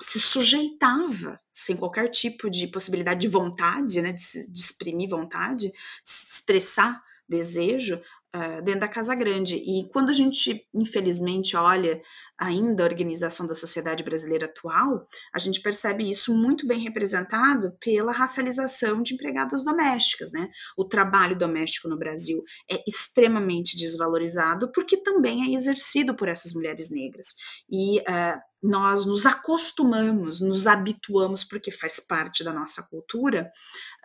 se 0.00 0.20
sujeitava 0.20 1.40
sem 1.52 1.76
qualquer 1.76 2.08
tipo 2.08 2.48
de 2.48 2.66
possibilidade 2.66 3.20
de 3.20 3.28
vontade, 3.28 4.00
né, 4.00 4.12
de, 4.12 4.20
se, 4.20 4.50
de 4.50 4.58
exprimir 4.58 5.08
vontade, 5.08 5.70
expressar 6.04 7.02
desejo 7.28 8.00
uh, 8.34 8.62
dentro 8.62 8.80
da 8.80 8.88
Casa 8.88 9.14
Grande. 9.14 9.56
E 9.56 9.88
quando 9.92 10.10
a 10.10 10.12
gente, 10.12 10.66
infelizmente, 10.74 11.56
olha 11.56 12.00
ainda 12.38 12.82
a 12.82 12.86
organização 12.86 13.46
da 13.46 13.54
sociedade 13.54 14.02
brasileira 14.02 14.46
atual, 14.46 15.06
a 15.34 15.38
gente 15.38 15.60
percebe 15.60 16.10
isso 16.10 16.34
muito 16.34 16.66
bem 16.66 16.80
representado 16.80 17.76
pela 17.80 18.12
racialização 18.12 19.02
de 19.02 19.14
empregadas 19.14 19.64
domésticas, 19.64 20.32
né? 20.32 20.48
O 20.76 20.84
trabalho 20.84 21.36
doméstico 21.36 21.88
no 21.88 21.98
Brasil 21.98 22.42
é 22.70 22.82
extremamente 22.86 23.76
desvalorizado 23.76 24.72
porque 24.72 24.96
também 24.96 25.52
é 25.52 25.56
exercido 25.56 26.14
por 26.14 26.28
essas 26.28 26.52
mulheres 26.52 26.90
negras. 26.90 27.28
E 27.70 28.00
uh, 28.00 28.40
nós 28.62 29.04
nos 29.04 29.26
acostumamos, 29.26 30.40
nos 30.40 30.66
habituamos, 30.66 31.42
porque 31.42 31.70
faz 31.70 31.98
parte 31.98 32.44
da 32.44 32.52
nossa 32.52 32.82
cultura, 32.88 33.50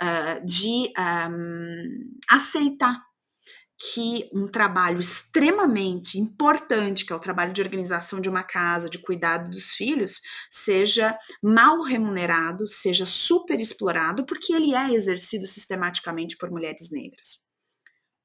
uh, 0.02 0.46
de 0.46 0.92
um, 0.98 2.20
aceitar 2.30 3.08
que 3.78 4.28
um 4.34 4.48
trabalho 4.48 5.00
extremamente 5.00 6.18
importante, 6.18 7.06
que 7.06 7.14
é 7.14 7.16
o 7.16 7.20
trabalho 7.20 7.54
de 7.54 7.62
organização 7.62 8.20
de 8.20 8.28
uma 8.28 8.44
casa, 8.44 8.90
de 8.90 8.98
cuidado 8.98 9.50
dos 9.52 9.72
filhos, 9.72 10.20
seja 10.50 11.18
mal 11.44 11.82
remunerado, 11.82 12.68
seja 12.68 13.06
super 13.06 13.60
explorado, 13.60 14.26
porque 14.26 14.52
ele 14.52 14.74
é 14.74 14.94
exercido 14.94 15.46
sistematicamente 15.46 16.36
por 16.38 16.50
mulheres 16.50 16.90
negras. 16.92 17.46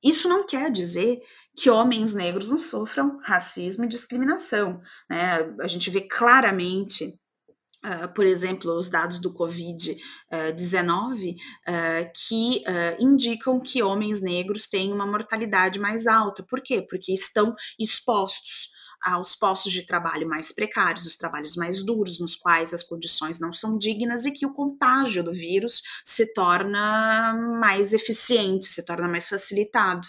Isso 0.02 0.28
não 0.28 0.44
quer 0.44 0.70
dizer 0.70 1.20
que 1.56 1.70
homens 1.70 2.14
negros 2.14 2.50
não 2.50 2.58
sofram 2.58 3.18
racismo 3.22 3.84
e 3.84 3.88
discriminação. 3.88 4.80
Né? 5.08 5.54
A 5.60 5.68
gente 5.68 5.90
vê 5.90 6.00
claramente 6.00 7.12
Uh, 7.84 8.06
por 8.14 8.24
exemplo, 8.24 8.72
os 8.78 8.88
dados 8.88 9.18
do 9.18 9.34
Covid-19, 9.34 9.96
uh, 10.30 11.34
uh, 11.34 12.10
que 12.14 12.62
indicam 13.00 13.58
que 13.58 13.82
homens 13.82 14.22
negros 14.22 14.68
têm 14.68 14.92
uma 14.92 15.04
mortalidade 15.04 15.80
mais 15.80 16.06
alta. 16.06 16.44
Por 16.48 16.60
quê? 16.62 16.80
Porque 16.88 17.12
estão 17.12 17.56
expostos 17.76 18.68
aos 19.02 19.34
postos 19.34 19.72
de 19.72 19.84
trabalho 19.84 20.28
mais 20.28 20.52
precários, 20.52 21.06
os 21.06 21.16
trabalhos 21.16 21.56
mais 21.56 21.82
duros, 21.82 22.20
nos 22.20 22.36
quais 22.36 22.72
as 22.72 22.82
condições 22.82 23.40
não 23.40 23.52
são 23.52 23.76
dignas 23.76 24.24
e 24.24 24.30
que 24.30 24.46
o 24.46 24.52
contágio 24.52 25.24
do 25.24 25.32
vírus 25.32 25.82
se 26.04 26.32
torna 26.32 27.34
mais 27.60 27.92
eficiente, 27.92 28.66
se 28.66 28.84
torna 28.84 29.08
mais 29.08 29.28
facilitado. 29.28 30.06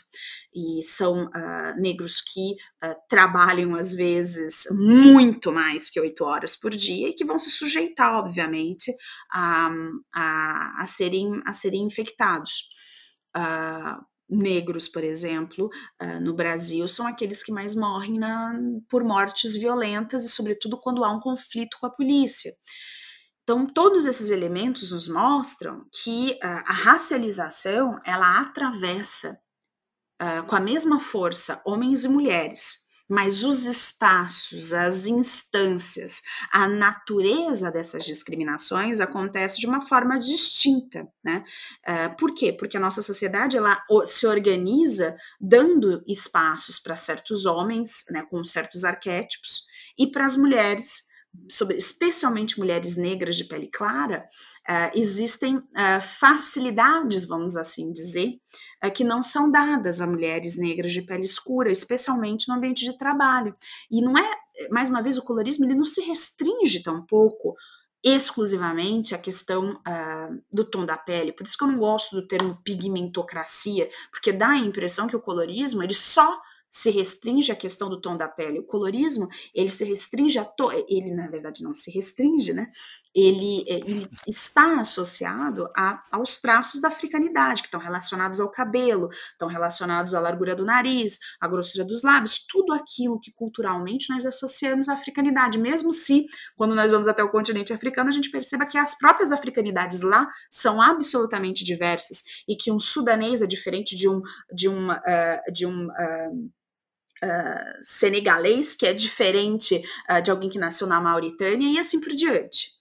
E 0.55 0.83
são 0.83 1.25
uh, 1.25 1.81
negros 1.81 2.21
que 2.21 2.51
uh, 2.83 2.95
trabalham, 3.09 3.73
às 3.75 3.93
vezes, 3.95 4.65
muito 4.69 5.51
mais 5.51 5.89
que 5.89 5.99
oito 5.99 6.23
horas 6.23 6.55
por 6.55 6.69
dia 6.69 7.09
e 7.09 7.13
que 7.13 7.25
vão 7.25 7.39
se 7.39 7.49
sujeitar, 7.49 8.13
obviamente, 8.13 8.93
a, 9.33 9.71
a, 10.13 10.83
a 10.83 10.85
serem, 10.85 11.41
a 11.45 11.53
serem 11.53 11.81
infectados. 11.81 12.69
Uh, 13.35 14.12
negros, 14.35 14.87
por 14.87 15.03
exemplo, 15.03 15.69
uh, 16.01 16.19
no 16.19 16.33
Brasil, 16.33 16.87
são 16.87 17.07
aqueles 17.07 17.43
que 17.43 17.51
mais 17.51 17.75
morrem 17.75 18.17
na, 18.17 18.53
por 18.89 19.03
mortes 19.03 19.55
violentas 19.55 20.23
e, 20.23 20.29
sobretudo, 20.29 20.79
quando 20.79 21.03
há 21.03 21.11
um 21.11 21.19
conflito 21.19 21.77
com 21.79 21.85
a 21.85 21.91
polícia. 21.91 22.53
Então, 23.43 23.65
todos 23.65 24.05
esses 24.05 24.29
elementos 24.29 24.91
nos 24.91 25.07
mostram 25.07 25.85
que 26.01 26.31
uh, 26.43 26.63
a 26.65 26.73
racialização 26.73 27.99
ela 28.05 28.39
atravessa 28.39 29.37
uh, 30.21 30.47
com 30.47 30.55
a 30.55 30.61
mesma 30.61 30.99
força 30.99 31.61
homens 31.65 32.03
e 32.03 32.07
mulheres 32.07 32.82
mas 33.09 33.43
os 33.43 33.65
espaços, 33.65 34.73
as 34.73 35.05
instâncias, 35.05 36.21
a 36.51 36.67
natureza 36.67 37.71
dessas 37.71 38.05
discriminações 38.05 38.99
acontece 38.99 39.59
de 39.59 39.67
uma 39.67 39.85
forma 39.85 40.17
distinta, 40.17 41.07
né? 41.23 41.43
Uh, 41.87 42.17
por 42.17 42.33
quê? 42.33 42.53
Porque 42.53 42.77
a 42.77 42.79
nossa 42.79 43.01
sociedade 43.01 43.57
ela 43.57 43.83
se 44.07 44.25
organiza 44.25 45.15
dando 45.39 46.03
espaços 46.07 46.79
para 46.79 46.95
certos 46.95 47.45
homens, 47.45 48.05
né, 48.09 48.23
com 48.29 48.43
certos 48.43 48.83
arquétipos, 48.83 49.65
e 49.97 50.07
para 50.07 50.25
as 50.25 50.35
mulheres 50.35 51.12
sobre, 51.49 51.77
especialmente 51.77 52.59
mulheres 52.59 52.95
negras 52.95 53.35
de 53.35 53.43
pele 53.43 53.67
clara, 53.67 54.25
uh, 54.69 54.97
existem 54.97 55.57
uh, 55.57 56.01
facilidades, 56.01 57.25
vamos 57.25 57.55
assim 57.55 57.91
dizer, 57.91 58.39
uh, 58.83 58.91
que 58.91 59.03
não 59.03 59.21
são 59.21 59.51
dadas 59.51 60.01
a 60.01 60.07
mulheres 60.07 60.57
negras 60.57 60.91
de 60.91 61.01
pele 61.01 61.23
escura, 61.23 61.71
especialmente 61.71 62.47
no 62.47 62.55
ambiente 62.55 62.85
de 62.85 62.97
trabalho. 62.97 63.55
E 63.91 64.01
não 64.01 64.17
é, 64.17 64.31
mais 64.69 64.89
uma 64.89 65.01
vez, 65.01 65.17
o 65.17 65.23
colorismo 65.23 65.65
ele 65.65 65.75
não 65.75 65.85
se 65.85 66.01
restringe 66.01 66.81
tão 66.81 67.05
pouco 67.05 67.55
exclusivamente 68.05 69.15
a 69.15 69.17
questão 69.17 69.79
do 70.51 70.65
tom 70.65 70.85
da 70.85 70.97
pele. 70.97 71.31
Por 71.31 71.47
isso 71.47 71.57
que 71.57 71.63
eu 71.63 71.69
não 71.69 71.79
gosto 71.79 72.13
do 72.13 72.27
termo 72.27 72.59
pigmentocracia, 72.61 73.89
porque 74.11 74.33
dá 74.33 74.49
a 74.49 74.57
impressão 74.57 75.07
que 75.07 75.15
o 75.15 75.21
colorismo 75.21 75.81
ele 75.81 75.93
só 75.93 76.37
se 76.73 76.89
restringe 76.89 77.51
à 77.51 77.55
questão 77.55 77.87
do 77.87 78.01
tom 78.01 78.17
da 78.17 78.27
pele. 78.27 78.57
O 78.57 78.63
colorismo, 78.63 79.27
ele 79.53 79.69
se 79.69 79.85
restringe 79.85 80.39
a 80.39 80.43
to... 80.43 80.71
ele 80.89 81.13
na 81.13 81.27
verdade 81.27 81.61
não 81.61 81.75
se 81.75 81.91
restringe, 81.91 82.51
né? 82.51 82.71
Ele, 83.13 83.63
é, 83.67 83.75
ele 83.75 84.09
está 84.27 84.81
associado 84.81 85.69
a, 85.77 86.03
aos 86.11 86.41
traços 86.41 86.81
da 86.81 86.87
africanidade, 86.87 87.61
que 87.61 87.67
estão 87.67 87.79
relacionados 87.79 88.39
ao 88.39 88.49
cabelo, 88.49 89.09
estão 89.31 89.47
relacionados 89.47 90.15
à 90.15 90.19
largura 90.19 90.55
do 90.55 90.65
nariz, 90.65 91.19
à 91.39 91.47
grossura 91.47 91.85
dos 91.85 92.01
lábios, 92.01 92.43
tudo 92.47 92.73
aquilo 92.73 93.19
que 93.19 93.31
culturalmente 93.31 94.09
nós 94.09 94.25
associamos 94.25 94.89
à 94.89 94.93
africanidade, 94.93 95.59
mesmo 95.59 95.93
se 95.93 96.25
quando 96.57 96.73
nós 96.73 96.91
vamos 96.91 97.07
até 97.07 97.23
o 97.23 97.29
continente 97.29 97.71
africano, 97.71 98.09
a 98.09 98.13
gente 98.13 98.31
perceba 98.31 98.65
que 98.65 98.79
as 98.79 98.97
próprias 98.97 99.31
africanidades 99.31 100.01
lá 100.01 100.27
são 100.49 100.81
absolutamente 100.81 101.63
diversas 101.63 102.23
e 102.49 102.55
que 102.55 102.71
um 102.71 102.79
sudanês 102.79 103.43
é 103.43 103.45
diferente 103.45 103.95
de 103.95 104.09
um 104.09 104.21
de 104.51 104.67
um 104.67 104.89
uh, 104.89 105.53
de 105.53 105.67
um 105.67 105.85
uh, 105.85 106.62
uh, 107.23 107.79
senegalês, 107.81 108.75
que 108.75 108.85
é 108.85 108.93
diferente 108.93 109.83
uh, 110.09 110.21
de 110.21 110.29
alguém 110.29 110.49
que 110.49 110.59
nasceu 110.59 110.87
na 110.87 110.99
Mauritânia, 110.99 111.67
e 111.69 111.79
assim 111.79 111.99
por 111.99 112.13
diante. 112.13 112.71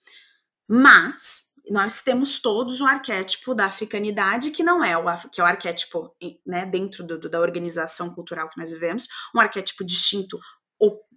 Mas 0.68 1.53
nós 1.70 2.03
temos 2.03 2.40
todos 2.40 2.80
o 2.80 2.86
arquétipo 2.86 3.55
da 3.55 3.66
africanidade, 3.66 4.51
que 4.51 4.62
não 4.62 4.84
é 4.84 4.97
o, 4.97 5.05
que 5.30 5.40
é 5.40 5.45
o 5.45 5.47
arquétipo 5.47 6.14
né, 6.45 6.66
dentro 6.66 7.05
do, 7.05 7.18
do, 7.18 7.28
da 7.28 7.40
organização 7.40 8.12
cultural 8.14 8.51
que 8.51 8.59
nós 8.59 8.72
vivemos, 8.72 9.07
um 9.34 9.40
arquétipo 9.40 9.84
distinto 9.84 10.38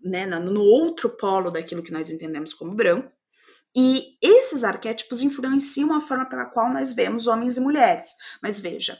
né, 0.03 0.25
no 0.27 0.61
outro 0.61 1.09
polo 1.09 1.49
daquilo 1.49 1.81
que 1.81 1.91
nós 1.91 2.11
entendemos 2.11 2.53
como 2.53 2.75
branco. 2.75 3.11
E 3.75 4.17
esses 4.21 4.63
arquétipos 4.63 5.21
influenciam 5.21 5.91
a 5.93 5.99
forma 5.99 6.29
pela 6.29 6.45
qual 6.45 6.71
nós 6.71 6.93
vemos 6.93 7.27
homens 7.27 7.57
e 7.57 7.59
mulheres. 7.59 8.15
Mas 8.41 8.59
veja, 8.59 8.97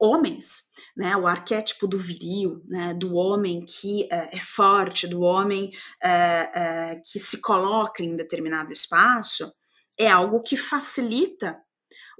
homens, 0.00 0.64
né, 0.96 1.16
o 1.16 1.26
arquétipo 1.26 1.86
do 1.86 1.98
viril, 1.98 2.62
né, 2.66 2.94
do 2.94 3.14
homem 3.14 3.64
que 3.64 4.04
uh, 4.04 4.28
é 4.32 4.40
forte, 4.40 5.06
do 5.06 5.20
homem 5.22 5.72
uh, 6.04 6.96
uh, 6.98 7.02
que 7.04 7.18
se 7.18 7.40
coloca 7.40 8.02
em 8.02 8.14
determinado 8.14 8.72
espaço, 8.72 9.52
é 9.98 10.08
algo 10.08 10.42
que 10.42 10.56
facilita 10.56 11.58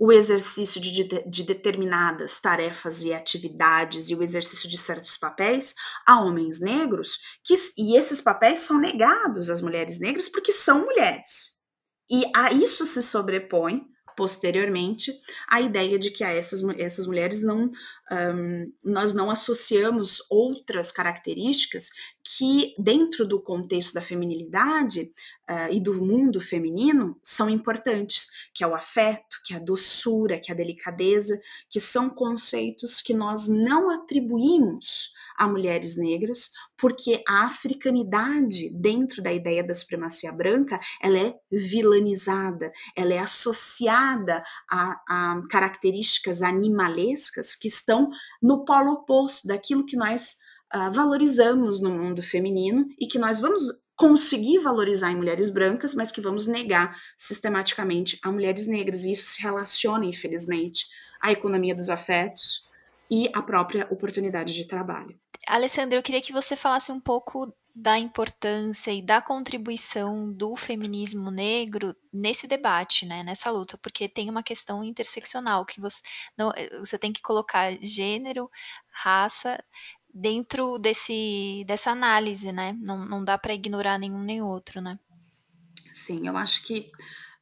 o 0.01 0.13
exercício 0.13 0.81
de, 0.81 0.93
de, 0.93 1.25
de, 1.29 1.43
determinadas 1.43 2.39
tarefas 2.39 3.03
e 3.03 3.13
atividades 3.13 4.09
e 4.09 4.15
o 4.15 4.23
exercício 4.23 4.69
de 4.69 4.79
certos 4.79 5.17
papéis 5.17 5.75
a 6.07 6.21
homens 6.21 6.61
negros, 6.61 7.19
que, 7.45 7.55
e 7.77 7.97
esses 7.97 8.21
papéis 8.21 8.61
são 8.61 8.79
negados 8.79 9.51
às 9.51 9.61
mulheres 9.61 9.99
negras 9.99 10.29
porque 10.29 10.53
são 10.53 10.85
mulheres. 10.85 11.59
E 12.11 12.25
a 12.35 12.53
isso 12.53 12.87
se 12.87 13.03
sobrepõe 13.03 13.85
posteriormente 14.19 15.17
a 15.47 15.61
ideia 15.61 15.97
de 15.97 16.11
que 16.11 16.25
a 16.25 16.31
essas, 16.31 16.61
essas 16.77 17.07
mulheres 17.07 17.41
não 17.41 17.71
um, 18.11 18.73
nós 18.83 19.13
não 19.13 19.31
associamos 19.31 20.21
outras 20.29 20.91
características 20.91 21.91
que, 22.25 22.75
dentro 22.77 23.25
do 23.25 23.41
contexto 23.41 23.95
da 23.95 24.01
feminilidade 24.01 25.13
uh, 25.49 25.73
e 25.73 25.79
do 25.79 25.95
mundo 26.03 26.41
feminino, 26.41 27.17
são 27.23 27.49
importantes, 27.49 28.29
que 28.53 28.65
é 28.65 28.67
o 28.67 28.75
afeto, 28.75 29.39
que 29.45 29.55
é 29.55 29.57
a 29.57 29.61
doçura, 29.61 30.41
que 30.41 30.51
é 30.51 30.55
a 30.55 30.57
delicadeza, 30.57 31.41
que 31.71 31.79
são 31.79 32.11
conceitos 32.11 33.01
que 33.01 33.15
nós 33.15 33.47
não 33.47 33.89
atribuímos 33.89 35.13
a 35.39 35.47
mulheres 35.47 35.97
negras, 35.97 36.51
porque 36.77 37.23
a 37.27 37.45
africanidade, 37.45 38.71
dentro 38.71 39.23
da 39.23 39.33
ideia 39.33 39.63
da 39.63 39.73
supremacia 39.73 40.33
branca, 40.33 40.81
ela 41.01 41.19
é 41.19 41.35
vilanizada, 41.51 42.73
ela 42.97 43.15
é 43.15 43.19
associada 43.19 44.43
a, 44.71 45.01
a 45.09 45.43
características 45.49 46.43
animalescas 46.43 47.55
que 47.55 47.69
estão 47.69 48.11
no 48.43 48.65
polo 48.65 48.93
oposto 48.93 49.47
daquilo 49.47 49.87
que 49.87 49.97
nós 49.97 50.37
uh, 50.75 50.93
valorizamos 50.93 51.81
no 51.81 51.91
mundo 51.91 52.21
feminino 52.21 52.87
e 52.99 53.07
que 53.07 53.19
nós 53.19 53.41
vamos 53.41 53.63
conseguir 53.95 54.59
valorizar 54.61 55.11
em 55.11 55.17
mulheres 55.17 55.51
brancas, 55.51 55.95
mas 55.95 56.13
que 56.13 56.21
vamos 56.21 56.47
negar 56.47 56.97
sistematicamente 57.17 58.19
a 58.23 58.31
mulheres 58.31 58.67
negras. 58.67 59.05
E 59.05 59.13
isso 59.13 59.27
se 59.27 59.43
relaciona, 59.43 60.05
infelizmente, 60.05 60.87
à 61.21 61.33
economia 61.33 61.75
dos 61.75 61.91
afetos 61.91 62.68
e 63.11 63.31
à 63.35 63.43
própria 63.43 63.87
oportunidade 63.91 64.55
de 64.55 64.67
trabalho. 64.67 65.19
Alessandra, 65.47 65.99
eu 65.99 66.03
queria 66.03 66.21
que 66.21 66.33
você 66.33 66.57
falasse 66.57 66.93
um 66.93 67.01
pouco 67.01 67.53
da 67.75 67.97
importância 67.99 68.91
e 68.93 69.01
da 69.01 69.23
contribuição 69.23 70.33
do 70.33 70.57
feminismo 70.57 71.31
negro 71.31 71.95
nesse 72.13 72.47
debate, 72.47 73.07
né, 73.07 73.23
nessa 73.23 73.51
luta, 73.51 73.79
porque 73.79 74.09
tem 74.09 74.29
uma 74.29 74.43
questão 74.43 74.83
interseccional 74.83 75.65
que 75.65 75.81
você 75.81 76.01
não, 76.37 76.53
você 76.81 76.99
tem 76.99 77.13
que 77.13 77.23
colocar 77.23 77.73
gênero, 77.81 78.51
raça 78.91 79.63
dentro 80.13 80.79
desse 80.79 81.65
dessa 81.67 81.91
análise, 81.91 82.51
né? 82.51 82.77
Não, 82.81 83.05
não 83.05 83.25
dá 83.25 83.39
para 83.39 83.55
ignorar 83.55 83.99
nenhum 83.99 84.23
nem 84.23 84.43
outro, 84.43 84.81
né? 84.81 84.99
Sim, 85.93 86.27
eu 86.27 86.37
acho 86.37 86.63
que 86.65 86.91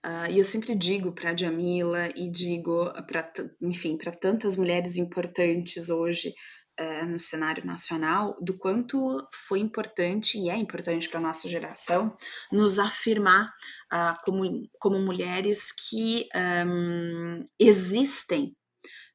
uh, 0.07 0.31
e 0.31 0.39
eu 0.39 0.45
sempre 0.45 0.75
digo 0.75 1.13
para 1.13 1.37
Jamila 1.37 2.09
e 2.15 2.31
digo 2.31 2.93
para 3.07 3.33
enfim 3.61 3.97
para 3.97 4.13
tantas 4.13 4.57
mulheres 4.57 4.97
importantes 4.97 5.89
hoje 5.91 6.33
uh, 6.81 7.07
no 7.07 7.19
cenário 7.19 7.65
nacional 7.65 8.37
do 8.41 8.57
quanto 8.57 9.27
foi 9.47 9.61
importante 9.61 10.39
e 10.39 10.49
é 10.49 10.57
importante 10.57 11.09
para 11.09 11.19
a 11.19 11.23
nossa 11.23 11.49
geração 11.49 12.15
nos 12.53 12.79
afirmar 12.79 13.47
uh, 13.93 14.15
como, 14.25 14.45
como 14.79 14.99
mulheres 15.01 15.73
que 15.73 16.29
um, 16.67 17.41
existem 17.59 18.55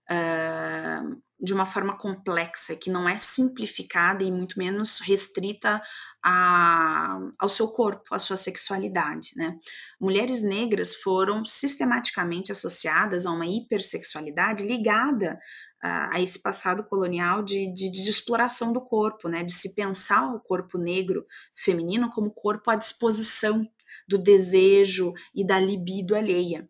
uh, 0.09 1.21
de 1.41 1.53
uma 1.53 1.65
forma 1.65 1.97
complexa, 1.97 2.75
que 2.75 2.91
não 2.91 3.09
é 3.09 3.17
simplificada 3.17 4.23
e 4.23 4.31
muito 4.31 4.59
menos 4.59 4.99
restrita 4.99 5.81
a, 6.23 7.17
ao 7.39 7.49
seu 7.49 7.67
corpo, 7.69 8.13
à 8.13 8.19
sua 8.19 8.37
sexualidade. 8.37 9.31
Né? 9.35 9.57
Mulheres 9.99 10.43
negras 10.43 10.93
foram 10.93 11.43
sistematicamente 11.43 12.51
associadas 12.51 13.25
a 13.25 13.31
uma 13.31 13.47
hipersexualidade 13.47 14.63
ligada 14.63 15.39
a, 15.81 16.21
esse 16.21 16.39
passado 16.39 16.83
colonial 16.83 17.41
de, 17.41 17.73
de, 17.73 17.89
de, 17.89 18.09
exploração 18.09 18.71
do 18.71 18.81
corpo, 18.81 19.27
né? 19.27 19.43
de 19.43 19.51
se 19.51 19.73
pensar 19.73 20.33
o 20.33 20.39
corpo 20.39 20.77
negro 20.77 21.25
feminino 21.55 22.11
como 22.11 22.29
corpo 22.29 22.69
à 22.69 22.75
disposição 22.75 23.67
do 24.07 24.17
desejo 24.17 25.11
e 25.33 25.45
da 25.45 25.59
libido 25.59 26.15
alheia. 26.15 26.69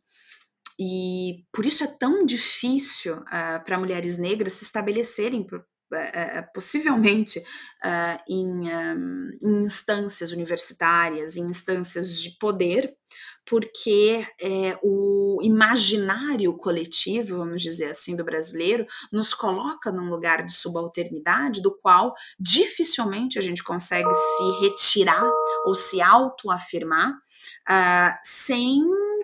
E 0.84 1.46
por 1.54 1.64
isso 1.64 1.84
é 1.84 1.88
tão 1.88 2.26
difícil 2.26 3.18
uh, 3.18 3.64
para 3.64 3.78
mulheres 3.78 4.18
negras 4.18 4.54
se 4.54 4.64
estabelecerem 4.64 5.42
uh, 5.42 6.54
possivelmente 6.56 7.38
uh, 7.38 8.20
em, 8.28 8.48
um, 8.48 9.30
em, 9.44 9.62
instâncias 9.62 10.32
universitárias, 10.32 11.38
em 11.38 11.44
instâncias 11.44 12.20
de 12.20 12.36
poder, 12.40 12.96
porque 13.46 14.26
o 14.84 15.40
imaginário 15.42 16.56
coletivo, 16.56 17.38
vamos 17.38 17.62
dizer 17.62 17.92
assim, 17.92 18.16
do 18.16 18.24
brasileiro, 18.24 18.86
nos 19.12 19.34
coloca 19.34 19.92
num 19.92 20.10
lugar 20.10 20.46
de 20.46 20.54
subalternidade 20.54 21.62
do 21.62 21.76
qual 21.80 22.14
dificilmente 22.40 23.38
a 23.38 23.42
gente 23.42 23.64
consegue 23.64 24.14
se 24.14 24.62
retirar 24.62 25.28
ou 25.66 25.74
se 25.74 26.00
autoafirmar 26.00 27.14
sem 28.24 28.80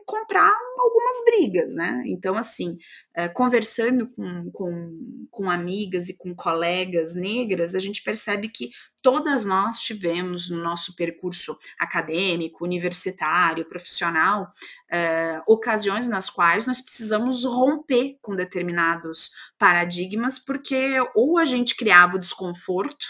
comprar 0.05 0.57
algumas 0.79 1.23
brigas, 1.25 1.75
né? 1.75 2.03
Então, 2.05 2.35
assim, 2.35 2.77
é, 3.15 3.27
conversando 3.27 4.09
com, 4.09 4.51
com, 4.51 5.27
com 5.31 5.49
amigas 5.49 6.09
e 6.09 6.17
com 6.17 6.35
colegas 6.35 7.15
negras, 7.15 7.75
a 7.75 7.79
gente 7.79 8.03
percebe 8.03 8.49
que 8.49 8.69
todas 9.01 9.45
nós 9.45 9.79
tivemos 9.79 10.49
no 10.49 10.61
nosso 10.61 10.95
percurso 10.95 11.57
acadêmico, 11.79 12.63
universitário, 12.63 13.67
profissional, 13.67 14.49
é, 14.91 15.41
ocasiões 15.47 16.07
nas 16.07 16.29
quais 16.29 16.65
nós 16.65 16.81
precisamos 16.81 17.45
romper 17.45 18.17
com 18.21 18.35
determinados 18.35 19.31
paradigmas, 19.57 20.39
porque 20.39 20.95
ou 21.15 21.37
a 21.37 21.45
gente 21.45 21.75
criava 21.75 22.15
o 22.15 22.19
desconforto, 22.19 23.05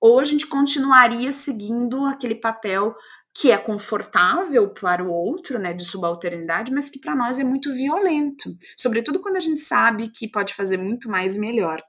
ou 0.00 0.18
a 0.18 0.24
gente 0.24 0.48
continuaria 0.48 1.32
seguindo 1.32 2.04
aquele 2.04 2.34
papel 2.34 2.92
que 3.34 3.50
é 3.50 3.56
confortável 3.56 4.68
para 4.68 5.02
o 5.02 5.10
outro, 5.10 5.58
né, 5.58 5.72
de 5.72 5.84
subalternidade, 5.84 6.72
mas 6.72 6.90
que 6.90 6.98
para 6.98 7.16
nós 7.16 7.38
é 7.38 7.44
muito 7.44 7.72
violento, 7.72 8.54
sobretudo 8.76 9.20
quando 9.20 9.36
a 9.36 9.40
gente 9.40 9.60
sabe 9.60 10.08
que 10.08 10.28
pode 10.28 10.54
fazer 10.54 10.76
muito 10.76 11.08
mais 11.08 11.36
e 11.36 11.38
melhor. 11.38 11.82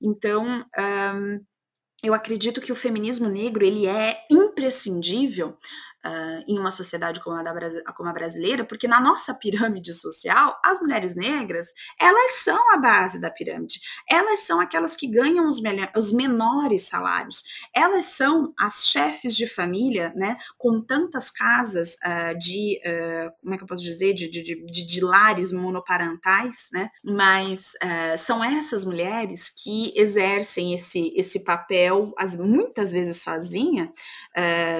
Então, 0.00 0.64
um, 0.78 1.40
eu 2.02 2.14
acredito 2.14 2.60
que 2.60 2.72
o 2.72 2.76
feminismo 2.76 3.28
negro 3.28 3.64
ele 3.64 3.86
é 3.86 4.22
imprescindível 4.30 5.56
uh, 6.04 6.44
em 6.46 6.58
uma 6.58 6.70
sociedade 6.70 7.20
como 7.20 7.36
a, 7.36 7.42
da, 7.42 7.52
como 7.92 8.08
a 8.08 8.12
brasileira, 8.12 8.64
porque 8.64 8.88
na 8.88 9.00
nossa 9.00 9.34
pirâmide 9.34 9.92
social, 9.94 10.58
as 10.64 10.80
mulheres 10.80 11.14
negras, 11.14 11.72
elas 12.00 12.32
são 12.32 12.72
a 12.72 12.76
base 12.76 13.20
da 13.20 13.30
pirâmide. 13.30 13.80
Elas 14.08 14.40
são 14.40 14.60
aquelas 14.60 14.94
que 14.94 15.08
ganham 15.08 15.48
os, 15.48 15.60
os 15.96 16.12
menores 16.12 16.88
salários. 16.88 17.42
Elas 17.74 18.06
são 18.06 18.52
as 18.58 18.86
chefes 18.86 19.36
de 19.36 19.46
família, 19.46 20.12
né, 20.14 20.36
com 20.56 20.80
tantas 20.80 21.30
casas 21.30 21.96
uh, 22.04 22.38
de, 22.38 22.80
uh, 22.84 23.32
como 23.40 23.54
é 23.54 23.56
que 23.56 23.64
eu 23.64 23.68
posso 23.68 23.82
dizer, 23.82 24.14
de, 24.14 24.30
de, 24.30 24.42
de, 24.42 24.86
de 24.86 25.00
lares 25.00 25.52
monoparentais, 25.52 26.68
né, 26.72 26.90
mas 27.04 27.72
são 28.18 28.42
essas 28.42 28.84
mulheres 28.84 29.50
que 29.50 29.92
exercem 29.96 30.74
esse, 30.74 31.12
esse 31.16 31.44
papel, 31.44 32.12
as, 32.18 32.36
muitas 32.36 32.92
vezes 32.92 33.22
sozinha, 33.22 33.92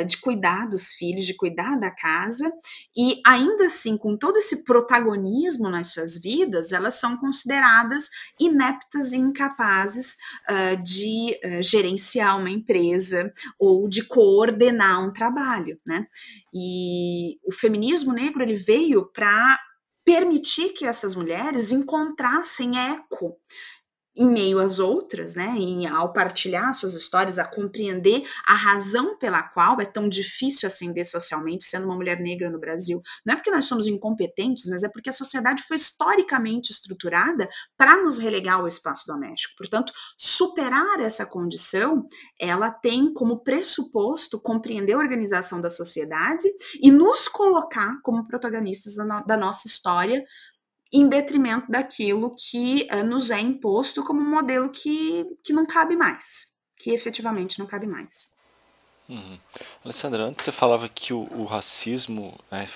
de 0.06 0.16
cuidar 0.18 0.68
dos 0.68 0.92
filhos, 0.92 1.07
filhos, 1.08 1.26
de 1.26 1.34
cuidar 1.34 1.78
da 1.78 1.90
casa, 1.90 2.52
e 2.96 3.20
ainda 3.26 3.66
assim, 3.66 3.96
com 3.96 4.16
todo 4.16 4.36
esse 4.36 4.64
protagonismo 4.64 5.68
nas 5.68 5.92
suas 5.92 6.18
vidas, 6.18 6.72
elas 6.72 6.94
são 6.94 7.16
consideradas 7.16 8.08
ineptas 8.38 9.12
e 9.12 9.16
incapazes 9.16 10.16
uh, 10.48 10.82
de 10.82 11.38
uh, 11.44 11.62
gerenciar 11.62 12.38
uma 12.38 12.50
empresa 12.50 13.32
ou 13.58 13.88
de 13.88 14.04
coordenar 14.04 15.02
um 15.02 15.12
trabalho, 15.12 15.78
né? 15.86 16.06
E 16.54 17.38
o 17.46 17.52
feminismo 17.52 18.12
negro 18.12 18.42
ele 18.42 18.54
veio 18.54 19.06
para 19.12 19.58
permitir 20.04 20.70
que 20.70 20.86
essas 20.86 21.14
mulheres 21.14 21.70
encontrassem 21.70 22.78
eco 22.78 23.36
em 24.18 24.26
meio 24.26 24.58
às 24.58 24.80
outras, 24.80 25.36
né, 25.36 25.54
em, 25.56 25.86
ao 25.86 26.12
partilhar 26.12 26.74
suas 26.74 26.94
histórias, 26.94 27.38
a 27.38 27.44
compreender 27.44 28.22
a 28.46 28.54
razão 28.54 29.16
pela 29.16 29.42
qual 29.42 29.80
é 29.80 29.84
tão 29.84 30.08
difícil 30.08 30.66
ascender 30.66 31.06
socialmente 31.06 31.64
sendo 31.64 31.84
uma 31.86 31.94
mulher 31.94 32.20
negra 32.20 32.50
no 32.50 32.58
Brasil. 32.58 33.00
Não 33.24 33.34
é 33.34 33.36
porque 33.36 33.50
nós 33.50 33.64
somos 33.64 33.86
incompetentes, 33.86 34.68
mas 34.68 34.82
é 34.82 34.88
porque 34.88 35.08
a 35.08 35.12
sociedade 35.12 35.62
foi 35.62 35.76
historicamente 35.76 36.72
estruturada 36.72 37.48
para 37.76 37.96
nos 38.02 38.18
relegar 38.18 38.56
ao 38.56 38.66
espaço 38.66 39.06
doméstico. 39.06 39.54
Portanto, 39.56 39.92
superar 40.16 41.00
essa 41.00 41.24
condição, 41.24 42.06
ela 42.40 42.72
tem 42.72 43.12
como 43.12 43.42
pressuposto 43.44 44.40
compreender 44.40 44.94
a 44.94 44.98
organização 44.98 45.60
da 45.60 45.70
sociedade 45.70 46.48
e 46.82 46.90
nos 46.90 47.28
colocar 47.28 48.00
como 48.02 48.26
protagonistas 48.26 48.96
da, 48.96 49.04
no, 49.04 49.24
da 49.24 49.36
nossa 49.36 49.68
história 49.68 50.24
em 50.92 51.08
detrimento 51.08 51.70
daquilo 51.70 52.34
que 52.34 52.86
uh, 52.90 53.04
nos 53.04 53.30
é 53.30 53.40
imposto 53.40 54.02
como 54.02 54.20
um 54.20 54.30
modelo 54.30 54.70
que, 54.70 55.24
que 55.44 55.52
não 55.52 55.66
cabe 55.66 55.96
mais, 55.96 56.54
que 56.76 56.90
efetivamente 56.90 57.58
não 57.58 57.66
cabe 57.66 57.86
mais. 57.86 58.30
Uhum. 59.08 59.38
Alessandra, 59.82 60.24
antes 60.24 60.44
você 60.44 60.52
falava 60.52 60.86
que 60.86 61.14
o, 61.14 61.20
o 61.32 61.44
racismo 61.44 62.38
é 62.50 62.66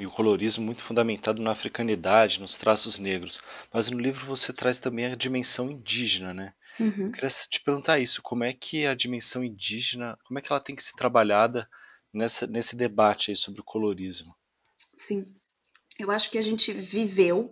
e 0.00 0.06
o 0.06 0.10
colorismo 0.10 0.64
muito 0.64 0.82
fundamentado 0.82 1.42
na 1.42 1.50
africanidade, 1.50 2.40
nos 2.40 2.56
traços 2.56 2.98
negros, 2.98 3.40
mas 3.72 3.90
no 3.90 3.98
livro 3.98 4.24
você 4.24 4.54
traz 4.54 4.78
também 4.78 5.06
a 5.06 5.14
dimensão 5.14 5.70
indígena, 5.70 6.32
né? 6.32 6.54
Uhum. 6.80 7.06
Eu 7.06 7.10
queria 7.10 7.28
te 7.28 7.60
perguntar 7.60 7.98
isso, 7.98 8.22
como 8.22 8.44
é 8.44 8.54
que 8.54 8.86
a 8.86 8.94
dimensão 8.94 9.44
indígena, 9.44 10.18
como 10.26 10.38
é 10.38 10.42
que 10.42 10.50
ela 10.50 10.60
tem 10.60 10.74
que 10.74 10.82
ser 10.82 10.94
trabalhada 10.94 11.68
nessa, 12.12 12.46
nesse 12.46 12.74
debate 12.74 13.30
aí 13.30 13.36
sobre 13.36 13.60
o 13.60 13.64
colorismo? 13.64 14.34
Sim 14.96 15.26
eu 15.98 16.10
acho 16.10 16.30
que 16.30 16.38
a 16.38 16.42
gente 16.42 16.72
viveu 16.72 17.50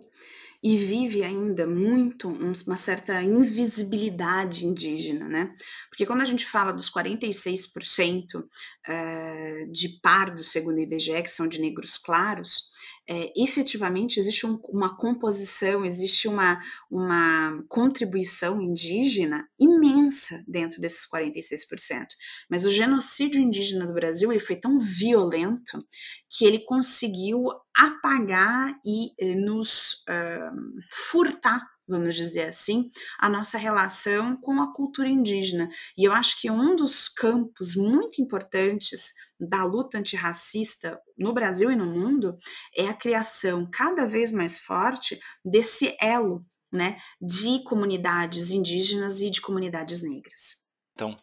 e 0.63 0.77
vive 0.77 1.23
ainda 1.23 1.67
muito 1.67 2.27
uma 2.27 2.75
certa 2.75 3.21
invisibilidade 3.21 4.65
indígena, 4.65 5.27
né? 5.27 5.53
Porque 5.89 6.07
quando 6.07 6.21
a 6.21 6.25
gente 6.25 6.43
fala 6.43 6.73
dos 6.73 6.89
46% 6.89 8.35
uh, 8.39 9.71
de 9.71 9.89
pardos, 10.01 10.51
segundo 10.51 10.77
o 10.77 10.81
IBGE, 10.81 11.21
que 11.21 11.29
são 11.29 11.47
de 11.47 11.61
negros 11.61 11.99
claros, 11.99 12.71
é, 13.07 13.31
efetivamente 13.35 14.19
existe 14.19 14.45
um, 14.45 14.59
uma 14.69 14.95
composição, 14.97 15.85
existe 15.85 16.27
uma, 16.27 16.59
uma 16.89 17.63
contribuição 17.67 18.61
indígena 18.61 19.47
imensa 19.59 20.43
dentro 20.47 20.81
desses 20.81 21.07
46%. 21.09 22.07
Mas 22.49 22.65
o 22.65 22.71
genocídio 22.71 23.41
indígena 23.41 23.85
do 23.85 23.93
Brasil 23.93 24.31
ele 24.31 24.39
foi 24.39 24.55
tão 24.55 24.79
violento 24.79 25.85
que 26.29 26.45
ele 26.45 26.59
conseguiu 26.59 27.45
apagar 27.77 28.73
e 28.85 29.11
eh, 29.19 29.35
nos 29.35 30.03
uh, 30.09 30.81
furtar 31.11 31.61
vamos 31.87 32.15
dizer 32.15 32.47
assim, 32.47 32.89
a 33.19 33.29
nossa 33.29 33.57
relação 33.57 34.35
com 34.37 34.59
a 34.61 34.73
cultura 34.73 35.07
indígena. 35.07 35.69
E 35.95 36.03
eu 36.03 36.13
acho 36.13 36.41
que 36.41 36.49
um 36.49 36.75
dos 36.75 37.07
campos 37.07 37.75
muito 37.75 38.21
importantes 38.21 39.13
da 39.39 39.63
luta 39.63 39.97
antirracista 39.97 40.99
no 41.17 41.33
Brasil 41.33 41.71
e 41.71 41.75
no 41.75 41.85
mundo 41.85 42.37
é 42.75 42.87
a 42.87 42.93
criação 42.93 43.69
cada 43.71 44.05
vez 44.05 44.31
mais 44.31 44.59
forte 44.59 45.19
desse 45.43 45.95
elo 45.99 46.45
né, 46.71 46.97
de 47.21 47.63
comunidades 47.63 48.51
indígenas 48.51 49.21
e 49.21 49.29
de 49.29 49.41
comunidades 49.41 50.01
negras. 50.01 50.63
Então, 50.93 51.15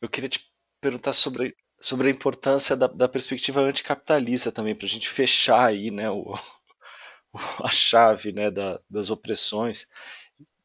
eu 0.00 0.08
queria 0.08 0.28
te 0.28 0.50
perguntar 0.80 1.12
sobre, 1.12 1.56
sobre 1.80 2.08
a 2.08 2.10
importância 2.10 2.76
da, 2.76 2.88
da 2.88 3.08
perspectiva 3.08 3.60
anticapitalista 3.60 4.50
também, 4.50 4.74
para 4.74 4.86
a 4.86 4.88
gente 4.88 5.08
fechar 5.08 5.66
aí 5.66 5.90
né, 5.90 6.10
o, 6.10 6.34
a 7.62 7.70
chave 7.70 8.32
né, 8.32 8.50
da, 8.50 8.80
das 8.90 9.10
opressões. 9.10 9.86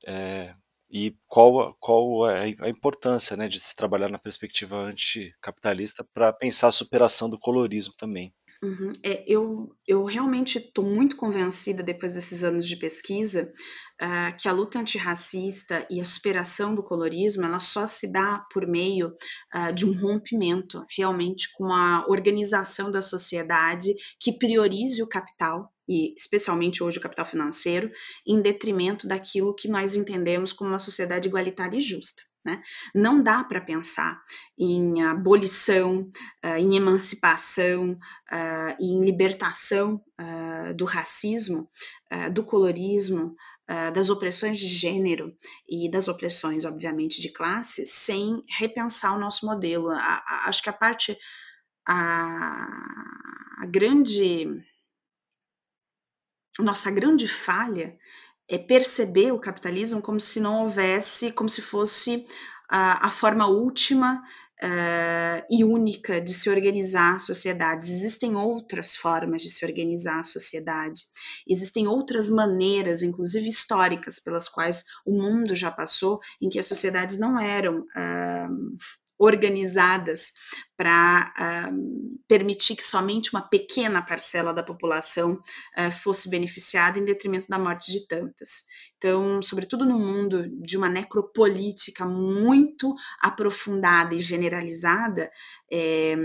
É, 0.05 0.55
e 0.89 1.15
qual, 1.27 1.75
qual 1.79 2.29
é 2.29 2.55
a 2.59 2.69
importância 2.69 3.35
né, 3.35 3.47
de 3.47 3.59
se 3.59 3.75
trabalhar 3.75 4.09
na 4.09 4.17
perspectiva 4.17 4.77
anticapitalista 4.77 6.05
para 6.13 6.31
pensar 6.31 6.67
a 6.67 6.71
superação 6.71 7.29
do 7.29 7.39
colorismo 7.39 7.93
também. 7.97 8.33
Uhum. 8.63 8.91
É, 9.03 9.23
eu, 9.27 9.69
eu 9.87 10.03
realmente 10.03 10.57
estou 10.57 10.83
muito 10.83 11.15
convencida, 11.15 11.83
depois 11.83 12.13
desses 12.13 12.43
anos 12.43 12.67
de 12.67 12.75
pesquisa, 12.75 13.51
uh, 14.01 14.35
que 14.39 14.47
a 14.47 14.51
luta 14.51 14.79
antirracista 14.79 15.85
e 15.91 16.01
a 16.01 16.05
superação 16.05 16.73
do 16.73 16.83
colorismo 16.83 17.45
ela 17.45 17.59
só 17.59 17.85
se 17.85 18.11
dá 18.11 18.43
por 18.51 18.65
meio 18.65 19.13
uh, 19.53 19.71
de 19.73 19.85
um 19.85 19.95
rompimento 19.95 20.83
realmente 20.97 21.49
com 21.53 21.71
a 21.71 22.05
organização 22.07 22.89
da 22.89 23.01
sociedade 23.01 23.93
que 24.19 24.31
priorize 24.31 25.03
o 25.03 25.09
capital 25.09 25.71
e 25.87 26.13
especialmente 26.15 26.83
hoje 26.83 26.97
o 26.97 27.01
capital 27.01 27.25
financeiro, 27.25 27.91
em 28.25 28.41
detrimento 28.41 29.07
daquilo 29.07 29.55
que 29.55 29.67
nós 29.67 29.95
entendemos 29.95 30.51
como 30.51 30.69
uma 30.69 30.79
sociedade 30.79 31.27
igualitária 31.27 31.77
e 31.77 31.81
justa. 31.81 32.23
Né? 32.47 32.63
Não 32.95 33.21
dá 33.21 33.43
para 33.43 33.59
pensar 33.59 34.23
em 34.57 35.03
abolição, 35.03 36.09
uh, 36.45 36.57
em 36.57 36.77
emancipação 36.77 37.91
uh, 37.91 38.75
em 38.79 39.03
libertação 39.03 40.01
uh, 40.17 40.73
do 40.73 40.85
racismo, 40.85 41.69
do 42.31 42.41
colorismo, 42.41 43.35
das 43.93 44.09
opressões 44.09 44.57
de 44.57 44.65
gênero 44.65 45.35
e 45.67 45.91
das 45.91 46.07
opressões, 46.07 46.63
obviamente, 46.63 47.19
de 47.19 47.27
classe, 47.33 47.85
sem 47.85 48.41
repensar 48.47 49.13
o 49.13 49.19
nosso 49.19 49.45
modelo. 49.45 49.89
A, 49.89 50.23
a, 50.25 50.45
acho 50.47 50.63
que 50.63 50.69
a 50.69 50.73
parte, 50.73 51.17
a, 51.85 52.65
a 53.61 53.65
grande 53.65 54.47
nossa 56.63 56.89
grande 56.91 57.27
falha 57.27 57.95
é 58.49 58.57
perceber 58.57 59.31
o 59.31 59.39
capitalismo 59.39 60.01
como 60.01 60.19
se 60.19 60.39
não 60.39 60.61
houvesse, 60.61 61.31
como 61.31 61.49
se 61.49 61.61
fosse 61.61 62.25
a, 62.69 63.07
a 63.07 63.09
forma 63.09 63.45
última 63.47 64.23
uh, 64.63 65.45
e 65.49 65.63
única 65.63 66.19
de 66.21 66.33
se 66.33 66.49
organizar 66.49 67.19
sociedades. 67.19 67.89
Existem 67.89 68.35
outras 68.35 68.95
formas 68.95 69.41
de 69.41 69.49
se 69.49 69.65
organizar 69.65 70.19
a 70.21 70.23
sociedade, 70.23 71.01
existem 71.47 71.87
outras 71.87 72.29
maneiras, 72.29 73.01
inclusive 73.01 73.47
históricas, 73.47 74.19
pelas 74.19 74.47
quais 74.47 74.83
o 75.05 75.11
mundo 75.11 75.55
já 75.55 75.71
passou, 75.71 76.19
em 76.41 76.49
que 76.49 76.59
as 76.59 76.65
sociedades 76.65 77.17
não 77.17 77.39
eram. 77.39 77.79
Uh, 77.79 78.77
organizadas 79.19 80.33
para 80.75 81.33
uh, 81.39 82.19
permitir 82.27 82.75
que 82.75 82.83
somente 82.83 83.31
uma 83.33 83.41
pequena 83.41 84.01
parcela 84.01 84.53
da 84.53 84.61
população 84.61 85.33
uh, 85.77 85.91
fosse 85.91 86.29
beneficiada 86.29 86.99
em 86.99 87.05
detrimento 87.05 87.47
da 87.47 87.57
morte 87.57 87.91
de 87.91 88.07
tantas. 88.07 88.65
Então, 88.97 89.41
sobretudo 89.41 89.85
no 89.85 89.97
mundo 89.97 90.45
de 90.61 90.77
uma 90.77 90.89
necropolítica 90.89 92.05
muito 92.05 92.93
aprofundada 93.21 94.13
e 94.13 94.19
generalizada, 94.19 95.31
é, 95.71 96.15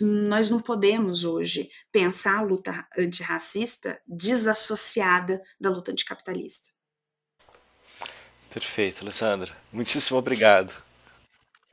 nós 0.00 0.48
não 0.48 0.60
podemos 0.60 1.24
hoje 1.24 1.68
pensar 1.90 2.38
a 2.38 2.42
luta 2.42 2.86
antirracista 2.96 4.00
desassociada 4.06 5.42
da 5.60 5.68
luta 5.68 5.90
anticapitalista. 5.90 6.70
Perfeito, 8.50 9.02
Alessandra. 9.02 9.50
Muitíssimo 9.72 10.16
obrigado. 10.16 10.83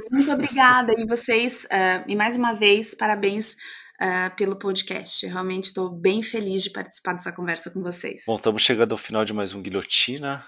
Muito 0.10 0.32
obrigada. 0.32 0.94
E 0.98 1.06
vocês, 1.06 1.66
uh, 1.66 2.04
e 2.08 2.16
mais 2.16 2.36
uma 2.36 2.54
vez, 2.54 2.96
parabéns 2.96 3.56
uh, 4.02 4.36
pelo 4.36 4.56
podcast. 4.56 5.26
Eu 5.26 5.32
realmente 5.32 5.66
estou 5.66 5.90
bem 5.90 6.24
feliz 6.24 6.64
de 6.64 6.70
participar 6.70 7.14
dessa 7.14 7.32
conversa 7.32 7.70
com 7.70 7.82
vocês. 7.82 8.24
Bom, 8.26 8.36
estamos 8.36 8.62
chegando 8.62 8.94
ao 8.94 8.98
final 8.98 9.24
de 9.24 9.34
mais 9.34 9.54
um 9.54 9.62
Guilhotina. 9.62 10.46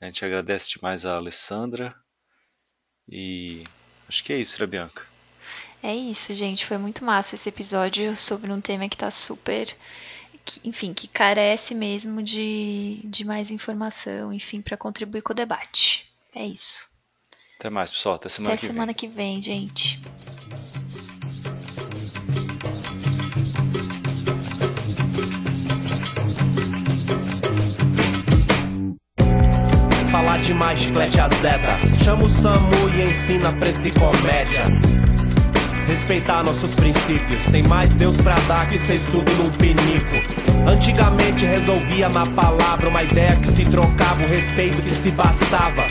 A 0.00 0.06
gente 0.06 0.24
agradece 0.24 0.70
demais 0.70 1.06
a 1.06 1.16
Alessandra. 1.16 1.94
E 3.08 3.64
acho 4.08 4.22
que 4.22 4.32
é 4.32 4.38
isso, 4.38 4.60
né, 4.60 4.66
Bianca? 4.66 5.02
É 5.82 5.94
isso, 5.94 6.34
gente. 6.34 6.64
Foi 6.64 6.78
muito 6.78 7.04
massa 7.04 7.34
esse 7.34 7.48
episódio 7.48 8.16
sobre 8.16 8.52
um 8.52 8.60
tema 8.60 8.88
que 8.88 8.94
está 8.94 9.10
super. 9.10 9.74
Que, 10.44 10.68
enfim, 10.68 10.92
que 10.92 11.06
carece 11.06 11.74
mesmo 11.74 12.22
de, 12.22 13.00
de 13.04 13.24
mais 13.24 13.50
informação, 13.50 14.32
enfim, 14.32 14.60
para 14.60 14.76
contribuir 14.76 15.22
com 15.22 15.32
o 15.32 15.36
debate. 15.36 16.08
É 16.34 16.44
isso. 16.44 16.91
Até 17.62 17.70
mais, 17.70 17.92
pessoal. 17.92 18.16
Até 18.16 18.28
semana 18.28 18.54
Até 18.54 18.60
que 18.60 18.66
semana 18.66 18.86
vem. 18.86 18.94
que 18.96 19.06
vem, 19.06 19.40
gente. 19.40 20.00
Falar 30.10 30.38
demais, 30.38 30.80
chiclete 30.80 31.20
a 31.20 31.28
zeta. 31.28 31.78
Chama 32.02 32.24
o 32.24 32.28
Samu 32.28 32.88
e 32.96 33.02
ensina 33.02 33.52
pra 33.52 33.68
esse 33.68 33.92
comédia. 33.92 34.62
Respeitar 35.86 36.42
nossos 36.42 36.74
princípios. 36.74 37.44
Tem 37.52 37.62
mais 37.62 37.94
Deus 37.94 38.20
pra 38.20 38.34
dar 38.48 38.68
que 38.68 38.76
cês 38.76 39.06
tudo 39.06 39.30
no 39.34 39.52
pinico. 39.52 40.68
Antigamente 40.68 41.44
resolvia 41.44 42.08
na 42.08 42.26
palavra 42.26 42.88
uma 42.88 43.04
ideia 43.04 43.36
que 43.36 43.46
se 43.46 43.64
trocava, 43.66 44.24
o 44.24 44.26
respeito 44.26 44.82
que 44.82 44.92
se 44.92 45.12
bastava. 45.12 45.86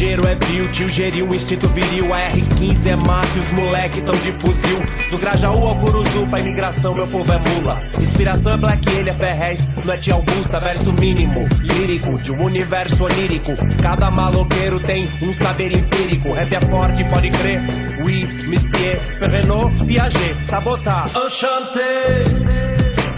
Gero 0.00 0.26
é 0.26 0.34
vil, 0.34 0.66
tio 0.72 0.88
geriu, 0.88 1.34
instinto 1.34 1.68
viril. 1.68 2.14
A 2.14 2.30
R15 2.30 2.86
é 2.90 2.96
mato 2.96 3.38
os 3.38 3.50
moleque 3.50 4.00
tão 4.00 4.16
de 4.16 4.32
fuzil. 4.32 4.78
Do 5.10 5.18
Grajaú 5.18 5.68
ao 5.68 5.76
Curuzu, 5.76 6.26
pra 6.26 6.40
imigração, 6.40 6.94
meu 6.94 7.06
povo 7.06 7.30
é 7.30 7.38
mula. 7.38 7.78
Inspiração 8.00 8.54
é 8.54 8.56
Black 8.56 8.88
ele 8.88 9.10
é 9.10 9.12
Ferrez, 9.12 9.68
não 9.84 9.92
é 9.92 9.98
tia 9.98 10.14
Augusta, 10.14 10.58
verso 10.58 10.90
mínimo. 10.94 11.46
Lírico, 11.60 12.16
de 12.16 12.32
um 12.32 12.42
universo 12.44 13.04
onírico. 13.04 13.52
Cada 13.82 14.10
maloqueiro 14.10 14.80
tem 14.80 15.06
um 15.20 15.34
saber 15.34 15.70
empírico. 15.70 16.32
Rap 16.32 16.50
é 16.50 16.60
forte, 16.62 17.04
pode 17.04 17.30
crer. 17.32 17.60
Oui, 18.02 18.26
monsieur, 18.46 18.98
Renault, 19.20 19.84
viager, 19.84 20.34
sabotar. 20.46 21.10
Enchanté. 21.14 22.24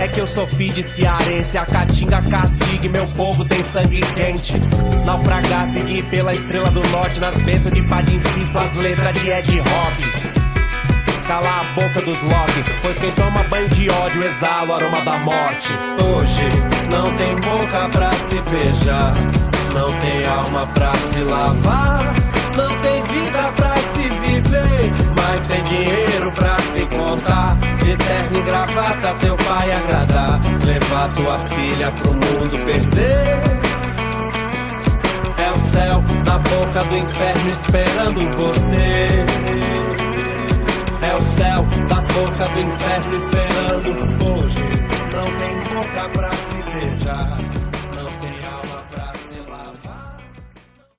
É 0.00 0.08
que 0.08 0.20
eu 0.20 0.26
sou 0.26 0.48
filho 0.48 0.74
de 0.74 0.82
cearense, 0.82 1.56
a 1.56 1.64
caatinga 1.64 2.20
castigue, 2.22 2.88
meu 2.88 3.06
povo 3.06 3.44
tem 3.44 3.62
sangue 3.62 4.00
quente. 4.16 4.54
Naufragar, 5.04 5.66
seguir 5.68 6.04
pela 6.04 6.32
estrela 6.32 6.70
do 6.70 6.82
norte, 6.88 7.18
nas 7.18 7.36
bênçãos 7.38 7.74
de 7.74 7.82
Padim 7.82 8.18
Cisso, 8.18 8.58
as 8.58 8.74
letras 8.76 9.14
de 9.14 9.30
Ed 9.30 9.58
Rock. 9.58 10.22
Calar 11.26 11.60
a 11.60 11.80
boca 11.80 12.00
dos 12.02 12.22
Loki, 12.22 12.64
pois 12.82 12.98
quem 12.98 13.12
toma 13.12 13.42
banho 13.44 13.68
de 13.70 13.90
ódio 13.90 14.24
exala 14.24 14.68
o 14.68 14.74
aroma 14.74 15.04
da 15.04 15.18
morte. 15.18 15.70
Hoje 16.04 16.42
não 16.90 17.14
tem 17.16 17.34
boca 17.36 17.88
pra 17.90 18.12
se 18.14 18.40
beijar, 18.50 19.14
não 19.72 19.92
tem 20.00 20.26
alma 20.26 20.66
pra 20.66 20.94
se 20.94 21.18
lavar, 21.20 22.14
não 22.56 22.78
tem 22.80 23.02
vida 23.02 23.52
pra 23.56 23.76
se 23.76 24.00
viver, 24.00 24.90
mas 25.16 25.44
tem 25.46 25.62
dinheiro 25.64 26.32
pra 26.32 26.58
se 26.60 26.80
contar. 26.86 27.56
De 27.82 27.96
terno 27.96 28.38
e 28.38 28.42
gravata, 28.42 29.14
teu 29.20 29.36
pai 29.36 29.72
agradar, 29.72 30.40
levar 30.64 31.08
tua 31.14 31.38
filha 31.50 31.90
pro 31.92 32.12
mundo 32.12 32.64
perder. 32.64 33.51
Céu 35.72 36.02
na 36.26 36.36
boca 36.36 36.84
do 36.84 36.96
inferno 36.98 37.50
esperando 37.50 38.20
você. 38.36 39.08
É 41.00 41.14
o 41.14 41.22
céu 41.22 41.64
da 41.88 42.00
boca 42.12 42.48
do 42.48 42.60
inferno 42.60 43.16
esperando 43.16 43.90
hoje. 44.22 44.64
Não 45.14 45.24
tem 45.40 45.54
boca 45.74 46.08
pra 46.10 46.30
se 46.34 46.56
beijar. 46.70 47.71